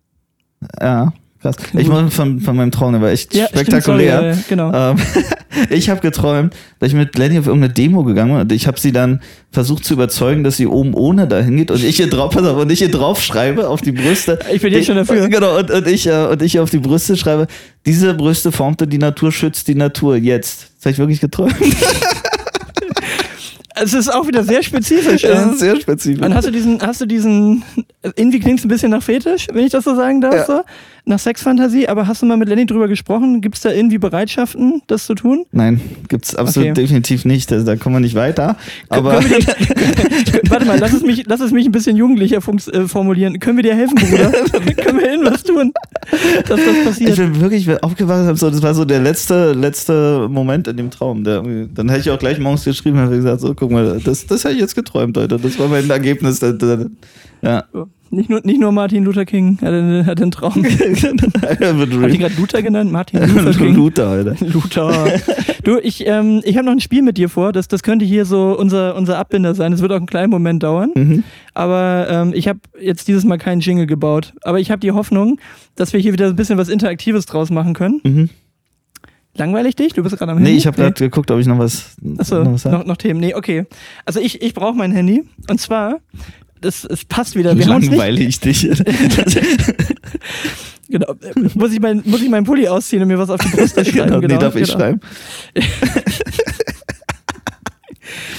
Ja, 0.80 1.14
krass. 1.42 1.56
Ich 1.74 1.88
muss 1.88 2.14
von, 2.14 2.40
von 2.40 2.56
meinem 2.56 2.72
Traum, 2.72 2.94
der 2.94 3.02
war 3.02 3.10
echt 3.10 3.34
Ja, 3.34 3.48
stimmt, 3.48 3.62
spektakulär. 3.68 4.18
sorry, 4.18 4.30
äh, 4.32 4.36
genau. 4.48 4.72
Ähm, 4.74 4.98
ich 5.70 5.90
habe 5.90 6.00
geträumt, 6.02 6.54
dass 6.80 6.90
ich 6.90 6.96
mit 6.96 7.18
Lenny 7.18 7.40
auf 7.40 7.48
irgendeine 7.48 7.74
Demo 7.74 8.04
gegangen 8.04 8.32
bin 8.32 8.42
und 8.42 8.52
ich 8.52 8.68
habe 8.68 8.80
sie 8.80 8.92
dann 8.92 9.22
versucht 9.52 9.84
zu 9.86 9.94
überzeugen, 9.96 10.44
dass 10.44 10.58
sie 10.58 10.68
oben 10.68 10.94
ohne 10.94 11.28
dahin 11.28 11.58
geht 11.58 11.72
und 11.72 11.84
ich 11.84 11.96
hier 11.98 12.10
drauf, 12.10 12.34
pass 12.34 12.46
auf, 12.46 12.58
und 12.58 12.72
ich 12.72 12.80
hier 12.80 12.92
drauf 12.92 13.22
schreibe 13.22 13.68
auf 13.70 13.82
die 13.82 13.92
Brüste. 13.92 14.40
Ich 14.54 14.62
bin 14.62 14.72
jetzt 14.74 14.86
schon 14.86 14.96
dafür. 14.96 15.28
Genau, 15.30 15.58
und, 15.58 15.72
und, 15.72 15.88
ich, 15.88 16.08
äh, 16.08 16.28
und 16.28 16.42
ich 16.42 16.52
hier 16.54 16.64
auf 16.64 16.70
die 16.70 16.80
Brüste 16.80 17.18
schreibe, 17.18 17.48
diese 17.86 18.14
Brüste 18.14 18.52
formte 18.52 18.88
die 18.88 18.98
Natur, 19.00 19.32
schützt 19.32 19.68
die 19.68 19.76
Natur, 19.76 20.16
jetzt. 20.18 20.72
Das 20.78 20.86
habe 20.86 20.92
ich 20.94 20.98
wirklich 21.00 21.22
geträumt. 21.22 21.56
Es 23.84 23.94
ist 23.94 24.14
auch 24.14 24.28
wieder 24.28 24.44
sehr 24.44 24.62
spezifisch. 24.62 25.24
Ja. 25.32 25.50
ist 25.52 25.60
sehr 25.60 25.80
spezifisch. 25.80 26.22
Und 26.24 26.34
hast 26.36 26.46
du 26.48 26.52
diesen, 26.52 26.82
hast 26.82 27.02
du 27.02 27.06
diesen, 27.06 27.64
irgendwie 28.16 28.40
klingt 28.40 28.60
es 28.60 28.66
ein 28.66 28.68
bisschen 28.68 28.92
nach 28.92 29.02
Fetisch, 29.02 29.48
wenn 29.52 29.66
ich 29.66 29.72
das 29.72 29.86
so 29.86 29.96
sagen 29.96 30.22
darf, 30.22 30.36
Ja. 30.36 30.46
so, 30.46 30.62
nach 31.06 31.20
Sexfantasie, 31.20 31.88
aber 31.88 32.08
hast 32.08 32.22
du 32.22 32.26
mal 32.26 32.38
mit 32.38 32.48
Lenny 32.50 32.66
drüber 32.66 32.88
gesprochen? 32.88 33.42
Gibt 33.42 33.56
es 33.56 33.62
da 33.62 33.72
irgendwie 33.72 33.98
Bereitschaften, 33.98 34.82
das 34.88 35.06
zu 35.06 35.16
tun? 35.16 35.46
Nein, 35.52 35.82
gibt's 36.08 36.36
absolut 36.36 36.70
Okay. 36.70 36.82
definitiv 36.82 37.26
nicht. 37.26 37.52
Also, 37.52 37.66
da 37.66 37.76
kommen 37.76 37.96
wir 37.96 38.00
nicht 38.02 38.16
weiter. 38.16 38.56
Aber 38.90 39.20
Können 39.20 39.32
wir 39.32 40.42
warte 40.50 40.66
mal, 40.66 40.78
lass 40.80 40.94
es 40.94 41.02
mich, 41.04 41.24
lass 41.28 41.40
es 41.40 41.52
mich 41.52 41.66
ein 41.66 41.72
bisschen 41.72 41.96
jugendlicher 41.98 42.38
äh, 42.38 42.88
formulieren. 42.88 43.40
Können 43.40 43.58
wir 43.58 43.64
dir 43.64 43.76
helfen, 43.76 43.96
Bruder? 43.96 44.32
Können 44.84 45.00
wir 45.00 45.12
irgendwas 45.12 45.44
tun, 45.44 45.72
dass 46.48 46.48
das 46.48 46.60
ich 46.60 46.84
passiert? 46.86 47.16
bin 47.18 47.42
wirklich 47.42 47.84
aufgewacht, 47.84 48.28
hab 48.28 48.38
so, 48.38 48.50
das 48.50 48.62
war 48.62 48.74
so 48.74 48.86
der 48.86 49.00
letzte, 49.00 49.54
letzte 49.54 50.28
Moment 50.30 50.68
in 50.68 50.78
dem 50.78 50.92
Traum. 50.92 51.24
Der, 51.24 51.42
dann 51.42 51.90
hätte 51.90 52.02
ich 52.02 52.10
auch 52.12 52.20
gleich 52.20 52.40
morgens 52.40 52.64
geschrieben 52.64 53.00
und 53.00 53.10
gesagt, 53.10 53.42
so, 53.42 53.54
guck 53.56 53.72
mal, 53.72 54.00
das, 54.04 54.28
das 54.28 54.46
habe 54.46 54.54
ich 54.54 54.62
jetzt 54.62 54.76
geträumt 54.76 55.18
heute. 55.18 55.38
Das 55.38 55.58
war 55.60 55.68
mein 55.68 55.90
Ergebnis. 55.90 56.40
Ja. 57.42 57.66
Nicht 58.14 58.30
nur, 58.30 58.42
nicht 58.44 58.60
nur 58.60 58.74
Martin 58.74 59.06
Luther 59.06 59.24
King 59.24 59.58
hat 59.62 59.70
einen, 59.70 60.06
hat 60.06 60.22
einen 60.22 60.32
Traum. 60.32 60.52
Hab 60.66 62.10
ich 62.10 62.20
gerade 62.20 62.34
Luther 62.38 62.62
genannt? 62.62 62.92
Martin 62.92 63.22
Luther 63.36 63.54
King. 63.58 63.74
Luther, 63.74 64.08
Alter. 64.10 64.36
Luther. 64.46 65.14
Du, 65.64 65.78
ich, 65.82 66.06
ähm, 66.06 66.42
ich 66.44 66.58
habe 66.58 66.66
noch 66.66 66.74
ein 66.74 66.82
Spiel 66.82 67.04
mit 67.04 67.18
dir 67.18 67.30
vor. 67.30 67.54
Das, 67.54 67.70
das 67.70 67.84
könnte 67.84 68.04
hier 68.04 68.26
so 68.26 68.58
unser, 68.60 68.98
unser 68.98 69.18
Abbinder 69.18 69.56
sein. 69.56 69.72
Das 69.72 69.82
wird 69.82 69.94
auch 69.94 69.98
einen 69.98 70.08
kleinen 70.08 70.30
Moment 70.30 70.62
dauern. 70.62 70.92
Mhm. 70.94 71.24
Aber 71.54 72.08
ähm, 72.10 72.34
ich 72.36 72.50
habe 72.50 72.60
jetzt 72.82 73.08
dieses 73.08 73.24
Mal 73.24 73.38
keinen 73.38 73.62
Jingle 73.62 73.86
gebaut. 73.88 74.34
Aber 74.44 74.60
ich 74.60 74.72
habe 74.72 74.82
die 74.82 74.92
Hoffnung, 74.92 75.40
dass 75.76 75.94
wir 75.94 76.00
hier 76.02 76.12
wieder 76.12 76.28
ein 76.28 76.36
bisschen 76.36 76.58
was 76.58 76.68
Interaktives 76.68 77.26
draus 77.28 77.50
machen 77.50 77.74
können. 77.74 78.02
Mhm. 78.04 78.30
Langweilig 79.36 79.78
dich? 79.78 79.94
Du 79.94 80.04
bist 80.04 80.18
gerade 80.18 80.34
am 80.34 80.40
Nee, 80.40 80.48
Handy? 80.48 80.58
ich 80.58 80.68
habe 80.68 80.76
gerade 80.76 80.94
geguckt, 80.94 81.32
ob 81.32 81.40
ich 81.40 81.48
noch 81.48 81.58
was, 81.58 81.96
Achso, 82.18 82.44
noch 82.44 82.54
was 82.54 82.66
noch, 82.66 82.86
noch 82.86 82.98
Themen. 82.98 83.22
Nee, 83.22 83.34
okay. 83.34 83.66
Also 84.06 84.20
ich, 84.20 84.42
ich 84.42 84.54
brauche 84.54 84.76
mein 84.76 84.92
Handy. 84.92 85.24
Und 85.50 85.62
zwar, 85.62 86.00
das, 86.62 86.86
es 86.86 87.06
passt 87.06 87.36
wieder. 87.36 87.58
Wir 87.58 87.66
Langweile 87.66 88.22
ich 88.22 88.40
dich. 88.40 88.62
genau, 90.90 91.16
muss, 91.56 91.74
ich 91.74 91.80
mein, 91.80 92.04
muss 92.06 92.22
ich 92.22 92.30
meinen 92.30 92.46
Pulli 92.46 92.68
ausziehen 92.68 93.02
und 93.02 93.08
mir 93.08 93.18
was 93.18 93.32
auf 93.32 93.42
die 93.42 93.50
Brüste 93.50 93.84
schreiben? 93.92 94.08
genau, 94.08 94.22
genau, 94.22 94.36
nee, 94.36 94.40
darf 94.40 94.56
ich 94.56 94.68
genau. 94.68 94.80
schreiben? 94.80 95.02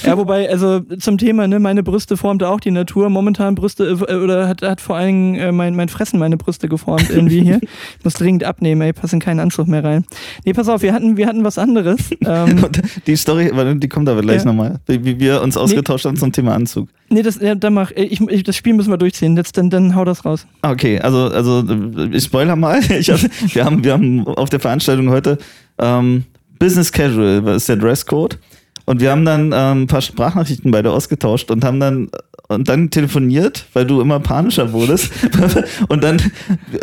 Ja, 0.05 0.17
wobei, 0.17 0.49
also 0.49 0.79
zum 0.81 1.17
Thema, 1.17 1.47
ne, 1.47 1.59
meine 1.59 1.83
Brüste 1.83 2.17
formte 2.17 2.47
auch 2.49 2.59
die 2.59 2.71
Natur. 2.71 3.09
Momentan 3.09 3.55
Brüste, 3.55 3.85
äh, 4.07 4.15
oder 4.15 4.47
hat, 4.47 4.61
hat 4.61 4.81
vor 4.81 4.95
allen 4.95 5.07
Dingen 5.07 5.35
äh, 5.35 5.51
mein, 5.51 5.75
mein 5.75 5.89
Fressen 5.89 6.19
meine 6.19 6.37
Brüste 6.37 6.67
geformt 6.67 7.09
irgendwie 7.09 7.41
hier. 7.41 7.59
Ich 7.99 8.03
muss 8.05 8.13
dringend 8.15 8.43
abnehmen, 8.43 8.81
ey, 8.81 8.93
pass 8.93 9.13
in 9.13 9.19
keinen 9.19 9.39
Anzug 9.39 9.67
mehr 9.67 9.83
rein. 9.83 10.05
Nee, 10.45 10.53
pass 10.53 10.67
auf, 10.67 10.81
wir 10.81 10.93
hatten, 10.93 11.15
wir 11.17 11.27
hatten 11.27 11.43
was 11.43 11.57
anderes. 11.57 12.09
Ähm, 12.25 12.65
die 13.05 13.15
Story, 13.17 13.51
die 13.79 13.89
kommt 13.89 14.07
aber 14.07 14.21
gleich 14.21 14.39
Ja. 14.41 14.45
nochmal, 14.45 14.79
wie, 14.87 15.19
wir 15.19 15.41
uns 15.41 15.57
ausgetauscht 15.57 16.05
haben 16.05 16.15
zum 16.17 16.31
Thema 16.31 16.53
Anzug. 16.55 16.87
nee, 17.09 17.21
das, 17.21 17.39
ja, 17.41 17.53
dann 17.55 17.73
mach, 17.73 17.91
ich, 17.91 18.21
ich, 18.21 18.43
das 18.43 18.55
Spiel 18.55 18.73
müssen 18.73 18.89
wir 18.91 18.97
durchziehen. 18.97 19.35
Jetzt, 19.35 19.57
dann, 19.57 19.69
dann 19.69 19.93
hau 19.95 20.05
das 20.05 20.23
raus. 20.25 20.47
Ah, 20.61 20.71
Okay, 20.71 20.99
also, 20.99 21.27
also 21.29 21.63
ich 22.11 22.23
spoiler 22.23 22.55
mal. 22.55 22.79
Ich 22.89 23.09
hab, 23.09 23.19
wir, 23.53 23.65
haben, 23.65 23.83
wir 23.83 23.93
haben 23.93 24.25
auf 24.27 24.49
der 24.49 24.59
Veranstaltung 24.59 25.09
heute 25.09 25.37
ähm, 25.79 26.23
Business 26.59 26.91
Casual, 26.91 27.43
was 27.45 27.57
ist 27.57 27.69
der 27.69 27.75
Dresscode. 27.77 28.37
Und 28.85 28.99
wir 29.01 29.11
haben 29.11 29.25
dann 29.25 29.53
ähm, 29.53 29.83
ein 29.83 29.87
paar 29.87 30.01
Sprachnachrichten 30.01 30.71
beide 30.71 30.91
ausgetauscht 30.91 31.51
und 31.51 31.63
haben 31.63 31.79
dann 31.79 32.09
und 32.49 32.67
dann 32.69 32.89
telefoniert, 32.89 33.65
weil 33.73 33.85
du 33.85 34.01
immer 34.01 34.19
panischer 34.19 34.73
wurdest. 34.73 35.11
und 35.87 36.03
dann 36.03 36.21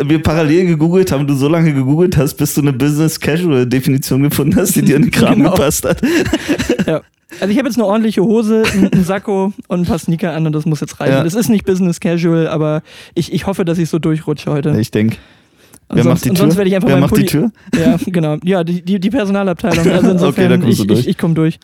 wir 0.03 0.21
parallel 0.21 0.65
gegoogelt 0.65 1.11
haben, 1.11 1.27
du 1.27 1.35
so 1.35 1.47
lange 1.47 1.73
gegoogelt 1.73 2.17
hast, 2.17 2.35
bis 2.35 2.53
du 2.55 2.61
eine 2.61 2.73
Business 2.73 3.19
Casual 3.19 3.67
Definition 3.67 4.23
gefunden 4.23 4.55
hast, 4.55 4.75
die 4.75 4.81
dir 4.81 4.95
in 4.95 5.03
den 5.03 5.11
Kram 5.11 5.35
Genau. 5.41 5.51
gepasst 5.51 5.85
hat. 5.85 6.01
Ja. 6.87 7.01
Also 7.39 7.51
ich 7.51 7.57
habe 7.57 7.69
jetzt 7.69 7.77
eine 7.77 7.85
ordentliche 7.85 8.21
Hose, 8.23 8.63
einen 8.73 9.05
Sakko 9.05 9.53
und 9.69 9.79
ein 9.81 9.85
paar 9.85 9.99
Sneaker 9.99 10.33
an 10.33 10.45
und 10.45 10.51
das 10.51 10.65
muss 10.65 10.81
jetzt 10.81 10.99
reichen. 10.99 11.13
Ja. 11.13 11.23
Das 11.23 11.33
ist 11.33 11.47
nicht 11.47 11.63
Business 11.63 12.01
Casual, 12.01 12.47
aber 12.47 12.81
ich, 13.15 13.31
ich 13.31 13.45
hoffe, 13.47 13.63
dass 13.63 13.77
ich 13.77 13.87
so 13.87 13.99
durchrutsche 13.99 14.51
heute. 14.51 14.75
Ich 14.77 14.91
denke. 14.91 15.15
Und 15.91 15.97
Wer 15.97 16.03
sonst, 16.03 16.13
macht 16.19 16.25
die 16.25 16.29
Tür? 16.29 16.37
sonst 16.37 16.55
werde 16.57 16.69
ich 16.69 16.75
einfach 16.75 16.87
Wer 16.89 16.97
macht 16.97 17.11
die 17.17 17.21
Pulli- 17.21 17.25
Tür? 17.27 17.51
Ja, 17.75 17.97
genau. 18.05 18.37
Ja, 18.43 18.63
die, 18.63 18.81
die, 18.81 18.99
die 18.99 19.09
Personalabteilung. 19.09 19.79
Also 19.79 19.91
Okay, 19.99 20.11
insofern, 20.11 20.49
da 20.49 20.57
kommst 20.57 20.69
ich, 20.71 20.77
du 20.79 20.85
durch. 20.85 20.99
ich, 21.01 21.07
ich 21.09 21.17
komme 21.17 21.33
durch. 21.33 21.59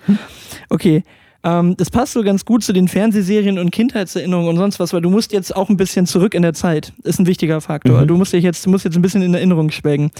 Okay. 0.70 1.04
Ähm, 1.44 1.78
das 1.78 1.90
passt 1.90 2.14
so 2.14 2.24
ganz 2.24 2.46
gut 2.46 2.64
zu 2.64 2.74
den 2.74 2.88
Fernsehserien 2.88 3.60
und 3.60 3.72
Kindheitserinnerungen 3.72 4.50
und 4.50 4.58
sonst 4.58 4.80
was, 4.80 4.94
weil 4.94 5.02
du 5.02 5.10
musst 5.10 5.32
jetzt 5.34 5.56
auch 5.56 5.70
ein 5.70 5.78
bisschen 5.78 6.06
zurück 6.06 6.34
in 6.34 6.42
der 6.42 6.54
Zeit. 6.54 6.94
Ist 7.04 7.20
ein 7.20 7.28
wichtiger 7.28 7.62
Faktor. 7.62 8.02
Mhm. 8.02 8.08
Du 8.08 8.18
musst 8.18 8.34
dich 8.34 8.44
jetzt, 8.44 8.66
du 8.66 8.70
musst 8.70 8.86
jetzt 8.86 8.96
ein 8.96 9.02
bisschen 9.02 9.22
in 9.22 9.34
Erinnerung 9.34 9.72
schwelgen. 9.72 10.12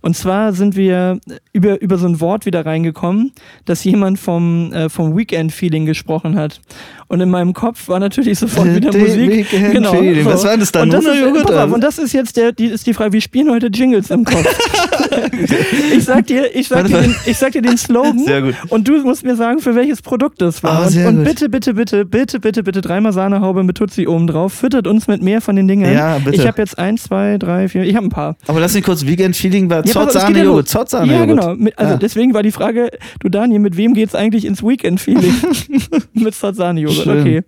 Und 0.00 0.16
zwar 0.16 0.52
sind 0.52 0.76
wir 0.76 1.20
über, 1.52 1.80
über 1.80 1.98
so 1.98 2.06
ein 2.06 2.20
Wort 2.20 2.46
wieder 2.46 2.66
reingekommen, 2.66 3.32
dass 3.64 3.84
jemand 3.84 4.18
vom, 4.18 4.72
äh, 4.72 4.88
vom 4.88 5.16
Weekend-Feeling 5.16 5.86
gesprochen 5.86 6.36
hat. 6.36 6.60
Und 7.08 7.20
in 7.20 7.30
meinem 7.30 7.52
Kopf 7.52 7.88
war 7.88 8.00
natürlich 8.00 8.38
sofort 8.38 8.66
wieder 8.74 8.96
Musik. 8.96 9.46
Genau, 9.50 9.92
Feeling. 9.92 10.24
Was 10.24 10.44
war 10.44 10.56
das 10.56 10.72
dann? 10.72 10.82
Und 10.82 10.92
das, 10.92 11.04
ist, 11.04 11.44
pass 11.44 11.56
auf, 11.56 11.72
und 11.72 11.80
das 11.82 11.98
ist 11.98 12.12
jetzt 12.12 12.36
der, 12.36 12.52
die, 12.52 12.66
ist 12.66 12.86
die 12.86 12.94
Frage, 12.94 13.12
wir 13.12 13.20
spielen 13.20 13.50
heute 13.50 13.68
Jingles 13.68 14.10
im 14.10 14.24
Kopf. 14.24 14.44
ich 15.96 16.04
sag 16.04 16.26
dir, 16.26 16.54
ich 16.54 16.68
sag 16.68 16.86
dir, 16.86 17.00
den, 17.00 17.14
ich 17.26 17.38
sag 17.38 17.52
dir 17.52 17.62
den 17.62 17.76
Slogan 17.84 18.18
Sehr 18.24 18.42
gut. 18.42 18.54
und 18.68 18.88
du 18.88 18.98
musst 19.02 19.24
mir 19.24 19.36
sagen, 19.36 19.60
für 19.60 19.74
welches 19.74 20.02
Produkt 20.02 20.40
das 20.40 20.62
war. 20.64 20.80
Ah, 20.80 20.84
und 20.84 20.88
sehr 20.90 21.08
und 21.08 21.24
bitte, 21.24 21.48
bitte, 21.48 21.74
bitte, 21.74 22.04
bitte, 22.04 22.40
bitte, 22.40 22.62
bitte 22.62 22.80
dreimal 22.80 23.12
Sahnehaube 23.12 23.62
mit 23.62 23.76
Tutsi 23.76 24.06
oben 24.08 24.26
drauf. 24.26 24.52
Füttert 24.52 24.86
uns 24.86 25.06
mit 25.06 25.22
mehr 25.22 25.40
von 25.40 25.54
den 25.56 25.68
Dingen. 25.68 25.92
Ja, 25.92 26.18
bitte. 26.18 26.36
Ich 26.36 26.46
habe 26.46 26.60
jetzt 26.60 26.78
eins, 26.78 27.04
zwei, 27.04 27.38
drei, 27.38 27.68
vier, 27.68 27.82
ich 27.84 27.94
habe 27.96 28.06
ein 28.06 28.10
paar. 28.10 28.36
Aber 28.46 28.60
lass 28.60 28.74
mich 28.74 28.84
kurz, 28.84 29.06
Weekend 29.06 29.36
Feeling 29.36 29.70
war 29.70 29.84
Ja, 29.86 30.06
es 30.06 30.26
geht 30.26 30.36
ja 30.36 30.42
los. 30.44 30.64
Zott-Sahne-Joghurt. 30.66 31.20
Ja, 31.20 31.26
genau. 31.26 31.54
Mit, 31.54 31.78
also 31.78 31.92
Ja. 31.92 31.98
deswegen 31.98 32.34
war 32.34 32.42
die 32.42 32.52
Frage, 32.52 32.90
du 33.20 33.28
Daniel, 33.28 33.60
mit 33.60 33.76
wem 33.76 33.94
geht's 33.94 34.14
eigentlich 34.14 34.44
ins 34.44 34.62
Weekend-Feeling? 34.62 35.34
mit 36.14 36.34
Sahne-Joghurt, 36.34 37.04
Schön. 37.04 37.20
okay. 37.20 37.42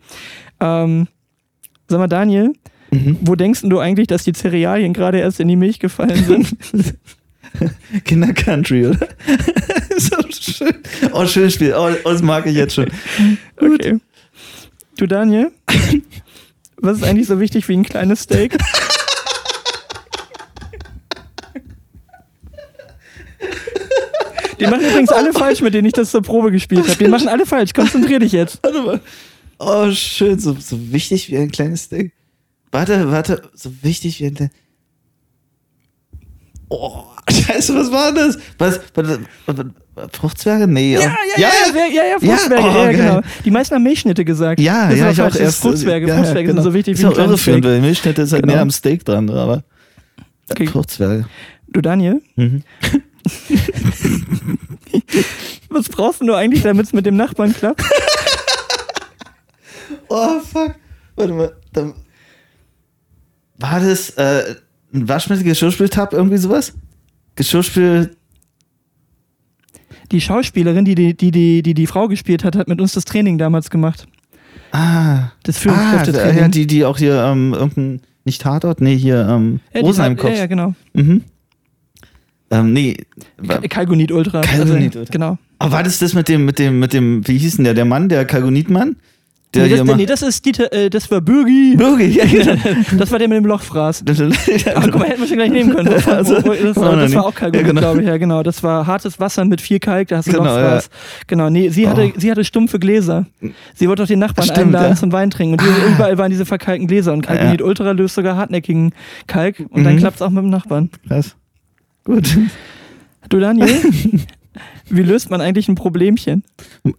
Ähm, 0.61 1.09
sag 1.89 1.99
mal, 1.99 2.07
Daniel, 2.09 2.53
Mhm. 2.93 3.17
wo 3.23 3.35
denkst 3.35 3.63
denn 3.63 3.71
du 3.71 3.81
eigentlich, 3.81 4.07
dass 4.07 4.23
die 4.23 4.33
Cerealien 4.33 4.93
gerade 4.93 5.19
erst 5.19 5.41
in 5.41 5.49
die 5.49 5.57
Milch 5.57 5.81
gefallen 5.81 6.25
sind? 6.25 6.57
Kinder-Country, 8.05 8.87
oder? 8.87 8.99
Schön. 10.33 10.75
Oh, 11.13 11.27
schönes 11.27 11.55
Spiel. 11.55 11.75
Oh, 11.77 11.91
oh, 12.05 12.11
das 12.11 12.23
mag 12.23 12.47
ich 12.47 12.57
jetzt 12.57 12.75
schon. 12.75 12.87
Okay. 13.59 13.99
Du 14.99 15.07
Daniel, 15.07 15.51
was 16.77 16.99
ist 16.99 17.05
eigentlich 17.05 17.27
so 17.27 17.41
wichtig 17.41 17.69
wie 17.69 17.75
ein 17.75 17.85
kleines 17.85 18.23
Steak? 18.23 18.57
Die 24.59 24.67
machen 24.67 24.87
übrigens 24.87 25.11
alle 25.11 25.33
falsch, 25.33 25.61
mit 25.61 25.75
denen 25.75 25.87
ich 25.87 25.93
das 25.93 26.11
zur 26.11 26.23
Probe 26.23 26.51
gespielt 26.51 26.89
habe. 26.89 26.97
Die 26.97 27.09
machen 27.09 27.29
alle 27.29 27.47
falsch. 27.47 27.73
Konzentrier 27.75 28.19
dich 28.19 28.33
jetzt. 28.33 28.59
Warte 28.63 28.83
mal. 28.83 29.01
Oh, 29.59 29.91
schön. 29.91 30.39
So, 30.39 30.57
so 30.59 30.93
wichtig 30.93 31.31
wie 31.31 31.37
ein 31.37 31.51
kleines 31.51 31.85
Steak. 31.85 32.13
Warte, 32.73 33.11
warte. 33.11 33.51
So 33.55 33.71
wichtig 33.83 34.21
wie 34.21 34.27
ein 34.27 34.35
kleines... 34.35 34.55
Oh, 36.69 37.05
scheiße, 37.31 37.75
was 37.75 37.93
war 37.93 38.13
das? 38.13 38.39
Was, 38.59 38.81
warte, 38.95 39.21
warte, 39.47 39.75
Fruchtzwerge? 40.13 40.67
Nee. 40.67 40.95
Ja, 40.95 41.01
ja, 41.01 41.09
ja, 41.37 41.49
ja, 41.75 41.87
ja, 41.87 42.05
ja, 42.05 42.19
Fruchtzwerge, 42.19 42.67
Ja, 42.67 42.85
oh, 42.85 42.91
genau. 42.91 43.21
Die 43.45 43.51
meisten 43.51 43.75
haben 43.75 43.83
Milchschnitte 43.83 44.25
gesagt. 44.25 44.61
Ja, 44.61 44.91
ja, 44.91 45.11
ich 45.11 45.21
auch 45.23 45.35
erst. 45.35 45.63
Fruchtzwerge, 45.63 46.09
Fruchtzwerge 46.09 46.49
genau. 46.49 46.63
sind 46.63 46.71
so 46.71 46.75
wichtig 46.75 46.99
wie 46.99 47.07
ein 47.07 47.13
auch 47.13 47.19
irre 47.19 47.39
für. 47.39 47.59
Milchschnitte 47.59 48.23
ist 48.23 48.33
halt 48.33 48.43
Genau. 48.43 48.55
näher 48.55 48.63
am 48.63 48.71
Steak 48.71 49.05
dran, 49.05 49.31
aber 49.31 49.63
Okay. 50.51 50.67
Fruchtzwerge. 50.67 51.27
Du 51.69 51.81
Daniel, 51.81 52.21
Mhm. 52.37 52.63
was 55.69 55.89
brauchst 55.89 56.21
du 56.21 56.25
nur 56.27 56.37
eigentlich, 56.37 56.63
damit 56.63 56.87
es 56.87 56.93
mit 56.93 57.07
dem 57.07 57.17
Nachbarn 57.17 57.53
klappt? 57.55 57.83
Oh, 60.09 60.39
fuck. 60.41 60.75
Warte 61.17 61.33
mal. 61.33 61.53
Dann 61.73 61.95
war 63.59 63.81
das 63.81 64.11
äh, 64.11 64.55
ein 64.95 65.09
Waschmittel, 65.09 65.43
Geschirrspültab, 65.45 66.13
irgendwie 66.13 66.37
sowas? 66.37 66.75
Geschirrspül. 67.35 68.17
Die 70.13 70.21
Schauspielerin, 70.21 70.85
die 70.85 70.95
die, 70.95 71.15
die, 71.17 71.31
die, 71.31 71.63
die, 71.63 71.75
die 71.75 71.87
Frau 71.87 72.09
gespielt 72.09 72.45
hat, 72.45 72.57
hat 72.57 72.69
mit 72.69 72.81
uns 72.81 72.93
das 72.93 73.05
Training 73.05 73.39
damals 73.39 73.71
gemacht. 73.71 74.07
Ah. 74.73 75.31
Das 75.43 75.57
Ah, 75.57 75.61
Führungskräftetraining. 75.61 76.39
ja, 76.43 76.49
die, 76.49 76.67
die 76.67 76.85
auch 76.85 76.99
hier 76.99 77.23
ähm, 77.23 77.53
irgendein. 77.55 78.01
Nicht 78.25 78.43
Tatort? 78.43 78.81
Nee, 78.81 78.97
hier 78.97 79.27
ähm, 79.29 79.61
Ja, 79.73 79.81
Rosenheim 79.83 80.17
hat- 80.17 80.25
ja, 80.25 80.31
ja, 80.31 80.47
genau. 80.47 80.75
Mhm. 80.95 81.23
Ähm, 82.51 82.73
nee. 82.73 82.97
Kalgonit 83.69 84.11
Ultra. 84.13 84.41
Kalgonit 84.41 84.87
also, 84.89 84.99
Ultra. 85.01 85.13
Genau. 85.13 85.39
oh, 85.61 85.71
war 85.71 85.83
das 85.83 85.99
das 86.01 86.15
mit 86.15 86.29
dem, 86.29 86.45
mit 86.45 86.59
dem, 86.59 86.79
mit 86.81 86.93
dem, 86.93 87.27
wie 87.27 87.39
hieß 87.39 87.57
denn 87.57 87.65
der, 87.65 87.75
der 87.75 87.85
Mann, 87.85 88.09
der 88.09 88.25
Kalgonitmann? 88.25 88.97
Der 89.55 89.69
Nee 89.69 89.77
das, 89.77 89.97
nee, 89.97 90.07
das 90.07 90.23
ist 90.23 90.45
Dieter, 90.45 90.71
äh, 90.73 90.91
das 90.91 91.11
war 91.11 91.21
Bürgi. 91.21 91.77
Bürger, 91.77 92.05
ja, 92.05 92.25
genau. 92.27 92.57
Das 92.99 93.11
war 93.11 93.19
der 93.19 93.29
mit 93.29 93.37
dem 93.39 93.47
Lochfraß. 93.47 94.03
Aber 94.75 94.89
guck 94.91 94.99
mal, 94.99 95.09
hätten 95.09 95.21
wir 95.21 95.27
schon 95.29 95.37
gleich 95.37 95.51
nehmen 95.51 95.71
können. 95.75 95.89
Wo, 95.89 96.11
Also, 96.11 96.35
wo, 96.45 96.53
das, 96.53 96.77
war 96.77 96.89
war, 96.89 96.97
das 96.97 97.15
war 97.15 97.25
auch 97.27 97.35
Kalgonit, 97.35 97.63
Ja, 97.63 97.69
genau. 97.73 97.81
glaube 97.81 98.03
ich. 98.03 98.09
Ja, 98.09 98.17
genau. 98.19 98.43
Das 98.43 98.63
war 98.63 98.87
hartes 98.87 99.19
Wasser 99.21 99.45
mit 99.45 99.61
viel 99.61 99.79
Kalk, 99.79 100.09
da 100.09 100.19
hast 100.19 100.27
du 100.29 100.33
Genau, 100.33 100.45
Lochfraß. 100.45 100.91
Genau, 101.27 101.49
nee, 101.49 101.69
sie 101.71 101.89
hatte, 101.89 102.13
Oh. 102.15 102.19
sie 102.21 102.31
hatte 102.31 102.45
stumpfe 102.45 102.79
Gläser. 102.79 103.27
Sie 103.75 103.89
wollte 103.89 104.03
doch 104.03 104.09
den 104.09 104.19
Nachbarn 104.19 104.47
Stimmt, 104.47 104.59
einladen 104.67 104.87
ja. 104.89 104.93
Ah. 104.93 104.97
zum 104.97 105.13
Wein 105.13 105.31
trinken. 105.31 105.55
Und 105.55 105.63
die, 105.63 105.93
überall 105.95 106.19
waren 106.19 106.31
diese 106.31 106.45
verkalkten 106.45 106.87
Gläser. 106.89 107.13
Und 107.13 107.23
Kalkonit 107.23 107.63
Ultra 107.63 107.93
löst 107.93 108.17
sogar 108.17 108.37
hartnäckigen 108.37 108.93
Kalk. 109.27 109.61
Und 109.71 109.85
dann 109.85 109.95
Mhm. 109.95 109.99
klappt 110.01 110.17
es 110.17 110.23
auch 110.23 110.31
mit 110.31 110.43
dem 110.43 110.51
Nachbarn. 110.51 110.91
Krass. 111.09 111.37
Gut. 112.05 112.37
Du 113.29 113.39
Daniel, 113.41 113.69
wie 114.91 115.03
löst 115.03 115.31
man 115.31 115.41
eigentlich 115.41 115.69
ein 115.69 115.77
Problemchen? 115.77 116.45
Wie 116.85 116.93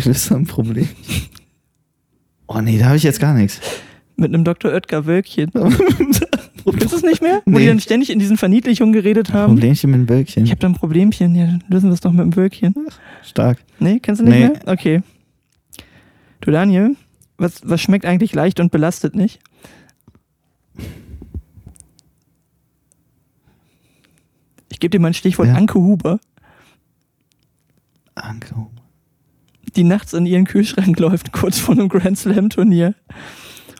ist 0.00 0.06
das 0.08 0.32
ein 0.32 0.46
Problem? 0.46 0.88
Oh 2.54 2.60
nee, 2.60 2.78
da 2.78 2.86
habe 2.86 2.96
ich 2.96 3.02
jetzt 3.02 3.20
gar 3.20 3.34
nichts. 3.34 3.60
Mit 4.16 4.32
einem 4.34 4.44
Dr. 4.44 4.72
Oetker 4.72 5.06
Wölkchen. 5.06 5.50
Ist 6.64 6.92
es 6.92 7.02
nicht 7.02 7.22
mehr? 7.22 7.42
Wo 7.44 7.52
Nee. 7.52 7.60
die 7.60 7.66
dann 7.66 7.80
ständig 7.80 8.10
in 8.10 8.18
diesen 8.18 8.36
Verniedlichungen 8.36 8.92
geredet 8.92 9.32
haben. 9.32 9.54
Problemchen 9.54 9.90
mit 9.90 10.00
dem 10.00 10.08
Wölkchen. 10.08 10.44
Ich 10.44 10.50
habe 10.50 10.60
da 10.60 10.68
ein 10.68 10.74
Problemchen. 10.74 11.34
Ja, 11.34 11.46
dann 11.46 11.64
lösen 11.68 11.88
wir 11.88 11.94
es 11.94 12.00
doch 12.00 12.12
mit 12.12 12.20
dem 12.20 12.36
Wölkchen. 12.36 12.74
Stark. 13.24 13.58
Nee, 13.80 13.98
kennst 14.00 14.20
du 14.20 14.24
nicht 14.24 14.34
Nee. 14.34 14.48
mehr? 14.48 14.60
Okay. 14.66 15.02
Du 16.40 16.50
Daniel, 16.50 16.96
was, 17.38 17.60
was 17.64 17.80
schmeckt 17.80 18.04
eigentlich 18.04 18.34
leicht 18.34 18.60
und 18.60 18.70
belastet 18.70 19.16
nicht? 19.16 19.40
Ich 24.70 24.78
gebe 24.80 24.90
dir 24.90 25.00
mal 25.00 25.08
ein 25.08 25.14
Stichwort. 25.14 25.48
Ja. 25.48 25.54
Anke 25.54 25.74
Huber, 25.78 26.18
Anke. 28.14 28.54
Die 29.72 29.84
nachts 29.84 30.12
in 30.12 30.26
ihren 30.26 30.44
Kühlschrank 30.44 30.98
läuft, 31.00 31.32
kurz 31.32 31.58
vor 31.58 31.74
einem 31.74 31.88
Grand 31.88 32.18
Slam 32.18 32.50
Turnier. 32.50 32.94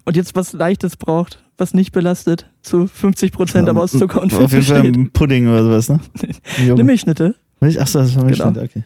Und 0.05 0.17
jetzt 0.17 0.35
was 0.35 0.53
Leichtes 0.53 0.97
braucht, 0.97 1.43
was 1.59 1.75
nicht 1.75 1.93
belastet, 1.93 2.51
zu 2.63 2.87
50 2.89 3.31
Prozent, 3.33 3.69
aber 3.69 3.83
aus 3.83 3.93
Zucker 3.93 4.21
und 4.21 4.33
Fett 4.33 4.43
Auf 4.43 4.53
jeden 4.53 4.65
Fall 4.65 4.83
ein 4.85 5.11
Pudding 5.13 5.47
oder 5.49 5.63
sowas, 5.65 5.89
ne? 5.89 6.01
Ein 6.59 6.71
Eine. 6.73 6.85
Milchschnitte. 6.85 7.37
Milch? 7.61 7.81
Achso, 7.81 8.01
das 8.01 8.17
war 8.17 8.25
Milchschnitte, 8.25 8.53
Genau. 8.53 8.65
okay. 8.65 8.85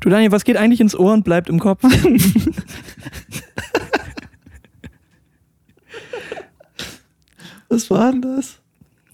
Du 0.00 0.08
Daniel, 0.10 0.32
was 0.32 0.44
geht 0.44 0.56
eigentlich 0.56 0.80
ins 0.80 0.94
Ohr 0.98 1.12
und 1.12 1.22
bleibt 1.24 1.48
im 1.48 1.58
Kopf? 1.60 1.84
Was 7.68 7.90
war 7.90 8.12
denn 8.12 8.22
das? 8.22 8.58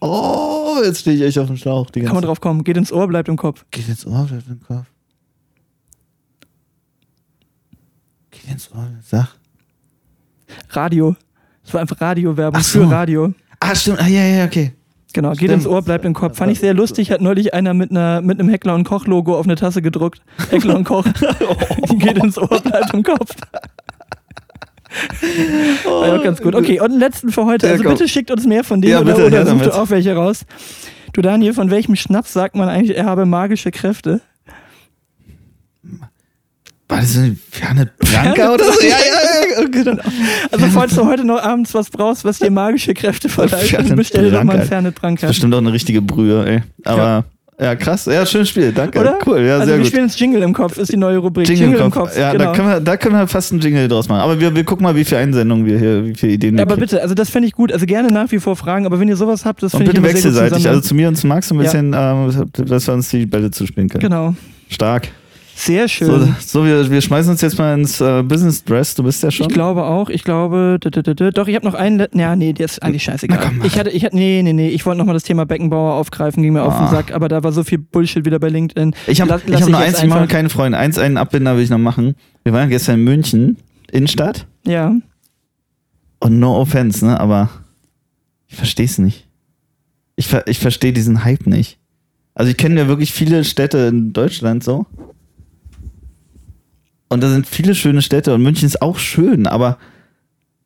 Oh, 0.00 0.76
jetzt 0.84 1.00
stehe 1.00 1.16
ich 1.16 1.22
echt 1.22 1.38
auf 1.38 1.46
dem 1.48 1.56
Schlauch. 1.56 1.90
Kann 1.92 2.04
man 2.14 2.22
drauf 2.22 2.40
kommen. 2.40 2.64
Geht 2.64 2.76
ins 2.76 2.92
Ohr, 2.92 3.06
bleibt 3.08 3.28
im 3.28 3.36
Kopf. 3.36 3.64
Geht 3.70 3.88
ins 3.88 4.06
Ohr, 4.06 4.24
bleibt 4.26 4.48
im 4.48 4.60
Kopf. 4.60 4.86
Geht 8.48 8.54
ins 8.54 8.70
Ohr, 8.74 8.88
sag. 9.02 9.28
Radio. 10.70 11.14
Das 11.62 11.74
war 11.74 11.82
einfach 11.82 12.00
Radiowerbung 12.00 12.62
so. 12.62 12.80
für 12.80 12.90
Radio. 12.90 13.34
Ah, 13.60 13.74
stimmt. 13.74 14.00
Ah, 14.00 14.06
ja, 14.06 14.24
ja, 14.24 14.46
okay. 14.46 14.72
Genau, 15.12 15.30
geht 15.30 15.38
Stimmt. 15.40 15.52
ins 15.52 15.66
Ohr, 15.66 15.82
bleibt 15.82 16.06
im 16.06 16.14
Kopf. 16.14 16.38
Fand 16.38 16.50
ich 16.50 16.58
sehr 16.58 16.72
lustig, 16.72 17.10
hat 17.10 17.20
neulich 17.20 17.52
einer 17.52 17.74
mit, 17.74 17.90
einer, 17.90 18.22
mit 18.22 18.40
einem 18.40 18.48
Heckler 18.48 18.74
und 18.74 18.84
Koch-Logo 18.84 19.36
auf 19.36 19.44
eine 19.44 19.56
Tasse 19.56 19.82
gedruckt. 19.82 20.22
Heckler 20.48 20.76
und 20.76 20.84
Koch. 20.84 21.04
geht 21.98 22.16
ins 22.16 22.38
Ohr, 22.38 22.48
bleibt 22.48 22.94
im 22.94 23.02
Kopf. 23.02 23.36
War 25.84 26.06
ja 26.08 26.16
auch 26.16 26.24
ganz 26.24 26.40
gut. 26.40 26.54
Okay, 26.54 26.80
und 26.80 26.92
den 26.92 27.00
letzten 27.00 27.30
für 27.30 27.44
heute. 27.44 27.68
Also 27.68 27.84
bitte 27.84 28.08
schickt 28.08 28.30
uns 28.30 28.46
mehr 28.46 28.64
von 28.64 28.80
denen 28.80 28.92
Ja, 28.92 29.00
oder, 29.00 29.12
bitte, 29.12 29.26
oder 29.26 29.44
her 29.44 29.46
sucht 29.46 29.72
auch 29.72 29.90
welche 29.90 30.14
raus. 30.14 30.46
Du 31.12 31.20
Daniel, 31.20 31.52
von 31.52 31.70
welchem 31.70 31.96
Schnaps 31.96 32.32
sagt 32.32 32.54
man 32.54 32.70
eigentlich, 32.70 32.96
er 32.96 33.04
habe 33.04 33.26
magische 33.26 33.70
Kräfte? 33.70 34.22
War 36.90 37.00
das 37.00 37.12
so 37.12 37.20
eine 37.20 37.36
Ferne 37.50 37.90
Branca 37.98 38.54
oder 38.54 38.64
so? 38.64 38.80
Ja, 38.80 38.88
ja, 38.88 39.60
ja, 39.62 39.68
genau. 39.68 40.02
Also 40.50 40.66
falls 40.68 40.94
du 40.94 41.04
heute 41.06 41.24
noch 41.24 41.42
abends 41.42 41.74
was 41.74 41.90
brauchst, 41.90 42.24
was 42.24 42.38
dir 42.38 42.50
magische 42.50 42.94
Kräfte 42.94 43.28
verleiht, 43.28 43.94
bestell 43.94 44.30
doch 44.30 44.38
mal 44.42 44.52
Branca. 44.52 44.62
ein 44.62 44.68
Fernet 44.68 44.94
Branca. 44.94 45.26
Bestimmt 45.26 45.54
auch 45.54 45.58
eine 45.58 45.72
richtige 45.72 46.00
Brühe, 46.00 46.46
ey. 46.46 46.62
Aber, 46.86 47.24
ja, 47.60 47.74
krass. 47.76 48.06
Ja, 48.06 48.24
schönes 48.24 48.48
Spiel. 48.48 48.72
Danke. 48.72 49.00
Oder? 49.00 49.18
Cool, 49.26 49.40
ja, 49.40 49.54
also 49.56 49.66
sehr 49.66 49.74
wir 49.74 49.78
gut. 49.80 49.88
spielen 49.88 50.04
jetzt 50.06 50.18
Jingle 50.18 50.40
im 50.42 50.54
Kopf, 50.54 50.78
ist 50.78 50.90
die 50.90 50.96
neue 50.96 51.18
Rubrik. 51.18 51.46
Jingle, 51.48 51.78
im 51.78 51.90
Kopf. 51.90 52.16
Ja, 52.16 52.32
genau. 52.32 52.44
da, 52.44 52.52
können 52.52 52.68
wir, 52.68 52.80
da 52.80 52.96
können 52.96 53.16
wir 53.16 53.26
fast 53.26 53.52
einen 53.52 53.60
Jingle 53.60 53.86
draus 53.88 54.08
machen. 54.08 54.20
Aber 54.22 54.40
wir, 54.40 54.54
wir 54.54 54.64
gucken 54.64 54.84
mal, 54.84 54.94
wie 54.96 55.04
viele 55.04 55.20
Einsendungen 55.20 55.66
wir 55.66 55.78
hier, 55.78 56.06
wie 56.06 56.14
viele 56.14 56.32
Ideen 56.32 56.54
Ja, 56.54 56.58
wir 56.60 56.62
aber 56.62 56.74
kriegen. 56.76 56.86
bitte, 56.86 57.02
also 57.02 57.14
das 57.14 57.28
fände 57.28 57.48
ich 57.48 57.52
gut. 57.54 57.70
Also 57.70 57.84
gerne 57.84 58.08
nach 58.08 58.30
wie 58.32 58.38
vor 58.38 58.56
fragen, 58.56 58.86
aber 58.86 58.98
wenn 58.98 59.08
ihr 59.08 59.16
sowas 59.16 59.44
habt, 59.44 59.62
das 59.62 59.72
finde 59.72 59.86
ich 59.86 59.90
bitte 60.00 60.04
wechselseitig. 60.08 60.66
Also 60.66 60.80
zu 60.80 60.94
mir 60.94 61.08
und 61.08 61.16
zu 61.16 61.26
Max 61.26 61.50
ein 61.50 61.56
Ja. 61.56 61.62
bisschen, 61.64 61.94
ähm, 61.94 62.66
dass 62.66 62.86
wir 62.86 62.94
uns 62.94 63.10
die 63.10 63.26
Bälle 63.26 63.50
zuspielen 63.50 63.90
können. 63.90 64.02
Genau. 64.02 64.34
Stark. 64.70 65.08
Sehr 65.60 65.88
schön. 65.88 66.06
So, 66.06 66.28
so 66.60 66.64
wir, 66.64 66.88
wir 66.88 67.00
schmeißen 67.00 67.32
uns 67.32 67.40
jetzt 67.40 67.58
mal 67.58 67.76
ins 67.76 68.00
äh, 68.00 68.22
Business 68.22 68.62
Dress. 68.62 68.94
Du 68.94 69.02
bist 69.02 69.24
ja 69.24 69.30
schon. 69.32 69.48
Ich 69.48 69.52
glaube 69.52 69.82
auch, 69.84 70.08
ich 70.08 70.22
glaube, 70.22 70.78
doch, 70.80 71.48
ich 71.48 71.54
habe 71.56 71.66
noch 71.66 71.74
einen, 71.74 72.06
ja, 72.14 72.36
nee, 72.36 72.52
der 72.52 72.66
ist 72.66 72.80
eigentlich 72.80 73.02
scheißegal. 73.02 73.50
Na 73.58 73.64
ich 73.64 73.76
hatte, 73.76 73.90
ich 73.90 74.04
hatte, 74.04 74.14
nee, 74.14 74.40
nee, 74.44 74.52
nee, 74.52 74.68
ich 74.68 74.86
wollte 74.86 74.98
nochmal 74.98 75.14
das 75.14 75.24
Thema 75.24 75.46
Beckenbauer 75.46 75.94
aufgreifen, 75.94 76.44
ging 76.44 76.52
mir 76.52 76.62
auf 76.62 76.76
den 76.76 76.84
Ah. 76.86 76.90
Sack, 76.90 77.12
aber 77.12 77.28
da 77.28 77.42
war 77.42 77.50
so 77.50 77.64
viel 77.64 77.78
Bullshit 77.78 78.24
wieder 78.24 78.38
bei 78.38 78.50
LinkedIn. 78.50 78.94
Ich 79.08 79.20
habe 79.20 79.42
ich 79.44 79.52
hab 79.52 79.68
nur 79.68 79.80
jetzt 79.80 79.96
eins, 79.96 80.02
ich 80.04 80.08
mache 80.08 80.28
keine 80.28 80.48
Freunde. 80.48 80.78
Eins, 80.78 80.96
einen 80.96 81.16
Abbinder 81.16 81.56
will 81.56 81.64
ich 81.64 81.70
noch 81.70 81.78
machen. 81.78 82.14
Wir 82.44 82.52
waren 82.52 82.68
gestern 82.68 83.00
in 83.00 83.04
München, 83.04 83.56
Innenstadt. 83.90 84.46
Ja, 84.64 84.94
Und 86.20 86.38
no 86.38 86.56
offense, 86.56 87.04
ne? 87.04 87.18
Aber 87.18 87.50
ich 88.46 88.54
verstehe 88.54 88.86
es 88.86 88.98
nicht. 88.98 89.26
Ich, 90.14 90.28
ver 90.28 90.46
ich 90.46 90.60
verstehe 90.60 90.92
diesen 90.92 91.24
Hype 91.24 91.48
nicht. 91.48 91.78
Also 92.34 92.48
ich 92.52 92.56
kenne 92.56 92.78
ja 92.80 92.86
wirklich 92.86 93.12
viele 93.12 93.42
Städte 93.42 93.78
in 93.78 94.12
Deutschland 94.12 94.62
so. 94.62 94.86
Und 97.08 97.22
da 97.22 97.30
sind 97.30 97.46
viele 97.46 97.74
schöne 97.74 98.02
Städte 98.02 98.34
und 98.34 98.42
München 98.42 98.66
ist 98.66 98.82
auch 98.82 98.98
schön, 98.98 99.46
aber 99.46 99.78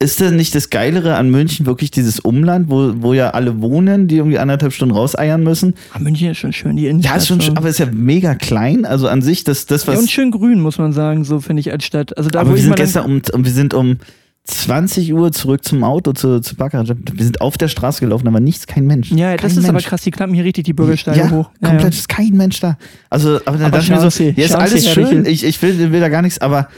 ist 0.00 0.18
denn 0.18 0.34
nicht 0.34 0.52
das 0.56 0.68
Geilere 0.70 1.14
an 1.14 1.30
München 1.30 1.64
wirklich 1.64 1.92
dieses 1.92 2.18
Umland, 2.18 2.68
wo, 2.68 2.92
wo 2.96 3.12
ja 3.14 3.30
alle 3.30 3.60
wohnen, 3.62 4.08
die 4.08 4.16
irgendwie 4.16 4.40
anderthalb 4.40 4.72
Stunden 4.72 4.92
rauseiern 4.94 5.44
müssen? 5.44 5.74
aber 5.90 6.00
Ah, 6.00 6.02
München 6.02 6.30
ist 6.32 6.38
schon 6.38 6.52
schön, 6.52 6.74
die 6.74 6.82
Ja, 6.84 6.90
Innenstadt. 6.90 7.18
ist 7.18 7.28
schon, 7.28 7.40
so. 7.40 7.52
aber 7.54 7.68
ist 7.68 7.78
ja 7.78 7.86
mega 7.86 8.34
klein. 8.34 8.84
Also 8.84 9.06
an 9.06 9.22
sich, 9.22 9.44
das, 9.44 9.66
das 9.66 9.86
ja, 9.86 9.92
was. 9.92 10.00
und 10.00 10.10
schön 10.10 10.32
grün, 10.32 10.60
muss 10.60 10.78
man 10.78 10.92
sagen, 10.92 11.22
so 11.22 11.38
finde 11.38 11.60
ich 11.60 11.70
als 11.70 11.84
Stadt. 11.84 12.16
Also 12.18 12.30
da, 12.30 12.40
aber 12.40 12.50
wo 12.50 12.54
wir 12.56 12.62
sind 12.62 12.74
gestern 12.74 13.04
um, 13.04 13.22
um, 13.32 13.44
wir 13.44 13.52
sind 13.52 13.74
um 13.74 13.98
20 14.44 15.12
Uhr 15.14 15.30
zurück 15.30 15.64
zum 15.64 15.84
Auto, 15.84 16.12
zu, 16.12 16.40
zu 16.40 16.56
Baccarat. 16.56 16.88
Wir 16.88 17.24
sind 17.24 17.40
auf 17.40 17.56
der 17.56 17.68
Straße 17.68 18.00
gelaufen, 18.00 18.26
aber 18.26 18.40
nichts, 18.40 18.66
kein 18.66 18.86
Mensch. 18.86 19.12
Ja, 19.12 19.36
das 19.36 19.52
kein 19.52 19.58
ist 19.58 19.64
aber 19.64 19.74
Mensch. 19.74 19.86
krass, 19.86 20.02
die 20.02 20.10
klappen 20.10 20.34
hier 20.34 20.44
richtig 20.44 20.64
die 20.64 20.72
Bürgersteige 20.72 21.20
ja, 21.20 21.30
hoch. 21.30 21.50
Ja, 21.60 21.68
komplett 21.68 21.94
ja. 21.94 21.98
ist 22.00 22.08
kein 22.08 22.30
Mensch 22.30 22.58
da. 22.58 22.76
Also, 23.08 23.36
aber 23.44 23.58
dann 23.58 23.66
Aber 23.66 23.78
dachte 23.78 23.84
ich 23.84 23.90
mir 23.90 24.10
so, 24.10 24.22
ja, 24.24 24.44
ist 24.44 24.54
alles 24.54 24.88
schön, 24.88 25.26
ich, 25.26 25.44
ich 25.44 25.62
will, 25.62 25.92
will 25.92 26.00
da 26.00 26.08
gar 26.08 26.22
nichts, 26.22 26.40
aber 26.40 26.68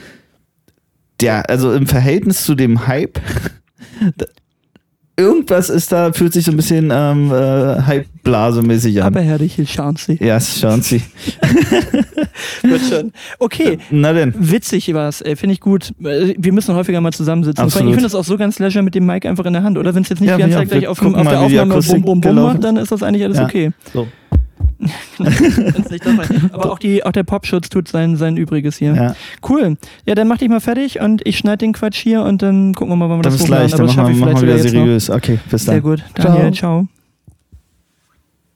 der, 1.20 1.48
also 1.48 1.72
im 1.72 1.86
Verhältnis 1.86 2.44
zu 2.44 2.54
dem 2.54 2.86
Hype, 2.86 3.18
irgendwas 5.16 5.70
ist 5.70 5.92
da, 5.92 6.12
fühlt 6.12 6.32
sich 6.32 6.44
so 6.44 6.50
ein 6.50 6.56
bisschen 6.56 6.90
ähm, 6.92 7.30
äh, 7.30 7.80
Hype-Blase-mäßig 7.82 9.00
an. 9.00 9.06
Aber 9.08 9.20
Herr 9.20 9.40
Richel, 9.40 9.66
schauen 9.66 9.96
Sie. 9.96 10.18
ja, 10.20 10.40
schauen 10.40 10.82
Sie. 10.82 11.02
Wird 12.62 12.80
schon. 12.88 13.12
Okay, 13.38 13.78
Na 13.90 14.12
denn. 14.12 14.34
Witzig 14.36 14.92
war's, 14.94 15.20
ey, 15.20 15.36
finde 15.36 15.54
ich 15.54 15.60
gut. 15.60 15.92
Äh, 16.02 16.34
Wir 16.38 16.52
müssen 16.52 16.74
häufiger 16.74 17.00
mal 17.00 17.12
zusammensitzen. 17.12 17.56
Vor 17.56 17.62
allem, 17.62 17.68
Absolut. 17.68 17.88
Ich 17.90 17.94
finde 17.94 18.06
das 18.06 18.14
auch 18.14 18.24
so 18.24 18.36
ganz 18.36 18.58
leger 18.58 18.82
mit 18.82 18.94
dem 18.94 19.06
Mic 19.06 19.26
einfach 19.28 19.44
in 19.44 19.52
der 19.52 19.62
Hand, 19.62 19.78
oder? 19.78 19.94
Wenn 19.94 20.02
es 20.02 20.08
jetzt 20.08 20.20
nicht 20.20 20.30
Ja, 20.30 20.36
die 20.36 20.42
ganze 20.42 20.54
ja, 20.54 20.60
Zeit 20.60 20.70
gleich 20.70 20.86
auf, 20.88 21.00
auf 21.00 21.12
der 21.28 21.40
Aufnahme 21.40 21.74
Akustik 21.74 21.94
bum 21.96 22.02
bum 22.02 22.20
bum 22.20 22.30
gelaufen 22.32 22.52
macht, 22.54 22.64
dann 22.64 22.76
ist 22.76 22.90
das 22.90 23.02
eigentlich 23.02 23.24
alles 23.24 23.38
Ja. 23.38 23.44
okay. 23.44 23.70
So. 23.92 24.08
Aber 26.52 26.72
auch, 26.72 26.78
die, 26.78 27.04
auch 27.04 27.12
der 27.12 27.22
Popschutz 27.22 27.68
tut 27.68 27.88
sein, 27.88 28.16
sein 28.16 28.36
Übriges 28.36 28.76
hier. 28.76 28.94
Ja. 28.94 29.16
Cool. 29.48 29.76
Ja, 30.06 30.14
dann 30.14 30.28
mach 30.28 30.38
dich 30.38 30.48
mal 30.48 30.60
fertig 30.60 31.00
und 31.00 31.26
ich 31.26 31.38
schneide 31.38 31.58
den 31.58 31.72
Quatsch 31.72 31.96
hier 32.02 32.22
und 32.22 32.42
dann 32.42 32.74
gucken 32.74 32.92
wir 32.92 32.96
mal, 32.96 33.08
wann 33.08 33.18
wir 33.18 33.22
Dann 33.22 33.32
das 33.32 33.40
bis 33.40 33.46
hochladen. 33.46 33.66
gleich, 33.68 33.78
dann 33.78 33.86
das 33.86 33.96
machen 33.96 34.06
schaffe 34.06 34.08
wir, 34.10 34.14
ich 34.14 34.20
machen 34.20 34.36
vielleicht 34.38 34.64
wir 34.64 34.70
wieder 34.72 34.84
seriös. 34.84 35.10
Okay, 35.10 35.38
bis 35.50 35.64
dann. 35.64 35.74
Sehr 35.74 35.80
gut. 35.80 36.04
Daniel, 36.14 36.52
Ciao. 36.52 36.86
ciao. 36.86 36.93